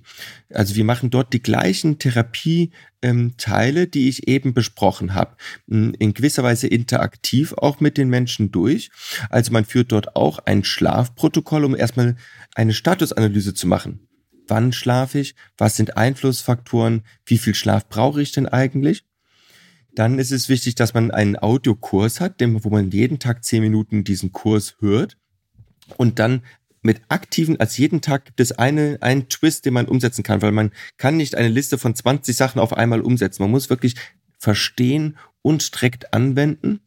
Also 0.50 0.76
wir 0.76 0.84
machen 0.84 1.10
dort 1.10 1.32
die 1.32 1.42
gleichen 1.42 1.98
Therapieteile, 1.98 3.82
ähm, 3.82 3.90
die 3.90 4.08
ich 4.08 4.28
eben 4.28 4.54
besprochen 4.54 5.14
habe, 5.14 5.36
in 5.66 6.14
gewisser 6.14 6.44
Weise 6.44 6.68
interaktiv 6.68 7.54
auch 7.54 7.80
mit 7.80 7.98
den 7.98 8.08
Menschen 8.08 8.52
durch. 8.52 8.90
Also 9.30 9.52
man 9.52 9.64
führt 9.64 9.90
dort 9.90 10.14
auch 10.14 10.38
ein 10.38 10.62
Schlafprotokoll, 10.62 11.64
um 11.64 11.74
erstmal 11.74 12.14
eine 12.54 12.72
Statusanalyse 12.72 13.52
zu 13.52 13.66
machen 13.66 14.06
wann 14.48 14.72
schlafe 14.72 15.18
ich, 15.18 15.34
was 15.56 15.76
sind 15.76 15.96
Einflussfaktoren, 15.96 17.02
wie 17.26 17.38
viel 17.38 17.54
Schlaf 17.54 17.88
brauche 17.88 18.22
ich 18.22 18.32
denn 18.32 18.46
eigentlich. 18.46 19.04
Dann 19.94 20.18
ist 20.18 20.32
es 20.32 20.48
wichtig, 20.48 20.74
dass 20.74 20.94
man 20.94 21.10
einen 21.10 21.36
Audiokurs 21.36 22.20
hat, 22.20 22.40
wo 22.40 22.70
man 22.70 22.90
jeden 22.90 23.18
Tag 23.18 23.44
zehn 23.44 23.62
Minuten 23.62 24.04
diesen 24.04 24.32
Kurs 24.32 24.76
hört 24.80 25.16
und 25.96 26.18
dann 26.18 26.42
mit 26.82 27.00
aktiven, 27.08 27.58
als 27.58 27.78
jeden 27.78 28.02
Tag 28.02 28.26
gibt 28.26 28.40
es 28.40 28.52
eine, 28.52 28.98
einen 29.00 29.28
Twist, 29.30 29.64
den 29.64 29.72
man 29.72 29.86
umsetzen 29.86 30.22
kann, 30.22 30.42
weil 30.42 30.52
man 30.52 30.70
kann 30.98 31.16
nicht 31.16 31.34
eine 31.34 31.48
Liste 31.48 31.78
von 31.78 31.94
20 31.94 32.36
Sachen 32.36 32.60
auf 32.60 32.74
einmal 32.74 33.00
umsetzen. 33.00 33.42
Man 33.42 33.50
muss 33.50 33.70
wirklich 33.70 33.94
verstehen 34.38 35.16
und 35.40 35.74
direkt 35.74 36.12
anwenden. 36.12 36.80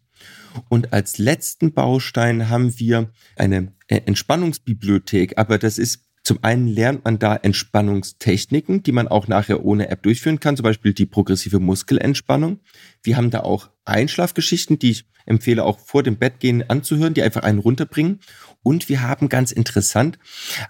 Und 0.70 0.94
als 0.94 1.18
letzten 1.18 1.74
Baustein 1.74 2.50
haben 2.50 2.78
wir 2.78 3.12
eine 3.36 3.74
äh, 3.88 4.02
Entspannungsbibliothek, 4.06 5.38
aber 5.38 5.58
das 5.58 5.78
ist 5.78 6.07
zum 6.28 6.44
einen 6.44 6.68
lernt 6.68 7.06
man 7.06 7.20
da 7.20 7.38
Entspannungstechniken, 7.38 8.84
die 8.84 8.92
man 8.92 9.08
auch 9.08 9.30
nachher 9.30 9.64
ohne 9.64 9.88
App 9.88 10.04
durchführen 10.04 10.42
kann, 10.42 10.58
zum 10.58 10.66
Beispiel 10.66 10.94
die 10.94 11.06
progressive 11.06 11.62
Muskelentspannung. 11.62 12.60
Wir 13.02 13.16
haben 13.16 13.30
da 13.32 13.40
auch 13.40 13.70
Einschlafgeschichten, 13.86 14.78
die 14.78 14.92
ich 14.92 15.06
empfehle 15.26 15.64
auch 15.64 15.80
vor 15.80 16.04
dem 16.04 16.18
Bettgehen 16.18 16.70
anzuhören, 16.70 17.14
die 17.14 17.22
einfach 17.22 17.44
einen 17.44 17.60
runterbringen. 17.60 18.20
Und 18.62 18.90
wir 18.90 19.04
haben 19.04 19.30
ganz 19.30 19.54
interessant 19.54 20.20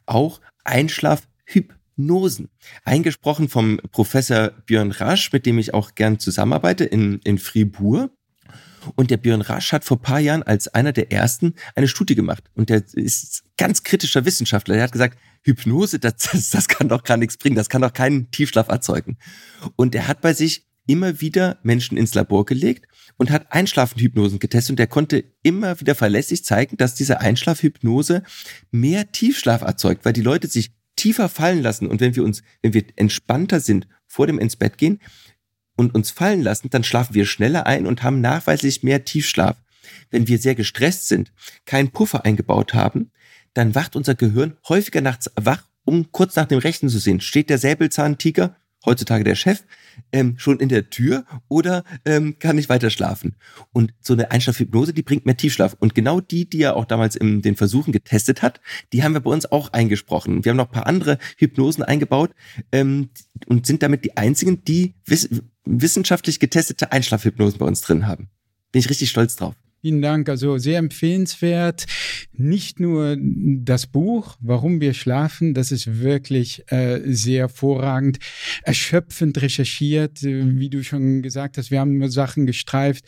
auch 0.06 0.42
Einschlafhypnosen. 0.64 2.50
Eingesprochen 2.84 3.50
vom 3.50 3.80
Professor 3.92 4.52
Björn 4.68 4.92
Rasch, 4.92 5.34
mit 5.34 5.48
dem 5.48 5.58
ich 5.58 5.74
auch 5.74 5.96
gern 5.96 6.20
zusammenarbeite 6.20 6.84
in, 6.86 7.20
in 7.24 7.40
Fribourg. 7.40 8.12
Und 8.96 9.10
der 9.10 9.18
Björn 9.18 9.42
Rasch 9.42 9.74
hat 9.74 9.84
vor 9.84 10.00
paar 10.00 10.20
Jahren 10.20 10.44
als 10.44 10.68
einer 10.68 10.94
der 10.94 11.12
ersten 11.12 11.56
eine 11.74 11.88
Studie 11.88 12.14
gemacht. 12.14 12.44
Und 12.54 12.70
der 12.70 12.84
ist 12.94 13.44
ganz 13.58 13.84
kritischer 13.84 14.24
Wissenschaftler. 14.24 14.76
Der 14.76 14.84
hat 14.84 14.92
gesagt, 14.92 15.18
Hypnose, 15.44 16.00
das, 16.00 16.16
das, 16.32 16.50
das 16.50 16.68
kann 16.68 16.90
doch 16.90 17.04
gar 17.04 17.18
nichts 17.18 17.38
bringen, 17.38 17.56
das 17.56 17.70
kann 17.70 17.82
doch 17.82 17.94
keinen 17.94 18.32
Tiefschlaf 18.32 18.70
erzeugen. 18.70 19.18
Und 19.76 19.96
er 19.96 20.08
hat 20.08 20.22
bei 20.22 20.34
sich 20.34 20.66
immer 20.88 21.22
wieder 21.22 21.60
Menschen 21.64 21.98
ins 21.98 22.14
Labor 22.14 22.46
gelegt 22.46 22.88
und 23.18 23.30
hat 23.30 23.52
Einschlafhypnosen 23.52 24.40
getestet 24.40 24.72
und 24.72 24.80
er 24.80 24.88
konnte 24.88 25.26
immer 25.44 25.80
wieder 25.80 25.96
verlässlich 25.96 26.44
zeigen, 26.46 26.78
dass 26.78 26.96
diese 26.96 27.20
Einschlafhypnose 27.20 28.24
mehr 28.72 29.12
Tiefschlaf 29.12 29.62
erzeugt, 29.62 30.06
weil 30.06 30.14
die 30.14 30.22
Leute 30.22 30.48
sich 30.48 30.72
tiefer 30.96 31.30
fallen 31.30 31.62
lassen 31.62 31.88
und 31.88 32.00
wenn 32.02 32.16
wir 32.16 32.24
uns, 32.24 32.42
wenn 32.62 32.74
wir 32.74 32.86
entspannter 32.96 33.60
sind 33.60 33.88
vor 34.08 34.28
dem 34.28 34.40
ins 34.40 34.56
Bett 34.56 34.78
gehen 34.78 35.00
und 35.76 35.94
uns 35.94 36.10
fallen 36.10 36.42
lassen, 36.42 36.70
dann 36.70 36.84
schlafen 36.84 37.14
wir 37.14 37.26
schneller 37.26 37.68
ein 37.68 37.86
und 37.86 38.02
haben 38.02 38.22
nachweislich 38.22 38.82
mehr 38.82 39.06
Tiefschlaf. 39.06 39.58
Wenn 40.10 40.28
wir 40.28 40.40
sehr 40.40 40.56
gestresst 40.56 41.08
sind, 41.08 41.32
keinen 41.66 41.92
Puffer 41.92 42.26
eingebaut 42.26 42.74
haben, 42.74 43.12
dann 43.58 43.74
wacht 43.74 43.96
unser 43.96 44.14
Gehirn 44.14 44.56
häufiger 44.70 45.02
nachts 45.02 45.32
wach, 45.36 45.64
um 45.84 46.12
kurz 46.12 46.36
nach 46.36 46.46
dem 46.46 46.60
Rechten 46.60 46.90
zu 46.90 47.00
sehen. 47.00 47.22
Steht 47.22 47.50
der 47.50 47.58
Säbelzahntiger, 47.58 48.56
heutzutage 48.86 49.24
der 49.24 49.34
Chef, 49.34 49.64
ähm, 50.12 50.36
schon 50.38 50.60
in 50.60 50.70
der 50.70 50.92
Tür 50.92 51.26
oder 51.48 51.84
ähm, 52.06 52.38
kann 52.38 52.60
ich 52.60 52.70
weiter 52.70 52.92
schlafen? 52.92 53.36
Und 53.74 53.94
so 54.00 54.14
eine 54.14 54.30
Einschlafhypnose, 54.30 54.94
die 54.94 55.02
bringt 55.02 55.26
mehr 55.26 55.38
Tiefschlaf. 55.38 55.76
Und 55.80 55.96
genau 55.96 56.22
die, 56.22 56.48
die 56.48 56.62
er 56.62 56.76
auch 56.76 56.86
damals 56.86 57.16
in 57.16 57.42
den 57.42 57.56
Versuchen 57.56 57.92
getestet 57.92 58.44
hat, 58.44 58.62
die 58.94 59.04
haben 59.04 59.14
wir 59.14 59.22
bei 59.22 59.32
uns 59.32 59.52
auch 59.52 59.74
eingesprochen. 59.74 60.46
Wir 60.46 60.52
haben 60.52 60.58
noch 60.58 60.68
ein 60.68 60.74
paar 60.74 60.88
andere 60.88 61.18
Hypnosen 61.38 61.84
eingebaut 61.84 62.36
ähm, 62.72 63.10
und 63.48 63.66
sind 63.66 63.82
damit 63.82 64.06
die 64.06 64.18
einzigen, 64.18 64.64
die 64.66 64.94
wissen, 65.06 65.52
wissenschaftlich 65.66 66.40
getestete 66.40 66.92
Einschlafhypnosen 66.92 67.58
bei 67.58 67.66
uns 67.66 67.82
drin 67.82 68.06
haben. 68.06 68.30
Bin 68.72 68.82
ich 68.82 68.90
richtig 68.90 69.10
stolz 69.10 69.36
drauf. 69.36 69.56
Vielen 69.82 70.02
Dank. 70.02 70.28
Also 70.30 70.58
sehr 70.58 70.80
empfehlenswert. 70.80 71.86
Nicht 72.34 72.80
nur 72.80 73.18
das 73.20 73.88
Buch, 73.88 74.36
Warum 74.40 74.82
wir 74.82 74.94
schlafen, 74.94 75.54
das 75.54 75.72
ist 75.72 76.02
wirklich 76.02 76.64
äh, 76.72 77.00
sehr 77.06 77.42
hervorragend, 77.42 78.20
erschöpfend 78.64 79.42
recherchiert, 79.42 80.24
wie 80.24 80.70
du 80.70 80.84
schon 80.84 81.22
gesagt 81.22 81.58
hast. 81.58 81.72
Wir 81.72 81.80
haben 81.80 81.98
nur 81.98 82.10
Sachen 82.10 82.46
gestreift. 82.46 83.06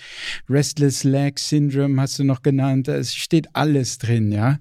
Restless 0.49 1.03
Leg 1.03 1.39
Syndrome 1.39 2.01
hast 2.01 2.19
du 2.19 2.23
noch 2.23 2.41
genannt. 2.41 2.87
Es 2.87 3.15
steht 3.15 3.47
alles 3.53 3.97
drin, 3.97 4.31
ja. 4.31 4.59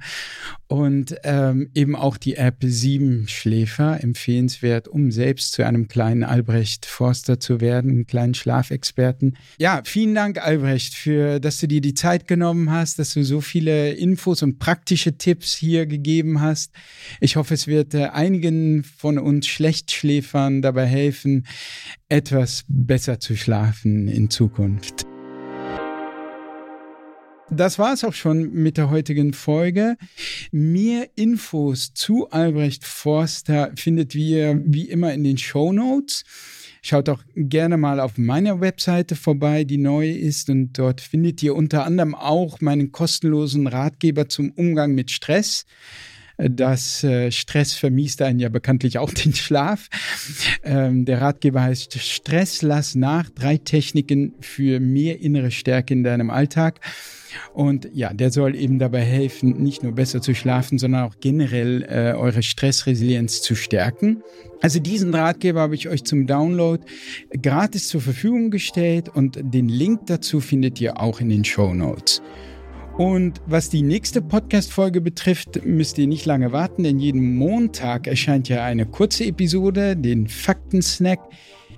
Und 0.66 1.16
ähm, 1.24 1.70
eben 1.74 1.96
auch 1.96 2.18
die 2.18 2.36
App 2.36 2.56
Sieben 2.60 3.26
Schläfer, 3.28 4.02
empfehlenswert, 4.02 4.86
um 4.86 5.10
selbst 5.10 5.52
zu 5.52 5.64
einem 5.64 5.88
kleinen 5.88 6.24
Albrecht 6.24 6.84
Forster 6.84 7.40
zu 7.40 7.60
werden, 7.60 7.90
einen 7.90 8.06
kleinen 8.06 8.34
Schlafexperten. 8.34 9.36
Ja, 9.58 9.80
vielen 9.84 10.14
Dank, 10.14 10.44
Albrecht, 10.44 10.94
für, 10.94 11.40
dass 11.40 11.58
du 11.58 11.68
dir 11.68 11.80
die 11.80 11.94
Zeit 11.94 12.07
genommen 12.16 12.70
hast, 12.70 12.98
dass 12.98 13.14
du 13.14 13.22
so 13.22 13.40
viele 13.40 13.92
Infos 13.92 14.42
und 14.42 14.58
praktische 14.58 15.18
Tipps 15.18 15.54
hier 15.54 15.86
gegeben 15.86 16.40
hast. 16.40 16.72
Ich 17.20 17.36
hoffe, 17.36 17.54
es 17.54 17.66
wird 17.66 17.94
äh, 17.94 18.06
einigen 18.06 18.84
von 18.84 19.18
uns 19.18 19.46
Schlechtschläfern 19.46 20.62
dabei 20.62 20.86
helfen, 20.86 21.46
etwas 22.08 22.64
besser 22.68 23.20
zu 23.20 23.36
schlafen 23.36 24.08
in 24.08 24.30
Zukunft. 24.30 25.06
Das 27.50 27.78
war 27.78 27.94
es 27.94 28.04
auch 28.04 28.12
schon 28.12 28.52
mit 28.52 28.76
der 28.76 28.90
heutigen 28.90 29.32
Folge. 29.32 29.96
Mehr 30.52 31.08
Infos 31.14 31.94
zu 31.94 32.28
Albrecht 32.30 32.84
Forster 32.84 33.72
findet 33.74 34.14
ihr 34.14 34.60
wie 34.64 34.88
immer 34.88 35.14
in 35.14 35.24
den 35.24 35.38
Show 35.38 35.72
Notes. 35.72 36.24
Schaut 36.82 37.08
auch 37.08 37.22
gerne 37.34 37.76
mal 37.76 38.00
auf 38.00 38.18
meiner 38.18 38.60
Webseite 38.60 39.16
vorbei, 39.16 39.64
die 39.64 39.78
neu 39.78 40.10
ist. 40.10 40.50
Und 40.50 40.78
dort 40.78 41.00
findet 41.00 41.42
ihr 41.42 41.54
unter 41.54 41.84
anderem 41.84 42.14
auch 42.14 42.60
meinen 42.60 42.92
kostenlosen 42.92 43.66
Ratgeber 43.66 44.28
zum 44.28 44.50
Umgang 44.52 44.94
mit 44.94 45.10
Stress. 45.10 45.66
Das 46.38 47.02
äh, 47.02 47.32
Stress 47.32 47.74
vermiest 47.74 48.22
einen 48.22 48.38
ja 48.38 48.48
bekanntlich 48.48 48.98
auch 48.98 49.12
den 49.12 49.34
Schlaf. 49.34 49.88
Ähm, 50.62 51.04
der 51.04 51.20
Ratgeber 51.20 51.62
heißt 51.62 51.98
Stress 51.98 52.62
lass 52.62 52.94
nach, 52.94 53.28
drei 53.28 53.58
Techniken 53.58 54.34
für 54.40 54.78
mehr 54.78 55.20
innere 55.20 55.50
Stärke 55.50 55.94
in 55.94 56.04
deinem 56.04 56.30
Alltag. 56.30 56.80
Und 57.52 57.88
ja, 57.92 58.12
der 58.14 58.30
soll 58.30 58.54
eben 58.54 58.78
dabei 58.78 59.00
helfen, 59.00 59.62
nicht 59.62 59.82
nur 59.82 59.92
besser 59.92 60.22
zu 60.22 60.34
schlafen, 60.34 60.78
sondern 60.78 61.04
auch 61.04 61.16
generell 61.20 61.82
äh, 61.82 62.16
eure 62.16 62.42
Stressresilienz 62.42 63.42
zu 63.42 63.54
stärken. 63.54 64.22
Also 64.60 64.78
diesen 64.78 65.14
Ratgeber 65.14 65.60
habe 65.60 65.74
ich 65.74 65.88
euch 65.88 66.04
zum 66.04 66.26
Download 66.26 66.84
gratis 67.42 67.88
zur 67.88 68.00
Verfügung 68.00 68.50
gestellt 68.50 69.08
und 69.08 69.38
den 69.42 69.68
Link 69.68 70.06
dazu 70.06 70.40
findet 70.40 70.80
ihr 70.80 71.00
auch 71.00 71.20
in 71.20 71.28
den 71.28 71.44
Show 71.44 71.74
Notes. 71.74 72.22
Und 72.98 73.40
was 73.46 73.70
die 73.70 73.82
nächste 73.82 74.20
Podcast-Folge 74.20 75.00
betrifft, 75.00 75.64
müsst 75.64 75.98
ihr 75.98 76.08
nicht 76.08 76.26
lange 76.26 76.50
warten, 76.50 76.82
denn 76.82 76.98
jeden 76.98 77.36
Montag 77.36 78.08
erscheint 78.08 78.48
ja 78.48 78.64
eine 78.64 78.86
kurze 78.86 79.24
Episode, 79.24 79.96
den 79.96 80.26
Fakten-Snack 80.26 81.20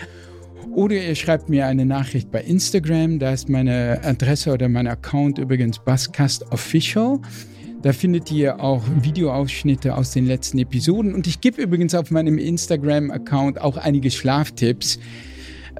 Oder 0.74 0.96
ihr 0.96 1.14
schreibt 1.14 1.50
mir 1.50 1.66
eine 1.66 1.84
Nachricht 1.84 2.30
bei 2.30 2.40
Instagram, 2.40 3.18
da 3.18 3.32
ist 3.32 3.48
meine 3.50 4.00
Adresse 4.04 4.52
oder 4.52 4.70
mein 4.70 4.86
Account 4.86 5.38
übrigens 5.38 5.78
Basscast 5.78 6.50
Official. 6.50 7.20
Da 7.82 7.92
findet 7.92 8.30
ihr 8.32 8.60
auch 8.60 8.82
Videoausschnitte 9.02 9.94
aus 9.94 10.12
den 10.12 10.26
letzten 10.26 10.58
Episoden. 10.58 11.14
Und 11.14 11.26
ich 11.26 11.40
gebe 11.40 11.60
übrigens 11.60 11.94
auf 11.94 12.10
meinem 12.10 12.38
Instagram-Account 12.38 13.60
auch 13.60 13.76
einige 13.76 14.10
Schlaftipps. 14.10 14.98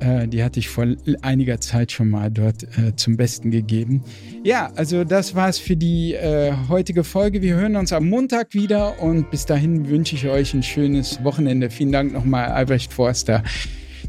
Äh, 0.01 0.29
die 0.29 0.43
hatte 0.43 0.59
ich 0.59 0.69
vor 0.69 0.87
einiger 1.23 1.61
Zeit 1.61 1.93
schon 1.93 2.11
mal 2.11 2.31
dort 2.31 2.65
äh, 2.65 2.95
zum 2.97 3.17
Besten 3.17 3.51
gegeben. 3.51 4.03
Ja, 4.45 4.73
also 4.75 5.05
das 5.05 5.35
war's 5.35 5.59
für 5.59 5.77
die 5.77 6.15
äh, 6.15 6.53
heutige 6.69 7.05
Folge. 7.05 7.41
Wir 7.41 7.55
hören 7.55 7.77
uns 7.77 7.93
am 7.93 8.11
Montag 8.11 8.53
wieder 8.53 9.01
und 9.01 9.31
bis 9.31 9.47
dahin 9.47 9.89
wünsche 9.89 10.17
ich 10.17 10.27
euch 10.27 10.53
ein 10.55 10.63
schönes 10.63 11.23
Wochenende. 11.25 11.71
Vielen 11.71 11.93
Dank 11.93 12.13
nochmal, 12.13 12.47
Albrecht 12.47 12.93
Forster. 12.93 13.43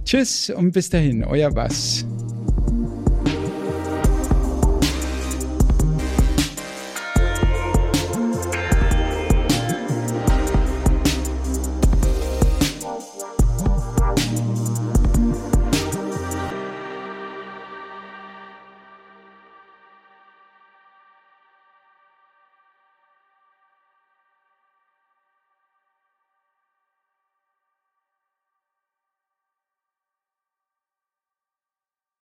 Tschüss 0.06 0.50
und 0.50 0.72
bis 0.72 0.90
dahin, 0.90 1.24
euer 1.24 1.50
Bass. 1.50 2.06